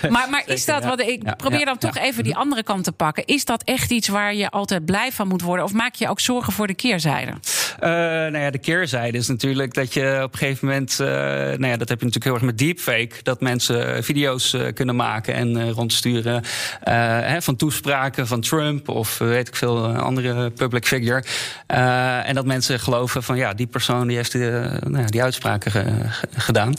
zie- 0.00 0.10
maar, 0.10 0.30
maar 0.30 0.42
is 0.46 0.64
dat, 0.64 0.82
ja. 0.82 0.88
wat 0.88 1.00
ik 1.00 1.22
Ja, 1.24 1.34
probeer 1.34 1.58
ja, 1.58 1.64
dan 1.64 1.78
toch 1.78 1.94
ja. 1.94 2.02
even 2.02 2.24
die 2.24 2.36
andere 2.36 2.62
kant 2.62 2.84
te 2.84 2.92
pakken. 2.92 3.24
Is 3.24 3.44
dat 3.44 3.62
echt 3.64 3.90
iets 3.90 4.08
waar 4.08 4.34
je 4.34 4.50
altijd 4.50 4.84
blij 4.84 5.12
van 5.12 5.28
moet 5.28 5.42
worden? 5.42 5.64
Of 5.64 5.72
maak 5.72 5.94
je 5.94 6.08
ook 6.08 6.20
zorgen 6.20 6.52
voor 6.52 6.66
de 6.66 6.74
keerzijde? 6.74 7.30
Eh, 7.78 7.88
nou 7.90 8.38
ja, 8.38 8.50
de 8.50 8.58
keerzijde 8.58 9.18
is 9.18 9.28
natuurlijk 9.28 9.74
dat 9.74 9.94
je 9.94 10.20
op 10.22 10.32
een 10.32 10.38
gegeven 10.38 10.68
moment. 10.68 11.00
eh, 11.00 11.06
nou 11.08 11.66
ja, 11.66 11.76
dat 11.76 11.88
heb 11.88 11.98
je 12.00 12.04
natuurlijk 12.06 12.24
heel 12.24 12.34
erg 12.34 12.42
met 12.42 12.58
deepfake. 12.58 13.10
Dat 13.22 13.40
mensen 13.40 14.04
video's 14.04 14.52
eh, 14.52 14.72
kunnen 14.74 14.96
maken 14.96 15.34
en 15.34 15.56
eh, 15.56 15.70
rondsturen. 15.70 16.42
eh, 16.82 16.94
hè, 17.20 17.42
van 17.42 17.56
toespraken 17.56 18.26
van 18.26 18.40
Trump 18.40 18.88
of 18.88 19.18
weet 19.18 19.48
ik 19.48 19.56
veel, 19.56 19.84
een 19.84 19.96
andere 19.98 20.50
public 20.50 20.86
figure. 20.86 21.24
Eh, 21.66 22.28
en 22.28 22.34
dat 22.34 22.44
mensen 22.46 22.80
geloven 22.80 23.22
van 23.22 23.36
ja, 23.36 23.54
die 23.54 23.66
persoon 23.66 24.06
die 24.06 24.16
heeft 24.16 24.34
eh, 24.34 24.40
nou 24.40 24.98
ja, 24.98 25.04
die 25.04 25.22
uitspraken 25.22 25.70
ge- 25.70 26.04
ge- 26.08 26.28
gedaan. 26.36 26.74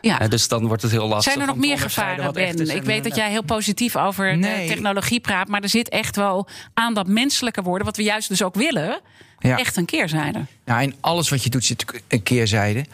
Ja. 0.00 0.20
Eh, 0.20 0.28
dus 0.28 0.48
dan 0.48 0.66
wordt 0.66 0.82
het 0.82 0.90
heel 0.90 1.08
lastig. 1.08 1.32
Zijn 1.32 1.40
er 1.40 1.46
nog 1.46 1.54
om 1.56 1.60
te 1.62 1.66
meer 1.66 1.78
gevaren, 1.78 2.32
Ben? 2.32 2.54
is 2.60 2.68
Ik 2.68 2.76
en, 2.76 2.84
weet 2.84 3.04
dat 3.04 3.16
jij 3.16 3.30
heel 3.30 3.42
positief 3.44 3.96
over 3.96 4.36
Nee. 4.38 4.66
de 4.66 4.72
technologie 4.74 5.20
praat. 5.20 5.48
Maar 5.48 5.60
er 5.62 5.68
zit 5.68 5.88
echt 5.88 6.16
wel 6.16 6.48
aan 6.74 6.94
dat 6.94 7.06
menselijker 7.06 7.62
worden. 7.62 7.86
Wat 7.86 7.96
we 7.96 8.02
juist 8.02 8.28
dus 8.28 8.42
ook 8.42 8.54
willen. 8.54 9.00
Ja. 9.38 9.58
Echt 9.58 9.76
een 9.76 9.84
keerzijde. 9.84 10.40
Nou, 10.64 10.82
in 10.82 10.94
alles 11.00 11.28
wat 11.28 11.42
je 11.42 11.50
doet 11.50 11.64
zit 11.64 11.84
een 12.08 12.22
keerzijde. 12.22 12.84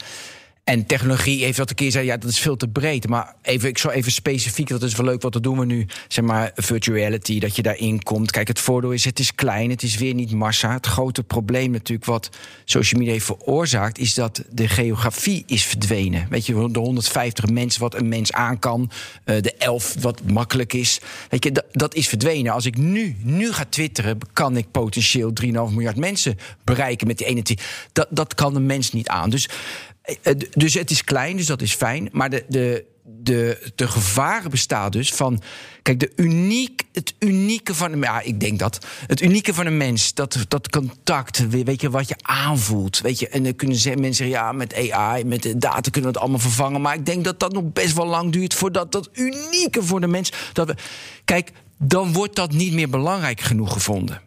En 0.69 0.87
technologie 0.87 1.45
heeft 1.45 1.59
wat 1.59 1.71
een 1.71 1.77
keerzijde. 1.77 2.07
Ja, 2.09 2.17
dat 2.17 2.31
is 2.31 2.39
veel 2.39 2.57
te 2.57 2.69
breed. 2.69 3.09
Maar 3.09 3.35
even, 3.43 3.69
ik 3.69 3.79
zal 3.79 3.91
even 3.91 4.13
specifiek, 4.13 4.69
dat 4.69 4.83
is 4.83 4.97
wel 4.97 5.07
leuk, 5.07 5.23
wat 5.23 5.33
dat 5.33 5.43
doen 5.43 5.59
we 5.59 5.65
nu. 5.65 5.87
Zeg 6.09 6.25
maar, 6.25 6.51
virtual 6.55 6.97
reality, 6.97 7.39
dat 7.39 7.57
je 7.57 7.63
daarin 7.63 8.03
komt. 8.03 8.31
Kijk, 8.31 8.49
het 8.49 8.59
voordeel 8.59 8.91
is, 8.91 9.05
het 9.05 9.19
is 9.19 9.35
klein, 9.35 9.71
het 9.71 9.83
is 9.83 9.97
weer 9.97 10.15
niet 10.15 10.33
massa. 10.33 10.73
Het 10.73 10.87
grote 10.87 11.23
probleem 11.23 11.71
natuurlijk 11.71 12.09
wat 12.09 12.31
social 12.65 13.01
media 13.01 13.15
heeft 13.15 13.27
veroorzaakt... 13.27 13.99
is 13.99 14.15
dat 14.15 14.45
de 14.51 14.69
geografie 14.69 15.43
is 15.47 15.65
verdwenen. 15.65 16.27
Weet 16.31 16.47
je, 16.47 16.69
de 16.73 16.79
150 16.79 17.47
mensen 17.47 17.81
wat 17.81 17.95
een 17.95 18.09
mens 18.09 18.33
aan 18.33 18.59
kan. 18.59 18.91
eh, 19.25 19.43
de 19.43 19.55
11 19.55 19.95
wat 20.01 20.23
makkelijk 20.31 20.73
is. 20.73 21.01
Weet 21.29 21.45
je, 21.45 21.53
dat, 21.53 21.65
dat 21.73 21.95
is 21.95 22.09
verdwenen. 22.09 22.53
Als 22.53 22.67
ik 22.67 22.77
nu, 22.77 23.17
nu 23.23 23.53
ga 23.53 23.65
twitteren, 23.69 24.19
kan 24.33 24.57
ik 24.57 24.71
potentieel 24.71 25.33
3,5 25.43 25.51
miljard 25.51 25.97
mensen 25.97 26.39
bereiken 26.65 27.07
met 27.07 27.19
die 27.19 27.27
ene 27.27 27.43
tweet. 27.43 27.63
Dat, 27.93 28.07
dat 28.11 28.35
kan 28.35 28.57
een 28.57 28.67
mens 28.67 28.93
niet 28.93 29.09
aan. 29.09 29.31
Dus, 29.31 29.49
dus 30.51 30.75
het 30.75 30.91
is 30.91 31.05
klein, 31.05 31.37
dus 31.37 31.47
dat 31.47 31.63
is 31.63 31.75
fijn. 31.75 32.09
Maar 32.13 32.31
de, 32.31 32.45
de, 32.49 32.85
de, 33.21 33.71
de 33.75 33.89
gevaren 33.89 34.51
bestaat 34.51 34.93
dus 34.93 35.13
van. 35.13 35.43
Kijk, 35.83 36.01
de 36.01 36.13
uniek, 36.17 36.83
het 36.93 37.15
unieke 37.19 37.75
van. 37.75 37.93
een- 37.93 38.01
Ja, 38.01 38.21
ik 38.21 38.41
denk 38.41 38.59
dat. 38.59 38.87
Het 39.07 39.21
unieke 39.23 39.55
van 39.55 39.67
een 39.67 39.77
mens, 39.77 40.15
dat, 40.15 40.39
dat 40.49 40.71
contact, 40.71 41.49
we- 41.49 41.63
weet 41.65 41.81
je, 41.81 41.91
wat 41.91 42.09
je 42.09 42.15
aanvoelt. 42.23 43.01
Weet 43.01 43.19
je, 43.19 43.29
en 43.29 43.43
dan 43.45 43.57
kunnen 43.57 43.77
ze, 43.77 43.89
mensen 43.89 44.15
zeggen, 44.15 44.37
ja, 44.37 44.53
met 44.53 44.75
AI, 44.91 45.25
met 45.25 45.43
de 45.43 45.59
data 45.59 45.91
kunnen 45.91 46.03
we 46.03 46.07
het 46.07 46.19
allemaal 46.19 46.39
vervangen. 46.39 46.81
Maar 46.81 46.95
ik 46.95 47.07
denk 47.07 47.25
dat 47.25 47.41
dat 47.41 47.53
nog 47.53 47.73
best 47.73 47.95
wel 47.95 48.07
lang 48.07 48.33
duurt 48.33 48.55
voordat 48.55 48.93
dat 48.93 49.09
unieke 49.13 49.83
voor 49.83 50.01
de 50.01 50.07
mens. 50.07 50.33
Dat 50.53 50.67
we, 50.67 50.75
kijk, 51.25 51.51
dan 51.79 52.13
wordt 52.13 52.37
dat 52.37 52.53
niet 52.53 52.73
meer 52.73 52.89
belangrijk 52.91 53.41
genoeg 53.41 53.73
gevonden. 53.73 54.21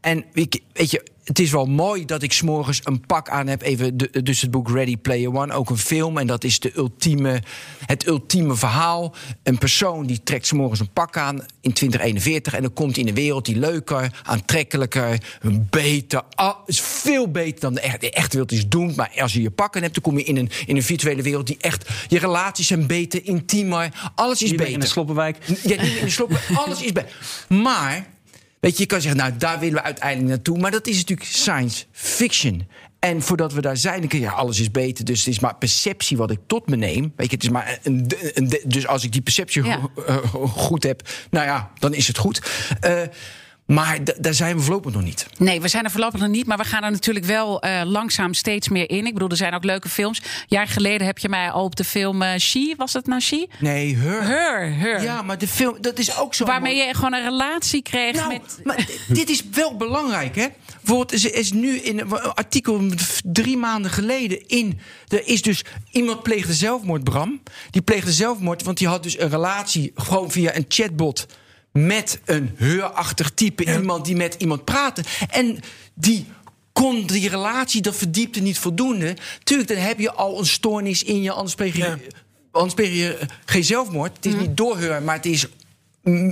En 0.00 0.24
ik, 0.32 0.60
weet 0.72 0.90
je, 0.90 1.02
het 1.26 1.38
is 1.38 1.50
wel 1.50 1.66
mooi 1.66 2.04
dat 2.04 2.22
ik 2.22 2.32
s'morgens 2.32 2.80
een 2.84 3.06
pak 3.06 3.28
aan 3.28 3.46
heb. 3.46 3.62
Even 3.62 3.96
de, 3.96 4.22
dus 4.22 4.40
het 4.40 4.50
boek 4.50 4.70
Ready 4.70 4.96
Player 4.96 5.34
One, 5.34 5.52
ook 5.52 5.70
een 5.70 5.78
film. 5.78 6.18
En 6.18 6.26
dat 6.26 6.44
is 6.44 6.60
de 6.60 6.72
ultieme, 6.76 7.42
het 7.86 8.06
ultieme 8.06 8.56
verhaal. 8.56 9.14
Een 9.42 9.58
persoon 9.58 10.06
die 10.06 10.22
trekt 10.22 10.46
s'morgens 10.46 10.80
een 10.80 10.90
pak 10.92 11.16
aan 11.16 11.44
in 11.60 11.72
2041. 11.72 12.54
En 12.54 12.62
dan 12.62 12.72
komt 12.72 12.94
hij 12.94 13.04
in 13.04 13.08
een 13.08 13.14
wereld 13.14 13.44
die 13.44 13.58
leuker, 13.58 14.20
aantrekkelijker, 14.22 15.18
beter. 15.70 16.22
Ah, 16.34 16.56
is 16.66 16.80
veel 16.80 17.30
beter 17.30 17.60
dan 17.60 17.74
de 17.74 17.80
echte. 17.80 17.98
De 17.98 18.10
echte 18.10 18.30
wereld 18.30 18.52
is 18.52 18.68
doemd. 18.68 18.96
Maar 18.96 19.10
als 19.20 19.32
je 19.32 19.42
je 19.42 19.50
pakken 19.50 19.82
hebt, 19.82 19.94
dan 19.94 20.02
kom 20.02 20.18
je 20.18 20.24
in 20.24 20.36
een, 20.36 20.50
in 20.66 20.76
een 20.76 20.82
virtuele 20.82 21.22
wereld 21.22 21.46
die 21.46 21.56
echt. 21.60 21.88
Je 22.08 22.18
relaties 22.18 22.66
zijn 22.66 22.86
beter, 22.86 23.24
intiemer. 23.24 24.10
Alles 24.14 24.42
is 24.42 24.48
Niet 24.48 24.58
beter. 24.58 24.72
in 24.72 24.80
de 24.80 24.86
sloppenwijk. 24.86 25.38
Ja, 25.46 25.82
niet 25.82 25.96
in 25.96 26.04
de 26.04 26.10
sloppen. 26.10 26.38
Alles 26.64 26.82
is 26.82 26.92
beter. 26.92 27.16
Maar. 27.48 28.14
Weet 28.66 28.76
je, 28.76 28.82
je 28.82 28.88
kan 28.88 29.00
zeggen, 29.00 29.20
nou, 29.20 29.36
daar 29.36 29.58
willen 29.58 29.74
we 29.74 29.82
uiteindelijk 29.82 30.28
naartoe. 30.28 30.58
Maar 30.58 30.70
dat 30.70 30.86
is 30.86 30.96
natuurlijk 30.96 31.28
science 31.28 31.84
fiction. 31.92 32.68
En 32.98 33.22
voordat 33.22 33.52
we 33.52 33.60
daar 33.60 33.76
zijn, 33.76 34.00
dan 34.00 34.08
kun 34.08 34.18
je, 34.18 34.24
ja, 34.24 34.30
alles 34.32 34.60
is 34.60 34.70
beter. 34.70 35.04
Dus 35.04 35.18
het 35.18 35.28
is 35.28 35.40
maar 35.40 35.56
perceptie 35.56 36.16
wat 36.16 36.30
ik 36.30 36.38
tot 36.46 36.68
me 36.68 36.76
neem. 36.76 37.12
Weet 37.16 37.30
je, 37.30 37.34
het 37.34 37.42
is 37.44 37.50
maar 37.50 37.78
een, 37.82 38.06
een- 38.34 38.60
dus 38.64 38.86
als 38.86 39.04
ik 39.04 39.12
die 39.12 39.20
perceptie 39.20 39.64
Ja. 39.64 39.80
go- 39.94 40.46
goed 40.66 40.82
heb, 40.82 41.08
nou 41.30 41.46
ja, 41.46 41.70
dan 41.78 41.94
is 41.94 42.06
het 42.08 42.18
goed. 42.18 42.42
Eh, 42.80 43.00
maar 43.66 43.98
daar 44.18 44.34
zijn 44.34 44.56
we 44.56 44.62
voorlopig 44.62 44.92
nog 44.92 45.02
niet. 45.02 45.26
Nee, 45.38 45.60
we 45.60 45.68
zijn 45.68 45.84
er 45.84 45.90
voorlopig 45.90 46.20
nog 46.20 46.28
niet. 46.28 46.46
Maar 46.46 46.58
we 46.58 46.64
gaan 46.64 46.82
er 46.82 46.90
natuurlijk 46.90 47.24
wel 47.24 47.60
eh, 47.60 47.80
langzaam 47.84 48.34
steeds 48.34 48.68
meer 48.68 48.90
in. 48.90 49.06
Ik 49.06 49.12
bedoel, 49.12 49.28
er 49.28 49.36
zijn 49.36 49.54
ook 49.54 49.64
leuke 49.64 49.88
films. 49.88 50.18
Een 50.18 50.24
jaar 50.46 50.68
geleden 50.68 51.06
heb 51.06 51.18
je 51.18 51.28
mij 51.28 51.50
al 51.50 51.64
op 51.64 51.76
de 51.76 51.84
film 51.84 52.22
eh, 52.22 52.38
She. 52.38 52.74
Was 52.76 52.92
het 52.92 53.06
nou 53.06 53.20
She? 53.20 53.48
Nee, 53.58 53.96
her. 53.96 54.22
Her, 54.22 54.74
her. 54.76 55.02
Ja, 55.02 55.22
maar 55.22 55.38
de 55.38 55.48
film, 55.48 55.76
dat 55.80 55.98
is 55.98 56.16
ook 56.16 56.34
zo. 56.34 56.44
Waarmee 56.44 56.76
je 56.76 56.94
gewoon 56.94 57.14
een 57.14 57.22
relatie 57.22 57.82
kreeg 57.82 58.14
Nou, 58.14 58.32
met... 58.32 58.60
maar 58.64 58.86
dit 59.08 59.30
is 59.30 59.42
wel 59.52 59.76
belangrijk, 59.76 60.36
hè? 60.36 60.46
Bijvoorbeeld, 60.80 61.24
er 61.24 61.34
is 61.34 61.52
nu 61.52 61.76
in 61.76 61.98
een 61.98 62.12
artikel 62.12 62.80
drie 63.22 63.56
maanden 63.56 63.90
geleden 63.90 64.48
in. 64.48 64.80
Er 65.08 65.26
is 65.26 65.42
dus 65.42 65.64
iemand 65.90 66.22
pleegde 66.22 66.54
zelfmoord, 66.54 67.04
Bram. 67.04 67.42
Die 67.70 67.82
pleegde 67.82 68.12
zelfmoord, 68.12 68.62
want 68.62 68.78
die 68.78 68.88
had 68.88 69.02
dus 69.02 69.18
een 69.18 69.30
relatie 69.30 69.92
gewoon 69.94 70.30
via 70.30 70.56
een 70.56 70.64
chatbot 70.68 71.26
met 71.76 72.20
een 72.24 72.54
heurachtig 72.56 73.30
type. 73.30 73.64
Iemand 73.64 74.04
die 74.04 74.16
met 74.16 74.34
iemand 74.38 74.64
praatte. 74.64 75.02
En 75.30 75.60
die 75.94 76.26
kon 76.72 77.06
die 77.06 77.28
relatie, 77.28 77.82
dat 77.82 77.96
verdiepte 77.96 78.40
niet 78.40 78.58
voldoende. 78.58 79.16
Tuurlijk, 79.42 79.68
dan 79.68 79.78
heb 79.78 79.98
je 79.98 80.12
al 80.12 80.38
een 80.38 80.46
stoornis 80.46 81.02
in 81.02 81.22
je, 81.22 81.32
anders 81.32 81.54
pleeg 81.54 81.76
je, 81.76 81.96
anders 82.50 82.74
pleeg 82.74 82.94
je 82.94 83.18
geen 83.44 83.64
zelfmoord. 83.64 84.16
Het 84.16 84.26
is 84.26 84.34
niet 84.34 84.56
doorheur, 84.56 85.02
maar 85.02 85.16
het 85.16 85.26
is 85.26 85.46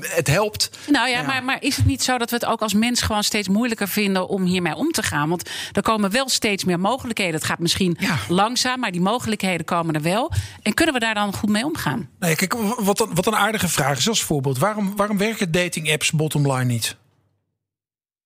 het 0.00 0.26
helpt. 0.26 0.70
Nou 0.90 1.08
ja, 1.08 1.22
Maar, 1.22 1.44
maar 1.44 1.62
is 1.62 1.76
het 1.76 1.86
niet 1.86 2.02
zo 2.02 2.18
dat 2.18 2.30
we 2.30 2.36
het 2.36 2.44
ook 2.44 2.60
als 2.60 2.74
mens 2.74 3.02
gewoon 3.02 3.24
steeds 3.24 3.48
moeilijker 3.48 3.88
vinden 3.88 4.28
om 4.28 4.44
hiermee 4.44 4.74
om 4.74 4.90
te 4.90 5.02
gaan? 5.02 5.28
Want 5.28 5.50
er 5.72 5.82
komen 5.82 6.10
wel 6.10 6.28
steeds 6.28 6.64
meer 6.64 6.80
mogelijkheden. 6.80 7.34
Het 7.34 7.44
gaat 7.44 7.58
misschien 7.58 7.98
langzaam, 8.28 8.80
maar 8.80 8.92
die 8.92 9.00
mogelijkheden 9.00 9.66
komen 9.66 9.94
er 9.94 10.02
wel. 10.02 10.32
En 10.62 10.74
kunnen 10.74 10.94
we 10.94 11.00
daar 11.00 11.14
dan 11.14 11.34
goed 11.34 11.48
mee 11.48 11.64
omgaan? 11.64 12.08
Nee, 12.18 12.36
kijk, 12.36 12.52
wat 12.78 13.00
een, 13.00 13.14
wat 13.14 13.26
een 13.26 13.36
aardige 13.36 13.68
vraag 13.68 13.98
is 13.98 14.08
als 14.08 14.22
voorbeeld. 14.22 14.58
Waarom, 14.58 14.96
waarom 14.96 15.18
werken 15.18 15.52
dating 15.52 15.92
apps 15.92 16.10
bottomline 16.10 16.64
niet? 16.64 16.96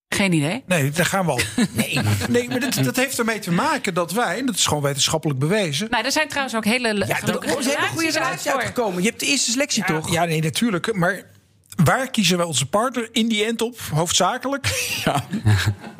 Geen 0.08 0.32
idee. 0.32 0.62
Nee, 0.66 0.90
daar 0.90 1.06
gaan 1.06 1.24
we 1.24 1.30
al. 1.30 1.40
Nee, 1.70 2.00
nee 2.28 2.48
maar 2.48 2.60
dat, 2.60 2.74
dat 2.74 2.96
heeft 2.96 3.18
ermee 3.18 3.38
te 3.38 3.52
maken 3.52 3.94
dat 3.94 4.12
wij, 4.12 4.38
en 4.38 4.46
dat 4.46 4.54
is 4.54 4.66
gewoon 4.66 4.82
wetenschappelijk 4.82 5.38
bewezen. 5.38 5.86
Nou, 5.90 6.04
er 6.04 6.12
zijn 6.12 6.28
trouwens 6.28 6.56
ook 6.56 6.64
hele 6.64 6.88
Ja, 7.06 7.20
er 7.22 7.44
is 7.58 7.66
een 7.66 7.70
hele 7.70 7.86
goede 7.86 8.10
relatie 8.10 8.50
uitgekomen. 8.50 9.02
Je 9.02 9.08
hebt 9.08 9.20
de 9.20 9.26
eerste 9.26 9.50
selectie 9.50 9.84
toch? 9.84 10.10
Ja, 10.10 10.24
nee, 10.24 10.42
natuurlijk. 10.42 10.94
Maar 10.94 11.22
waar 11.84 12.10
kiezen 12.10 12.36
wij 12.36 12.46
onze 12.46 12.66
partner 12.66 13.08
in 13.12 13.28
die 13.28 13.44
end 13.44 13.62
op? 13.62 13.78
Hoofdzakelijk 13.94 14.66
ja. 15.04 15.24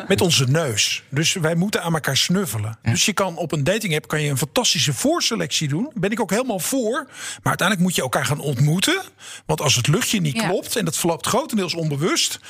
met 0.09 0.21
onze 0.21 0.45
neus. 0.49 1.03
Dus 1.11 1.33
wij 1.33 1.55
moeten 1.55 1.83
aan 1.83 1.95
elkaar 1.95 2.17
snuffelen. 2.17 2.79
Dus 2.83 3.05
je 3.05 3.13
kan 3.13 3.37
op 3.37 3.53
een 3.53 3.65
dating 3.65 3.95
app 3.97 4.09
kan 4.09 4.23
je 4.23 4.31
een 4.31 4.39
fantastische 4.39 4.93
voorselectie 4.93 5.69
doen. 5.69 5.91
Ben 5.95 6.11
ik 6.11 6.21
ook 6.21 6.31
helemaal 6.31 6.59
voor. 6.59 7.05
Maar 7.09 7.39
uiteindelijk 7.43 7.81
moet 7.81 7.95
je 7.95 8.03
elkaar 8.03 8.25
gaan 8.27 8.39
ontmoeten. 8.41 9.03
Want 9.47 9.61
als 9.61 9.75
het 9.75 9.87
luchtje 9.87 10.21
niet 10.21 10.37
Ja. 10.37 10.49
klopt 10.49 10.77
en 10.77 10.85
dat 10.85 10.97
verloopt 10.97 11.27
grotendeels 11.27 11.75
onbewust, 11.75 12.41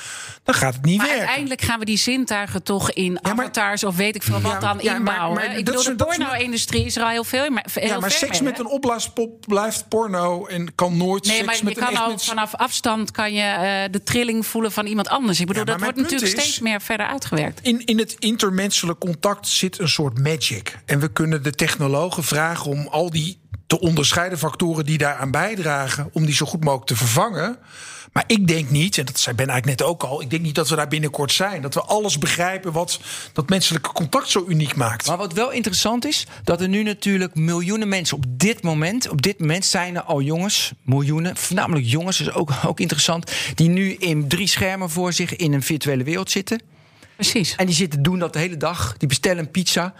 dan 0.43 0.55
gaat 0.55 0.73
het 0.73 0.85
niet 0.85 0.97
Maar 0.97 1.05
werken. 1.05 1.21
uiteindelijk 1.25 1.61
gaan 1.61 1.79
we 1.79 1.85
die 1.85 1.97
zintuigen 1.97 2.63
toch 2.63 2.91
in 2.91 3.25
avatars 3.25 3.83
of 3.83 3.95
weet 3.95 4.15
ik 4.15 4.23
veel 4.23 4.41
wat 4.41 4.51
Ja, 4.51 4.59
dan 4.59 4.77
ja, 4.81 4.89
maar- 4.91 4.95
inbouwen. 4.99 5.35
maar 5.35 5.45
ik 5.45 5.55
dat 5.55 5.63
bedoel, 5.75 5.79
is- 5.79 5.85
de 5.85 5.95
porno-industrie 6.05 6.85
is 6.85 6.95
er 6.95 7.03
al 7.03 7.09
heel 7.09 7.23
veel 7.23 7.49
maar, 7.49 7.65
heel 7.73 7.87
ja, 7.87 7.99
maar 7.99 8.09
ver 8.09 8.19
seks 8.19 8.39
mee, 8.41 8.49
met 8.51 8.59
een 8.59 8.67
opblaaspop 8.67 9.45
blijft 9.47 9.87
porno 9.87 10.45
en 10.45 10.75
kan 10.75 10.97
nooit 10.97 11.25
Nee, 11.25 11.33
seks 11.35 11.45
maar 11.45 11.55
je 11.57 11.63
met 11.63 11.77
kan 11.95 12.11
ook 12.11 12.21
vanaf 12.21 12.55
afstand 12.55 13.11
kan 13.19 13.33
je 13.33 13.41
eh, 13.41 13.91
de 13.91 14.03
trilling 14.03 14.45
voelen 14.45 14.71
van 14.71 14.85
iemand 14.85 15.07
anders. 15.07 15.39
Ik 15.39 15.47
bedoel, 15.47 15.65
Ja, 15.65 15.71
dat 15.71 15.81
wordt 15.81 15.95
natuurlijk 15.95 16.23
is- 16.33 16.41
steeds 16.41 16.59
meer 16.59 16.81
verder 16.81 17.07
uitgewerkt. 17.07 17.59
In, 17.61 17.85
in 17.85 17.97
het 17.97 18.15
intermenselijk 18.19 18.99
contact 18.99 19.47
zit 19.47 19.79
een 19.79 19.89
soort 19.89 20.17
magic. 20.19 20.77
En 20.85 20.99
we 20.99 21.11
kunnen 21.11 21.43
de 21.43 21.51
technologen 21.51 22.23
vragen 22.23 22.71
om 22.71 22.87
al 22.87 23.09
die 23.09 23.39
te 23.67 23.79
onderscheiden 23.79 24.37
factoren 24.37 24.85
die 24.85 24.97
daaraan 24.97 25.31
bijdragen, 25.31 26.09
om 26.13 26.25
die 26.25 26.35
zo 26.35 26.45
goed 26.45 26.63
mogelijk 26.63 26.87
te 26.87 26.95
vervangen. 26.95 27.57
Maar 28.13 28.23
ik 28.27 28.47
denk 28.47 28.69
niet, 28.69 28.97
en 28.97 29.05
dat 29.05 29.19
zei 29.19 29.35
Ben 29.35 29.47
eigenlijk 29.47 29.79
net 29.79 29.89
ook 29.89 30.03
al, 30.03 30.21
ik 30.21 30.29
denk 30.29 30.41
niet 30.41 30.55
dat 30.55 30.69
we 30.69 30.75
daar 30.75 30.87
binnenkort 30.87 31.31
zijn. 31.31 31.61
Dat 31.61 31.73
we 31.73 31.81
alles 31.81 32.17
begrijpen 32.17 32.71
wat 32.71 32.99
dat 33.33 33.49
menselijke 33.49 33.91
contact 33.91 34.29
zo 34.29 34.45
uniek 34.47 34.75
maakt. 34.75 35.07
Maar 35.07 35.17
wat 35.17 35.33
wel 35.33 35.51
interessant 35.51 36.05
is, 36.05 36.25
dat 36.43 36.61
er 36.61 36.67
nu 36.67 36.83
natuurlijk 36.83 37.35
miljoenen 37.35 37.87
mensen 37.87 38.17
op 38.17 38.25
dit 38.27 38.63
moment, 38.63 39.09
op 39.09 39.21
dit 39.21 39.39
moment 39.39 39.65
zijn 39.65 39.95
er 39.95 40.01
al 40.01 40.21
jongens, 40.21 40.71
miljoenen, 40.81 41.37
voornamelijk 41.37 41.85
jongens, 41.85 42.19
is 42.19 42.31
ook, 42.31 42.51
ook 42.65 42.79
interessant, 42.79 43.31
die 43.55 43.69
nu 43.69 43.93
in 43.93 44.27
drie 44.27 44.47
schermen 44.47 44.89
voor 44.89 45.13
zich 45.13 45.35
in 45.35 45.53
een 45.53 45.63
virtuele 45.63 46.03
wereld 46.03 46.31
zitten. 46.31 46.61
Precies. 47.15 47.55
En 47.55 47.65
die 47.65 47.75
zitten 47.75 48.03
doen 48.03 48.19
dat 48.19 48.33
de 48.33 48.39
hele 48.39 48.57
dag, 48.57 48.97
die 48.97 49.07
bestellen 49.07 49.37
een 49.37 49.51
pizza. 49.51 49.93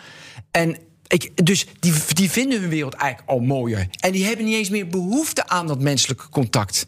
En 0.52 0.78
ik, 1.08 1.46
dus 1.46 1.66
die, 1.80 1.94
die 2.14 2.32
vinden 2.32 2.62
hun 2.62 2.70
wereld 2.70 2.94
eigenlijk 2.94 3.30
al 3.32 3.40
mooier. 3.40 3.88
En 4.00 4.12
die 4.12 4.26
hebben 4.26 4.46
niet 4.46 4.56
eens 4.56 4.70
meer 4.70 4.88
behoefte 4.88 5.48
aan 5.48 5.68
dat 5.68 5.82
menselijke 5.82 6.30
contact. 6.30 6.86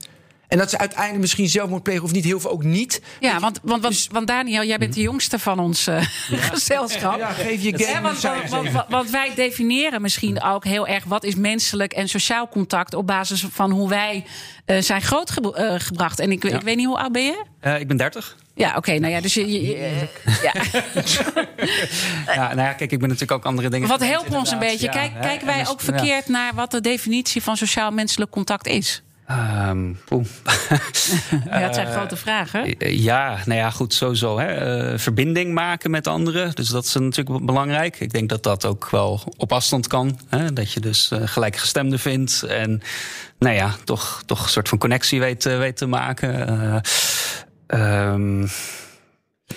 En 0.51 0.57
dat 0.57 0.69
ze 0.69 0.77
uiteindelijk 0.77 1.21
misschien 1.21 1.49
zelfmoord 1.49 1.83
plegen 1.83 2.03
of 2.03 2.11
niet, 2.11 2.23
heel 2.25 2.39
veel 2.39 2.51
ook 2.51 2.63
niet. 2.63 3.01
Ja, 3.19 3.39
want, 3.39 3.59
want, 3.63 3.81
want, 3.83 4.07
want 4.11 4.27
Daniel, 4.27 4.63
jij 4.63 4.77
bent 4.77 4.93
de 4.93 5.01
jongste 5.01 5.39
van 5.39 5.59
ons 5.59 5.87
eh, 5.87 6.01
gezelschap. 6.51 7.17
Ja, 7.17 7.29
geef 7.31 7.61
je 7.61 7.77
game 7.85 8.01
want, 8.01 8.21
want, 8.21 8.49
want- 8.71 8.85
want 8.89 9.09
wij 9.09 9.31
definiëren 9.35 10.01
misschien 10.01 10.41
ook 10.43 10.63
heel 10.65 10.87
erg 10.87 11.03
wat 11.03 11.23
is 11.23 11.35
menselijk 11.35 11.93
en 11.93 12.07
sociaal 12.09 12.47
contact 12.49 12.93
op 12.93 13.07
basis 13.07 13.45
van 13.51 13.71
hoe 13.71 13.89
wij 13.89 14.25
eh, 14.65 14.81
zijn 14.81 15.01
grootgebracht. 15.01 16.19
en 16.19 16.31
ik, 16.31 16.43
ik 16.43 16.61
weet 16.61 16.75
niet 16.75 16.85
hoe 16.85 16.97
oud 16.99 17.11
ben 17.11 17.23
je? 17.23 17.43
Eh, 17.59 17.79
ik 17.79 17.87
ben 17.87 17.97
30. 17.97 18.35
Ja, 18.55 18.75
oké, 18.75 18.99
nou 18.99 19.13
ja, 19.13 19.21
dus 19.21 19.33
je, 19.33 19.51
je- 19.51 19.61
je- 19.67 19.75
eh, 19.75 20.43
ja. 20.47 20.53
Ja, 22.35 22.47
nou 22.47 22.67
ja, 22.67 22.73
kijk, 22.73 22.91
ik 22.91 22.99
ben 22.99 23.09
natuurlijk 23.09 23.31
ook 23.31 23.45
andere 23.45 23.69
dingen. 23.69 23.87
Wat 23.87 24.03
helpt 24.03 24.33
ons 24.35 24.51
een 24.51 24.59
beetje? 24.59 24.85
Ja, 24.85 24.91
Kijk, 24.91 25.11
kijken 25.21 25.39
en 25.39 25.45
wij 25.53 25.59
dus- 25.59 25.69
ook 25.69 25.81
verkeerd 25.81 26.27
naar 26.27 26.53
wat 26.55 26.71
de 26.71 26.81
definitie 26.81 27.41
van 27.43 27.57
sociaal-menselijk 27.57 28.31
contact 28.31 28.67
is? 28.67 29.01
Ehm, 29.37 29.93
poeh. 30.05 30.25
Ja, 31.45 31.59
het 31.59 31.75
zijn 31.75 31.87
Eh, 31.87 31.93
grote 31.93 32.15
vragen. 32.15 32.77
Eh, 32.77 32.97
Ja, 32.99 33.37
nou 33.45 33.59
ja, 33.59 33.69
goed, 33.69 33.93
sowieso. 33.93 34.39
Hè. 34.39 34.45
Eh, 34.47 34.97
verbinding 34.99 35.53
maken 35.53 35.91
met 35.91 36.07
anderen. 36.07 36.55
Dus 36.55 36.67
dat 36.67 36.85
is 36.85 36.93
natuurlijk 36.93 37.29
wel 37.29 37.45
belangrijk. 37.45 37.99
Ik 37.99 38.11
denk 38.13 38.29
dat 38.29 38.43
dat 38.43 38.65
ook 38.65 38.89
wel 38.89 39.33
op 39.37 39.51
afstand 39.53 39.87
kan. 39.87 40.19
Hè. 40.29 40.53
Dat 40.53 40.71
je 40.73 40.79
dus 40.79 41.11
eh, 41.11 41.19
gelijkgestemden 41.25 41.99
vindt. 41.99 42.43
En 42.43 42.81
nou 43.39 43.55
ja, 43.55 43.75
toch, 43.83 44.23
toch 44.25 44.43
een 44.43 44.49
soort 44.49 44.69
van 44.69 44.77
connectie 44.77 45.19
weet, 45.19 45.43
weet 45.43 45.77
te 45.77 45.85
maken. 45.87 46.47
Eh, 46.47 46.77
ehm, 47.67 48.47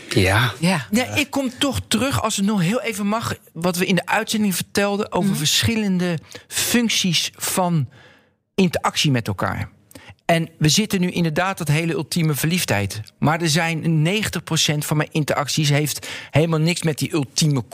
ja. 0.09 0.53
Ja. 0.59 0.87
Ja, 0.91 1.15
ik 1.15 1.31
kom 1.31 1.51
toch 1.59 1.81
terug, 1.89 2.23
als 2.23 2.37
het 2.37 2.47
nog 2.47 2.61
heel 2.61 2.81
even 2.81 3.07
mag, 3.07 3.35
wat 3.53 3.77
we 3.77 3.87
in 3.87 3.95
de 3.95 4.07
uitzending 4.07 4.55
vertelden 4.55 5.13
over 5.13 5.37
verschillende 5.37 6.19
functies 6.49 7.31
van 7.37 7.89
interactie 8.55 9.11
met 9.11 9.27
elkaar. 9.29 9.69
En 10.25 10.49
we 10.59 10.69
zitten 10.69 11.01
nu 11.01 11.11
inderdaad 11.11 11.59
dat 11.59 11.69
hele 11.69 11.93
ultieme 11.93 12.35
verliefdheid. 12.35 13.01
Maar 13.19 13.41
er 13.41 13.49
zijn 13.49 14.07
90% 14.07 14.79
van 14.79 14.97
mijn 14.97 15.09
interacties 15.13 15.69
heeft 15.69 16.09
helemaal 16.31 16.59
niks 16.59 16.83
met 16.83 16.99
die 16.99 17.13
ultieme 17.15 17.63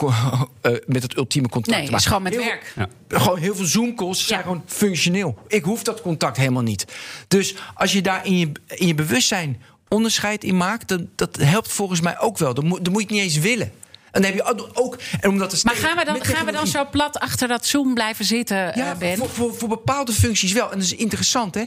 eh, 0.61 0.71
met 0.85 1.03
het 1.03 1.17
ultieme 1.17 1.49
contact 1.49 1.77
Nee, 1.77 1.87
te 1.89 1.95
is 1.95 2.05
gewoon 2.05 2.21
met 2.23 2.33
Heel- 2.33 2.43
werk. 2.43 2.73
Gewoon 3.07 3.37
heel 3.37 3.55
veel 3.55 3.65
Zoom-calls 3.65 4.27
zijn 4.27 4.41
gewoon 4.41 4.63
functioneel. 4.65 5.37
Ik 5.47 5.63
hoef 5.63 5.83
dat 5.83 6.01
contact 6.01 6.37
helemaal 6.37 6.61
niet. 6.61 6.85
Dus 7.27 7.55
als 7.73 7.91
je 7.93 8.01
daar 8.01 8.25
in 8.25 8.37
je, 8.37 8.51
in 8.67 8.87
je 8.87 8.95
bewustzijn 8.95 9.61
onderscheid 9.87 10.43
in 10.43 10.57
maakt, 10.57 10.87
dan, 10.87 11.09
dat 11.15 11.35
helpt 11.35 11.71
volgens 11.71 12.01
mij 12.01 12.19
ook 12.19 12.37
wel. 12.37 12.53
Dan 12.53 12.65
moet, 12.65 12.83
dan 12.83 12.93
moet 12.93 13.01
je 13.01 13.07
het 13.07 13.15
niet 13.17 13.25
eens 13.25 13.43
willen. 13.43 13.71
En 14.11 14.21
dan 14.21 14.31
heb 14.31 14.33
je 14.33 14.73
ook. 14.73 14.97
En 15.19 15.29
omdat 15.29 15.63
Maar 15.63 15.75
gaan 15.75 15.97
we, 15.97 16.05
dan, 16.05 16.25
gaan 16.25 16.45
we 16.45 16.51
dan 16.51 16.67
zo 16.67 16.85
plat 16.91 17.19
achter 17.19 17.47
dat 17.47 17.65
Zoom 17.65 17.93
blijven 17.93 18.25
zitten, 18.25 18.57
ja, 18.57 18.91
eh, 18.91 18.97
Ben? 18.97 19.17
Voor, 19.17 19.29
voor, 19.29 19.55
voor 19.55 19.67
bepaalde 19.69 20.11
functies 20.13 20.51
wel. 20.51 20.71
En 20.71 20.77
dat 20.77 20.85
is 20.87 20.95
interessant, 20.95 21.55
hè? 21.55 21.63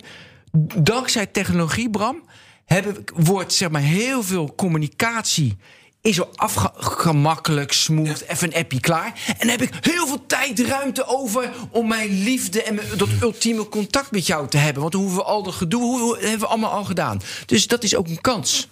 Dankzij 0.76 1.26
technologie, 1.26 1.90
Bram, 1.90 2.22
hebben, 2.64 3.04
wordt 3.14 3.52
zeg 3.52 3.70
maar 3.70 3.80
heel 3.80 4.22
veel 4.22 4.54
communicatie. 4.54 5.56
Is 6.00 6.16
zo 6.16 6.28
afgemakkelijk, 6.34 7.72
smooth, 7.72 8.24
even 8.28 8.48
een 8.54 8.60
appie 8.60 8.80
klaar. 8.80 9.12
En 9.26 9.34
dan 9.38 9.48
heb 9.48 9.62
ik 9.62 9.70
heel 9.80 10.06
veel 10.06 10.26
tijd, 10.26 10.60
ruimte 10.60 11.06
over 11.06 11.50
om 11.70 11.88
mijn 11.88 12.22
liefde 12.22 12.62
en 12.62 12.74
mijn- 12.74 12.86
dat 12.96 13.08
ultieme 13.20 13.68
contact 13.68 14.10
met 14.10 14.26
jou 14.26 14.48
te 14.48 14.56
hebben. 14.56 14.80
Want 14.80 14.92
dan 14.92 15.00
hoeven 15.02 15.20
we 15.20 15.24
al 15.24 15.42
dat 15.42 15.54
gedoe 15.54 15.82
hoeven 15.82 16.06
we- 16.08 16.20
hebben 16.20 16.38
we 16.40 16.46
allemaal 16.46 16.70
al 16.70 16.84
gedaan. 16.84 17.20
Dus 17.46 17.66
dat 17.66 17.82
is 17.82 17.94
ook 17.96 18.08
een 18.08 18.20
kans. 18.20 18.68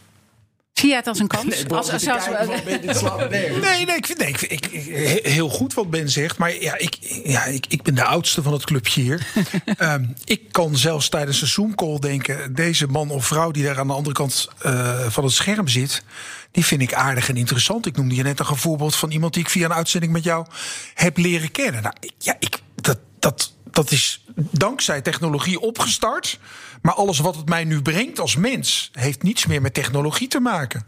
Zie 0.72 0.88
jij 0.88 0.96
het 0.98 1.06
als 1.06 1.18
een 1.18 1.26
kans? 1.26 1.44
Nee, 1.44 1.66
als, 1.68 1.90
van, 1.90 1.98
je 1.98 2.94
slaap? 2.94 3.30
Nee. 3.30 3.50
Nee, 3.50 3.84
nee, 3.86 3.96
ik 3.96 4.06
vind, 4.06 4.18
nee, 4.18 4.28
ik, 4.28 4.38
vind- 4.38 4.52
ik, 4.52 4.66
ik- 4.66 5.26
heel 5.26 5.48
goed 5.48 5.74
wat 5.74 5.90
Ben 5.90 6.10
zegt. 6.10 6.38
Maar 6.38 6.54
ja, 6.62 6.78
ik, 6.78 6.96
ja, 7.24 7.44
ik, 7.44 7.66
ik 7.68 7.82
ben 7.82 7.94
de 7.94 8.04
oudste 8.04 8.42
van 8.42 8.52
het 8.52 8.64
clubje 8.64 9.00
hier. 9.00 9.26
Ehm, 9.76 10.04
ik 10.24 10.40
kan 10.50 10.76
zelfs 10.76 11.08
tijdens 11.08 11.40
een 11.42 11.46
Zoom-call 11.48 11.98
denken... 11.98 12.54
deze 12.54 12.86
man 12.86 13.10
of 13.10 13.26
vrouw 13.26 13.50
die 13.50 13.62
daar 13.64 13.78
aan 13.78 13.86
de 13.86 13.92
andere 13.92 14.14
kant 14.14 14.48
eh, 14.58 15.06
van 15.08 15.24
het 15.24 15.32
scherm 15.32 15.68
zit... 15.68 16.02
die 16.50 16.64
vind 16.64 16.82
ik 16.82 16.94
aardig 16.94 17.28
en 17.28 17.36
interessant. 17.36 17.86
Ik 17.86 17.96
noemde 17.96 18.14
je 18.14 18.22
net 18.22 18.38
een 18.40 18.46
voorbeeld 18.56 18.96
van 18.96 19.10
iemand... 19.10 19.34
die 19.34 19.42
ik 19.42 19.50
via 19.50 19.64
een 19.64 19.72
uitzending 19.72 20.12
met 20.12 20.24
jou 20.24 20.46
heb 20.94 21.16
leren 21.16 21.50
kennen. 21.50 21.82
Nou, 21.82 21.94
ik- 22.00 22.12
ja, 22.18 22.36
ik, 22.38 22.58
dat, 22.74 22.98
dat, 23.18 23.52
dat 23.70 23.90
is 23.90 24.21
dankzij 24.34 25.00
technologie 25.00 25.60
opgestart... 25.60 26.38
Maar 26.82 26.94
alles 26.94 27.18
wat 27.18 27.36
het 27.36 27.48
mij 27.48 27.64
nu 27.64 27.82
brengt 27.82 28.20
als 28.20 28.36
mens... 28.36 28.90
heeft 28.92 29.22
niets 29.22 29.46
meer 29.46 29.60
met 29.62 29.74
technologie 29.74 30.28
te 30.28 30.40
maken. 30.40 30.86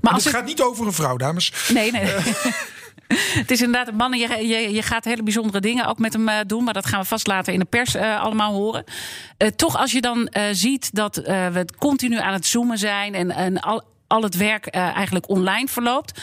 Maar 0.00 0.12
als 0.12 0.24
het 0.24 0.34
gaat 0.34 0.44
niet 0.44 0.62
over 0.62 0.86
een 0.86 0.92
vrouw, 0.92 1.16
dames. 1.16 1.52
Nee, 1.68 1.90
nee. 1.90 2.04
Het 3.08 3.50
is 3.50 3.60
inderdaad 3.62 3.88
een 3.88 3.96
man. 3.96 4.18
Je, 4.18 4.46
je, 4.46 4.72
je 4.72 4.82
gaat 4.82 5.04
hele 5.04 5.22
bijzondere 5.22 5.60
dingen 5.60 5.86
ook 5.86 5.98
met 5.98 6.12
hem 6.12 6.28
eh, 6.28 6.36
doen. 6.46 6.64
Maar 6.64 6.74
dat 6.74 6.86
gaan 6.86 7.00
we 7.00 7.06
vast 7.06 7.26
later 7.26 7.52
in 7.52 7.58
de 7.58 7.64
pers 7.64 7.94
eh, 7.94 8.20
allemaal 8.20 8.52
horen. 8.52 8.84
Eh, 9.36 9.48
toch, 9.48 9.76
als 9.76 9.92
je 9.92 10.00
dan 10.00 10.26
eh, 10.26 10.42
ziet 10.52 10.94
dat 10.94 11.16
eh, 11.16 11.48
we 11.48 11.64
continu 11.78 12.18
aan 12.18 12.32
het 12.32 12.46
zoomen 12.46 12.78
zijn. 12.78 13.14
en, 13.14 13.30
en 13.30 13.60
al, 13.60 13.82
al 14.06 14.22
het 14.22 14.36
werk 14.36 14.66
eh, 14.66 14.80
eigenlijk 14.80 15.28
online 15.28 15.68
verloopt. 15.68 16.20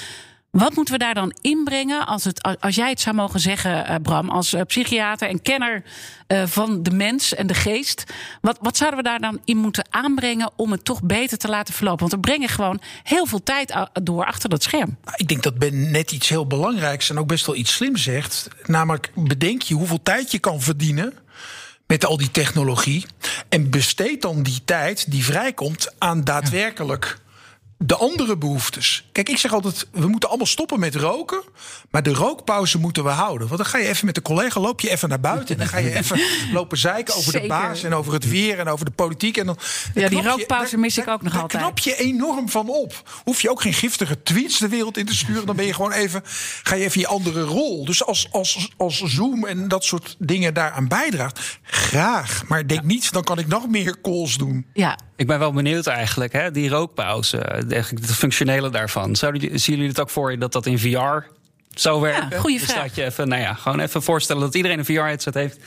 Wat 0.54 0.76
moeten 0.76 0.94
we 0.94 1.00
daar 1.00 1.14
dan 1.14 1.36
inbrengen? 1.42 2.06
Als, 2.06 2.24
het, 2.24 2.58
als 2.60 2.76
jij 2.76 2.90
het 2.90 3.00
zou 3.00 3.16
mogen 3.16 3.40
zeggen, 3.40 3.86
eh, 3.86 3.96
Bram, 4.02 4.30
als 4.30 4.54
eh, 4.54 4.62
psychiater 4.62 5.28
en 5.30 5.42
kenner 5.42 5.84
eh, 6.28 6.44
van 6.46 6.84
de 6.84 6.92
mens 6.92 7.34
en 7.36 7.48
de 7.48 7.54
geest. 7.54 8.04
Wat, 8.42 8.58
wat 8.62 8.78
zouden 8.78 9.00
we 9.00 9.10
daar 9.10 9.20
dan 9.20 9.40
in 9.46 9.58
moeten 9.58 9.86
aanbrengen 9.90 10.52
om 10.56 10.72
het 10.72 10.86
toch 10.86 11.04
beter 11.04 11.38
te 11.38 11.48
laten 11.48 11.74
verlopen? 11.74 12.00
Want 12.00 12.12
we 12.12 12.20
brengen 12.20 12.50
gewoon 12.50 12.82
heel 13.04 13.26
veel 13.26 13.44
tijd 13.44 13.74
door 14.04 14.26
achter 14.26 14.50
dat 14.50 14.64
scherm. 14.64 14.98
Nou, 15.04 15.18
Ik 15.18 15.28
denk 15.28 15.44
dat 15.44 15.58
Ben 15.58 15.92
net 15.92 16.12
iets 16.12 16.30
heel 16.30 16.48
belangrijks 16.48 17.10
en 17.10 17.18
ook 17.18 17.28
best 17.28 17.46
wel 17.46 17.56
iets 17.56 17.74
slim 17.74 17.98
zegt. 17.98 18.48
Namelijk, 18.66 19.12
bedenk 19.16 19.62
je 19.62 19.74
hoeveel 19.74 20.02
tijd 20.04 20.32
je 20.32 20.40
kan 20.40 20.62
verdienen. 20.62 21.14
met 21.88 22.06
al 22.06 22.18
die 22.18 22.32
technologie. 22.32 23.06
En 23.50 23.70
besteed 23.70 24.22
dan 24.22 24.44
die 24.44 24.62
tijd 24.66 25.12
die 25.12 25.24
vrijkomt 25.24 25.94
aan 25.98 26.24
daadwerkelijk 26.24 27.18
de 27.78 27.96
andere 27.96 28.38
behoeftes. 28.38 29.10
Kijk, 29.12 29.30
ik 29.30 29.38
zeg 29.38 29.54
altijd, 29.54 29.88
we 29.92 30.08
moeten 30.08 30.30
allemaal 30.30 30.48
stoppen 30.48 30.80
met 30.80 30.96
roken. 30.96 31.42
Maar 31.92 32.04
de 32.04 32.14
rookpauze 32.14 32.78
moeten 32.80 33.04
we 33.04 33.10
houden. 33.10 33.48
Want 33.48 33.60
dan 33.62 33.70
ga 33.70 33.78
je 33.78 33.88
even 33.88 34.06
met 34.06 34.16
de 34.16 34.22
collega, 34.22 34.60
loop 34.60 34.82
je 34.82 34.90
even 34.90 35.10
naar 35.10 35.20
buiten. 35.20 35.48
En 35.50 35.58
dan 35.58 35.68
ga 35.68 35.78
je 35.78 35.96
even 35.98 36.20
lopen 36.54 36.78
zeiken 36.78 37.16
over 37.16 37.32
de 37.42 37.48
baas 37.48 37.84
en 37.84 37.94
over 37.94 38.14
het 38.14 38.30
weer 38.30 38.60
en 38.60 38.68
over 38.68 38.86
de 38.86 38.92
politiek. 38.92 39.38
En 39.38 39.46
dan, 39.46 39.58
Ja, 39.94 40.10
die 40.10 40.22
je- 40.22 40.28
rookpauze 40.30 40.72
daar- 40.72 40.80
mis 40.80 40.98
ik 40.98 41.06
daar- 41.06 41.14
ook 41.14 41.22
nog 41.22 41.34
daar 41.34 41.42
altijd. 41.42 41.62
knap 41.64 41.80
je 41.80 41.96
enorm 41.96 42.50
van 42.50 42.70
op. 42.70 43.10
Hoef 43.24 43.42
je 43.42 43.50
ook 43.50 43.62
geen 43.62 43.74
giftige 43.74 44.24
tweets 44.24 44.60
de 44.60 44.68
wereld 44.68 44.98
in 44.98 45.06
te 45.06 45.16
sturen. 45.16 45.46
Dan 45.46 45.56
ben 45.56 45.66
je 45.66 45.74
gewoon 45.74 45.92
even, 45.92 46.22
ga 46.64 46.76
je 46.76 46.84
even 46.84 47.00
je 47.00 47.08
andere 47.08 47.42
rol. 47.42 47.86
Dus 47.86 48.06
als, 48.06 48.28
als, 48.32 48.70
als 48.78 48.98
Zoom 49.04 49.46
en 49.46 49.68
dat 49.68 49.84
soort 49.84 50.16
dingen 50.20 50.54
daaraan 50.54 50.88
bijdraagt, 50.88 51.40
graag. 51.64 52.44
Maar 52.48 52.68
denk 52.68 52.84
niet, 52.84 53.12
dan 53.12 53.24
kan 53.24 53.40
ik 53.40 53.48
nog 53.48 53.68
meer 53.68 54.02
calls 54.02 54.38
doen. 54.38 54.66
Ja. 54.74 54.98
Ik 55.16 55.28
ben 55.28 55.40
wel 55.40 55.52
benieuwd 55.54 55.88
eigenlijk, 55.88 56.34
hè, 56.34 56.52
die 56.52 56.70
rookpauze, 56.70 57.63
eigenlijk 57.72 58.06
het 58.06 58.16
functionele 58.16 58.70
daarvan. 58.70 59.16
Zouden 59.16 59.42
jullie, 59.42 59.58
zien 59.58 59.76
jullie 59.76 59.90
het 59.90 60.00
ook 60.02 60.10
voor 60.10 60.32
je 60.32 60.38
dat 60.38 60.52
dat 60.52 60.66
in 60.66 60.80
VR 60.80 61.26
zou 61.74 62.02
werken? 62.02 62.40
goeie 62.40 62.60
dus 62.60 62.70
vraag. 62.72 62.84
dat 62.84 62.96
je 62.96 63.04
even, 63.04 63.28
nou 63.28 63.42
ja, 63.42 63.54
gewoon 63.54 63.80
even 63.80 64.04
voorstellen 64.04 64.42
dat 64.42 64.56
iedereen 64.56 64.80
een 64.80 64.86
VR-headset 64.86 65.34
heeft. 65.34 65.58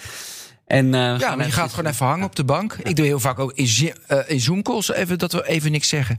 En, 0.67 0.95
eh, 0.95 1.19
Ja, 1.19 1.37
maar 1.37 1.47
je 1.47 1.53
gaat 1.53 1.73
gewoon 1.75 1.91
even 1.91 2.07
hangen 2.07 2.25
op 2.27 2.37
de 2.37 2.45
bank. 2.45 2.77
Ik 2.83 2.97
doe 2.97 3.07
heel 3.07 3.21
vaak 3.21 3.39
ook 3.39 3.53
in, 3.53 3.93
eh, 4.07 4.19
in 4.27 4.41
Zoom-calls 4.41 4.93
even 4.93 5.19
dat 5.19 5.33
we 5.33 5.47
even 5.49 5.71
niks 5.71 5.89
zeggen. 5.89 6.19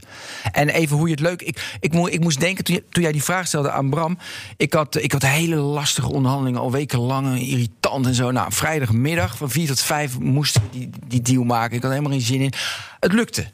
En 0.52 0.68
even 0.68 0.96
hoe 0.96 1.06
je 1.06 1.12
het 1.12 1.20
leuk... 1.22 1.42
Ik, 1.42 1.76
ik, 1.80 1.92
mo- 1.92 2.06
ik 2.06 2.20
moest 2.20 2.40
denken, 2.40 2.64
toen, 2.64 2.74
je- 2.74 2.84
toen 2.90 3.02
jij 3.02 3.12
die 3.12 3.22
vraag 3.22 3.46
stelde 3.46 3.70
aan 3.70 3.90
Bram... 3.90 4.18
Ik 4.56 4.72
had, 4.72 4.96
ik 5.02 5.12
had 5.12 5.22
hele 5.22 5.56
lastige 5.56 6.08
onderhandelingen, 6.12 6.60
al 6.60 6.70
wekenlang, 6.72 7.26
en 7.26 7.38
irritant 7.38 8.06
en 8.06 8.14
zo. 8.14 8.30
Nou, 8.30 8.52
vrijdagmiddag 8.52 9.36
van 9.36 9.50
4 9.50 9.66
tot 9.66 9.80
5 9.80 10.18
moesten 10.18 10.62
we 10.62 10.78
die, 10.78 10.90
die 11.06 11.22
deal 11.22 11.44
maken. 11.44 11.76
Ik 11.76 11.82
had 11.82 11.90
helemaal 11.90 12.12
geen 12.12 12.20
zin 12.20 12.40
in. 12.40 12.52
Het 13.00 13.12
lukte. 13.12 13.50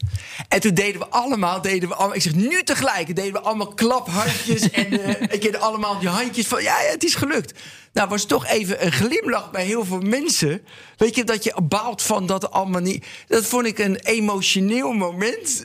En 0.48 0.60
toen 0.60 0.74
deden 0.74 1.00
we 1.00 1.08
allemaal, 1.08 1.60
deden 1.60 1.88
we 1.88 1.94
allemaal... 1.94 2.16
Ik 2.16 2.22
zeg, 2.22 2.34
nu 2.34 2.62
tegelijk, 2.62 3.16
deden 3.16 3.32
we 3.32 3.40
allemaal 3.40 3.74
klaphandjes... 3.74 4.70
en 4.70 5.00
eh, 5.04 5.22
ik 5.22 5.42
deed 5.42 5.58
allemaal 5.58 5.98
die 5.98 6.08
handjes 6.08 6.46
van, 6.46 6.62
ja, 6.62 6.80
ja, 6.82 6.90
het 6.90 7.04
is 7.04 7.14
gelukt. 7.14 7.60
Nou, 7.92 8.08
was 8.08 8.24
toch 8.24 8.46
even 8.46 8.84
een 8.84 8.92
glimlach 8.92 9.50
bij 9.50 9.64
heel 9.64 9.84
veel 9.84 10.00
mensen. 10.00 10.64
Weet 10.96 11.14
je, 11.14 11.24
dat 11.24 11.44
je 11.44 11.54
baalt 11.62 12.02
van 12.02 12.26
dat 12.26 12.50
allemaal 12.50 12.80
niet... 12.80 13.06
Dat 13.26 13.46
vond 13.46 13.66
ik 13.66 13.78
een 13.78 13.96
emotioneel 13.96 14.92
moment 14.92 15.64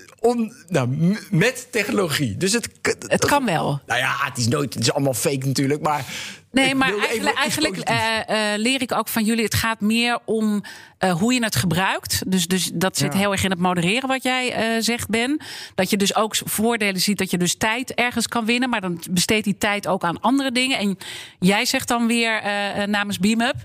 nou, 0.67 1.17
met 1.31 1.67
technologie. 1.71 2.37
Dus 2.37 2.53
het, 2.53 2.69
Het 3.07 3.25
kan 3.25 3.45
wel. 3.45 3.81
Nou 3.85 3.99
ja, 3.99 4.15
het 4.19 4.37
is 4.37 4.47
nooit... 4.47 4.73
Het 4.73 4.83
is 4.83 4.93
allemaal 4.93 5.13
fake 5.13 5.45
natuurlijk, 5.45 5.81
maar... 5.81 6.05
Nee, 6.51 6.75
maar 6.75 6.97
eigenlijk, 6.97 7.37
eigenlijk 7.37 7.77
eh, 7.77 8.53
eh, 8.53 8.59
leer 8.59 8.81
ik 8.81 8.91
ook 8.91 9.07
van 9.07 9.23
jullie. 9.23 9.43
Het 9.43 9.53
gaat 9.53 9.81
meer 9.81 10.19
om 10.25 10.63
eh, 10.97 11.11
hoe 11.11 11.33
je 11.33 11.43
het 11.43 11.55
gebruikt. 11.55 12.31
Dus, 12.31 12.47
dus 12.47 12.71
dat 12.73 12.97
zit 12.97 13.13
Ja. 13.13 13.19
heel 13.19 13.31
erg 13.31 13.43
in 13.43 13.49
het 13.49 13.59
modereren 13.59 14.07
wat 14.07 14.23
jij 14.23 14.77
zegt, 14.81 15.09
Ben. 15.09 15.41
Dat 15.75 15.89
je 15.89 15.97
dus 15.97 16.15
ook 16.15 16.35
voordelen 16.35 17.01
ziet 17.01 17.17
dat 17.17 17.31
je 17.31 17.37
dus 17.37 17.55
tijd 17.55 17.93
ergens 17.93 18.27
kan 18.27 18.45
winnen. 18.45 18.69
Maar 18.69 18.81
dan 18.81 19.01
besteedt 19.11 19.43
die 19.43 19.57
tijd 19.57 19.87
ook 19.87 20.03
aan 20.03 20.21
andere 20.21 20.51
dingen. 20.51 20.77
En 20.77 20.97
jij 21.39 21.65
zegt 21.65 21.87
dan 21.87 22.07
weer 22.07 22.41
namens 22.87 23.19
BeamUp, 23.19 23.55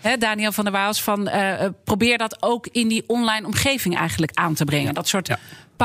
hè, 0.00 0.16
Daniel 0.16 0.52
van 0.52 0.64
der 0.64 0.72
Waals, 0.72 1.02
van 1.02 1.30
probeer 1.84 2.18
dat 2.18 2.42
ook 2.42 2.66
in 2.66 2.88
die 2.88 3.04
online 3.06 3.46
omgeving 3.46 3.96
eigenlijk 3.96 4.32
aan 4.34 4.54
te 4.54 4.64
brengen. 4.64 4.94
Dat 4.94 5.08
soort 5.08 5.28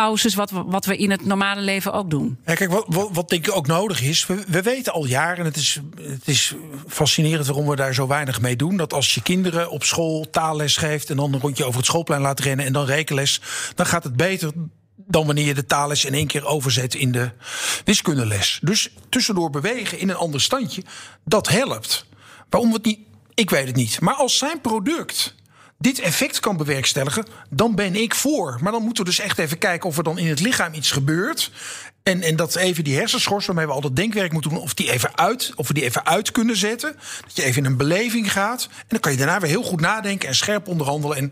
pauzes 0.01 0.35
wat 0.35 0.51
wat 0.51 0.85
we 0.85 0.97
in 0.97 1.11
het 1.11 1.25
normale 1.25 1.61
leven 1.61 1.93
ook 1.93 2.09
doen. 2.09 2.37
Ja, 2.45 2.53
kijk, 2.53 2.71
wat, 2.71 3.09
wat, 3.11 3.29
denk 3.29 3.47
ik 3.47 3.55
ook 3.55 3.67
nodig 3.67 4.01
is. 4.01 4.25
We, 4.25 4.43
we 4.47 4.61
weten 4.61 4.93
al 4.93 5.05
jaren, 5.05 5.45
het 5.45 5.55
is, 5.55 5.79
het 6.01 6.27
is 6.27 6.55
fascinerend 6.87 7.45
waarom 7.45 7.67
we 7.67 7.75
daar 7.75 7.93
zo 7.93 8.07
weinig 8.07 8.41
mee 8.41 8.55
doen. 8.55 8.77
Dat 8.77 8.93
als 8.93 9.13
je 9.13 9.21
kinderen 9.21 9.69
op 9.69 9.83
school 9.83 10.29
taalles 10.29 10.77
geeft 10.77 11.09
en 11.09 11.15
dan 11.15 11.33
een 11.33 11.39
rondje 11.39 11.65
over 11.65 11.77
het 11.77 11.85
schoolplein 11.85 12.21
laat 12.21 12.39
rennen 12.39 12.65
en 12.65 12.73
dan 12.73 12.85
rekenles, 12.85 13.41
dan 13.75 13.85
gaat 13.85 14.03
het 14.03 14.15
beter 14.15 14.51
dan 15.07 15.25
wanneer 15.25 15.45
je 15.45 15.53
de 15.53 15.65
taalles 15.65 16.05
in 16.05 16.13
één 16.13 16.27
keer 16.27 16.45
overzet 16.45 16.95
in 16.95 17.11
de 17.11 17.31
wiskundeles. 17.85 18.59
Dus 18.61 18.89
tussendoor 19.09 19.49
bewegen 19.49 19.99
in 19.99 20.09
een 20.09 20.15
ander 20.15 20.41
standje, 20.41 20.83
dat 21.25 21.49
helpt. 21.49 22.05
Waarom 22.49 22.73
het 22.73 22.85
niet, 22.85 22.99
ik 23.33 23.49
weet 23.49 23.67
het 23.67 23.75
niet. 23.75 24.01
Maar 24.01 24.13
als 24.13 24.37
zijn 24.37 24.61
product 24.61 25.34
dit 25.77 25.99
effect 25.99 26.39
kan 26.39 26.57
bewerkstelligen, 26.57 27.25
dan 27.49 27.75
ben 27.75 27.95
ik 27.95 28.15
voor. 28.15 28.57
Maar 28.61 28.71
dan 28.71 28.83
moeten 28.83 29.03
we 29.03 29.09
dus 29.09 29.19
echt 29.19 29.37
even 29.37 29.57
kijken 29.57 29.89
of 29.89 29.97
er 29.97 30.03
dan 30.03 30.17
in 30.17 30.27
het 30.27 30.39
lichaam 30.39 30.73
iets 30.73 30.91
gebeurt. 30.91 31.51
En, 32.03 32.21
en 32.21 32.35
dat 32.35 32.55
even 32.55 32.83
die 32.83 32.95
hersenschors 32.97 33.45
waarmee 33.45 33.65
we 33.65 33.71
al 33.71 33.81
dat 33.81 33.95
denkwerk 33.95 34.31
moeten 34.31 34.51
doen, 34.51 34.59
of, 34.59 34.73
die 34.73 34.91
even 34.91 35.17
uit, 35.17 35.51
of 35.55 35.67
we 35.67 35.73
die 35.73 35.83
even 35.83 36.05
uit 36.05 36.31
kunnen 36.31 36.57
zetten. 36.57 36.95
Dat 37.21 37.35
je 37.35 37.43
even 37.43 37.63
in 37.63 37.71
een 37.71 37.77
beleving 37.77 38.31
gaat. 38.31 38.67
En 38.71 38.85
dan 38.87 38.99
kan 38.99 39.11
je 39.11 39.17
daarna 39.17 39.39
weer 39.39 39.49
heel 39.49 39.63
goed 39.63 39.81
nadenken 39.81 40.27
en 40.27 40.35
scherp 40.35 40.67
onderhandelen. 40.67 41.17
En 41.17 41.31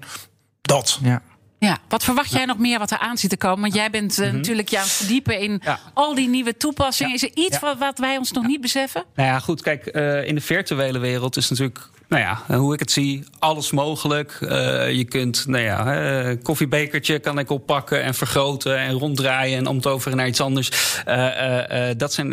dat. 0.62 1.00
Ja. 1.02 1.22
Ja, 1.60 1.78
wat 1.88 2.04
verwacht 2.04 2.32
jij 2.32 2.46
nog 2.46 2.58
meer 2.58 2.80
wat 2.80 2.92
er 2.92 2.98
aan 2.98 3.18
zit 3.18 3.30
te 3.30 3.38
komen? 3.38 3.62
Want 3.62 3.74
jij 3.74 3.90
bent 3.90 4.18
Mhm. 4.18 4.28
eh, 4.28 4.34
natuurlijk 4.34 4.70
je 4.70 4.78
aan 4.78 4.84
het 4.84 4.92
verdiepen 4.92 5.40
in 5.40 5.62
al 5.94 6.16
die 6.16 6.30
nieuwe 6.30 6.58
toepassingen. 6.58 7.14
Is 7.14 7.24
er 7.24 7.32
iets 7.34 7.60
wat, 7.60 7.78
wat 7.78 8.00
wij 8.00 8.18
ons 8.18 8.32
nog 8.32 8.46
niet 8.46 8.62
beseffen? 8.62 9.04
Nou 9.16 9.30
ja, 9.30 9.40
goed, 9.40 9.62
kijk, 9.62 9.86
eh, 9.86 10.28
in 10.28 10.36
de 10.36 10.42
virtuele 10.42 11.00
wereld 11.00 11.38
is 11.38 11.50
natuurlijk, 11.50 11.90
nou 12.14 12.26
ja, 12.26 12.58
hoe 12.58 12.74
ik 12.74 12.80
het 12.80 12.92
zie, 12.92 13.24
alles 13.40 13.72
mogelijk. 13.72 14.38
Eh, 14.42 14.92
je 14.92 15.04
kunt, 15.04 15.48
nou 15.48 15.64
ja, 15.64 15.96
eh, 15.96 16.38
koffiebekertje 16.44 17.20
kan 17.20 17.40
ik 17.40 17.50
oppakken 17.50 18.04
en 18.04 18.14
vergroten 18.14 18.78
en 18.78 18.92
ronddraaien 18.92 19.58
en 19.58 19.68
omtoveren 19.68 20.18
naar 20.18 20.28
iets 20.28 20.42
anders. 20.42 20.70
Eh, 21.06 21.28
eh, 21.28 21.90
eh, 21.90 21.98
dat 21.98 22.14
zijn, 22.14 22.30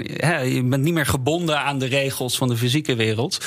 je 0.55 0.63
bent 0.65 0.83
niet 0.83 0.95
meer 0.95 1.07
gebonden 1.07 1.61
aan 1.61 1.79
de 1.79 1.87
regels 1.87 2.37
van 2.37 2.49
de 2.49 2.57
fysieke 2.57 2.95
wereld. 2.95 3.47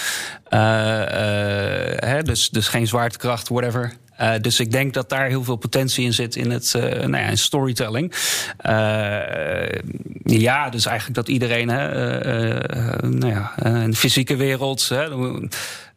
Eh, 0.49 2.17
eh, 2.17 2.25
dus, 2.25 2.49
dus 2.49 2.67
geen 2.67 2.87
zwaartekracht, 2.87 3.49
whatever. 3.49 3.93
Eh, 4.17 4.33
dus 4.41 4.59
ik 4.59 4.71
denk 4.71 4.93
dat 4.93 5.09
daar 5.09 5.27
heel 5.27 5.43
veel 5.43 5.55
potentie 5.55 6.05
in 6.05 6.13
zit 6.13 6.35
in 6.35 6.51
het 6.51 6.73
eh, 6.75 6.81
nou 6.81 7.23
ja, 7.23 7.29
in 7.29 7.37
storytelling. 7.37 8.13
Eh, 8.57 9.79
ja, 10.23 10.69
dus 10.69 10.85
eigenlijk 10.85 11.15
dat 11.15 11.27
iedereen 11.27 11.69
hè, 11.69 11.89
eh, 11.89 12.93
eh, 12.93 13.01
nou 13.01 13.33
ja, 13.33 13.51
eh, 13.55 13.81
in 13.81 13.89
de 13.89 13.97
fysieke 13.97 14.35
wereld. 14.35 14.89
Hè, 14.89 15.07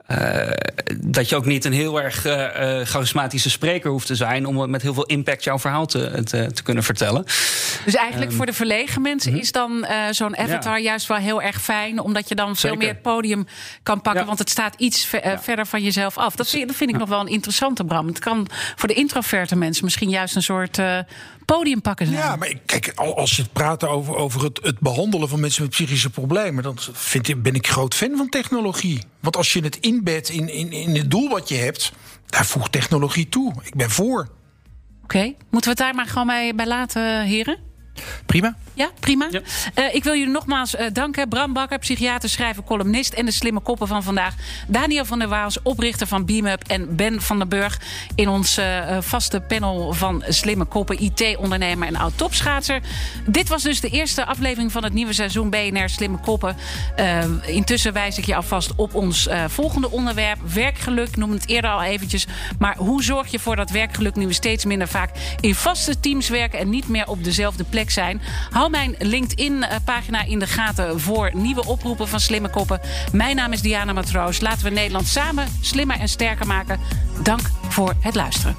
eh, 0.07 0.51
dat 0.97 1.29
je 1.29 1.37
ook 1.37 1.45
niet 1.45 1.65
een 1.65 1.73
heel 1.73 2.03
erg 2.03 2.25
eh, 2.25 2.81
charismatische 2.81 3.51
spreker 3.51 3.91
hoeft 3.91 4.07
te 4.07 4.15
zijn 4.15 4.47
om 4.47 4.71
met 4.71 4.83
heel 4.83 4.95
veel 4.95 5.05
impact 5.07 5.45
jouw 5.45 5.59
verhaal 5.59 5.87
te, 5.87 6.23
te, 6.25 6.53
te 6.53 6.63
kunnen 6.63 6.83
vertellen. 6.83 7.25
Dus 7.85 7.95
eigenlijk 7.95 8.27
Ehm, 8.27 8.37
voor 8.37 8.47
de 8.47 8.53
verlegen 8.53 9.03
mensen 9.03 9.39
is 9.39 9.53
dan 9.53 9.87
zo'n 10.11 10.37
avatar 10.37 10.81
juist 10.81 11.07
wel 11.07 11.17
heel 11.17 11.43
erg 11.43 11.63
fijn. 11.63 12.01
Omdat 12.01 12.29
je 12.29 12.35
dan 12.35 12.57
veel 12.57 12.75
meer 12.75 12.95
podium 12.97 13.47
kan 13.83 14.01
pakken. 14.01 14.27
Want 14.27 14.39
het 14.39 14.51
staat 14.51 14.75
iets 14.77 15.05
ver- 15.05 15.39
verder 15.41 15.67
van 15.67 15.83
jezelf 15.83 16.19
af. 16.19 16.37
Dat 16.37 16.49
vind, 16.49 16.67
dat 16.67 16.77
vind 16.77 16.91
ik 16.91 16.99
nog 16.99 17.09
wel 17.09 17.21
een 17.21 17.27
interessante, 17.27 17.85
Bram. 17.85 18.07
Het 18.07 18.19
kan 18.19 18.47
voor 18.77 18.89
de 18.89 18.95
introverte 18.95 19.57
mensen 19.57 19.85
misschien 19.85 20.11
juist 20.11 20.37
een 20.37 20.43
soort 20.43 20.79
podium 21.47 21.81
pakken 21.81 22.07
zijn. 22.07 22.19
Ja, 22.19 22.37
maar 22.37 22.49
ik- 22.49 22.61
kijk, 22.67 22.93
al- 22.95 23.17
als 23.17 23.37
je 23.37 23.43
het 23.43 23.53
praat 23.53 23.85
over, 23.85 24.17
over 24.17 24.45
het, 24.45 24.59
het 24.63 24.81
behandelen 24.81 25.29
van 25.29 25.41
mensen 25.41 25.63
met 25.63 25.71
psychische 25.71 26.11
problemen, 26.11 26.63
dan 26.63 26.79
vind 26.93 27.29
ik, 27.29 27.43
ben 27.43 27.55
ik 27.55 27.67
groot 27.67 27.95
fan 27.95 28.17
van 28.17 28.29
technologie. 28.29 29.03
Want 29.21 29.37
als 29.37 29.53
je 29.53 29.61
het 29.63 29.77
inbedt 29.77 30.29
in, 30.29 30.49
in, 30.49 30.73
in 30.73 30.97
het 30.97 31.11
doel 31.11 31.29
wat 31.29 31.49
je 31.49 31.55
hebt, 31.57 31.93
daar 32.27 32.47
voegt 32.47 32.73
technologie 32.73 33.29
toe. 33.29 33.55
Ik 33.63 33.75
ben 33.75 33.91
voor. 33.91 34.29
Oké, 35.03 35.23
moeten 35.25 35.37
we 35.51 35.69
het 35.69 35.79
daar 35.79 35.95
maar 35.95 36.07
gewoon 36.07 36.27
bij, 36.27 36.55
bij 36.55 36.67
laten, 36.67 37.23
heren? 37.25 37.59
Prima. 38.27 38.57
Ja, 38.77 38.91
prima. 39.01 39.29
Eh, 39.75 39.95
ik 39.95 40.05
wil 40.05 40.17
jullie 40.17 40.33
nogmaals 40.33 40.75
eh, 40.75 40.87
danken. 40.93 41.29
Bram 41.29 41.53
Bakker, 41.53 41.79
psychiater, 41.79 42.29
schrijver, 42.29 42.63
columnist... 42.63 43.13
en 43.13 43.27
de 43.27 43.33
slimme 43.33 43.61
koppen 43.61 43.87
van 43.87 44.03
vandaag. 44.03 44.35
Daniel 44.67 45.05
van 45.05 45.19
der 45.19 45.29
Waals, 45.29 45.63
oprichter 45.63 46.07
van 46.07 46.25
BeamUp... 46.25 46.63
en 46.67 46.97
Ben 46.97 47.23
van 47.23 47.39
den 47.39 47.49
Burg 47.49 47.81
in 48.15 48.29
ons 48.29 48.57
eh, 48.57 48.97
vaste 49.01 49.41
panel 49.41 49.93
van 49.93 50.25
slimme 50.29 50.65
koppen... 50.65 51.03
IT-ondernemer 51.03 51.89
en 51.89 51.97
oud-topschaatser. 51.97 52.81
Dit 53.27 53.49
was 53.49 53.63
dus 53.63 53.81
de 53.81 53.89
eerste 53.89 54.27
aflevering 54.27 54.73
van 54.73 54.85
het 54.85 54.93
nieuwe 54.93 55.13
seizoen 55.13 55.51
BNR 55.51 55.89
Slimme 55.89 56.19
Koppen. 56.19 56.57
Intussen 57.47 57.93
wijs 57.93 58.19
ik 58.19 58.25
je 58.25 58.37
alvast 58.37 58.75
op 58.75 58.95
ons 58.95 59.29
volgende 59.47 59.91
onderwerp. 59.91 60.39
Werkgeluk, 60.53 61.17
noemde 61.17 61.35
het 61.37 61.49
eerder 61.49 61.71
al 61.71 61.83
eventjes. 61.83 62.27
Maar 62.59 62.77
hoe 62.77 63.03
zorg 63.03 63.27
je 63.27 63.39
voor 63.39 63.57
dat 63.57 63.71
werkgeluk 63.71 64.15
nu 64.15 64.27
we 64.27 64.33
steeds 64.33 64.65
minder 64.65 64.89
vaak... 64.89 65.11
in 65.41 65.55
vaste 65.55 66.01
teams 66.01 66.29
werken 66.29 66.59
en 66.59 66.71
niet 66.71 66.89
meer 66.89 67.07
op 67.07 67.25
dezelfde 67.25 67.65
plek 67.65 67.91
zijn? 67.91 68.21
Hou 68.67 68.79
mijn 68.79 68.95
LinkedIn-pagina 68.99 70.25
in 70.25 70.39
de 70.39 70.47
gaten 70.47 71.01
voor 71.01 71.31
nieuwe 71.35 71.67
oproepen 71.67 72.09
van 72.09 72.21
Slimme 72.21 72.49
Koppen. 72.49 72.81
Mijn 73.13 73.37
naam 73.37 73.53
is 73.53 73.61
Diana 73.61 73.93
Matroos. 73.93 74.41
Laten 74.41 74.65
we 74.65 74.71
Nederland 74.71 75.07
samen 75.07 75.49
slimmer 75.61 76.01
en 76.01 76.09
sterker 76.09 76.47
maken. 76.47 76.81
Dank 77.23 77.41
voor 77.69 77.95
het 78.01 78.15
luisteren. 78.15 78.57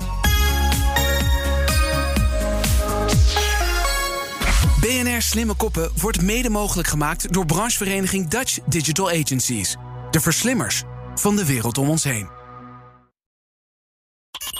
BNR 4.79 5.21
Slimme 5.21 5.53
Koppen 5.53 5.91
wordt 6.01 6.21
mede 6.21 6.49
mogelijk 6.49 6.87
gemaakt 6.87 7.33
door 7.33 7.45
branchevereniging 7.45 8.27
Dutch 8.27 8.59
Digital 8.65 9.09
Agencies. 9.09 9.75
De 10.11 10.19
verslimmers 10.19 10.83
van 11.15 11.35
de 11.35 11.45
wereld 11.45 11.77
om 11.77 11.89
ons 11.89 12.03
heen. 12.03 12.36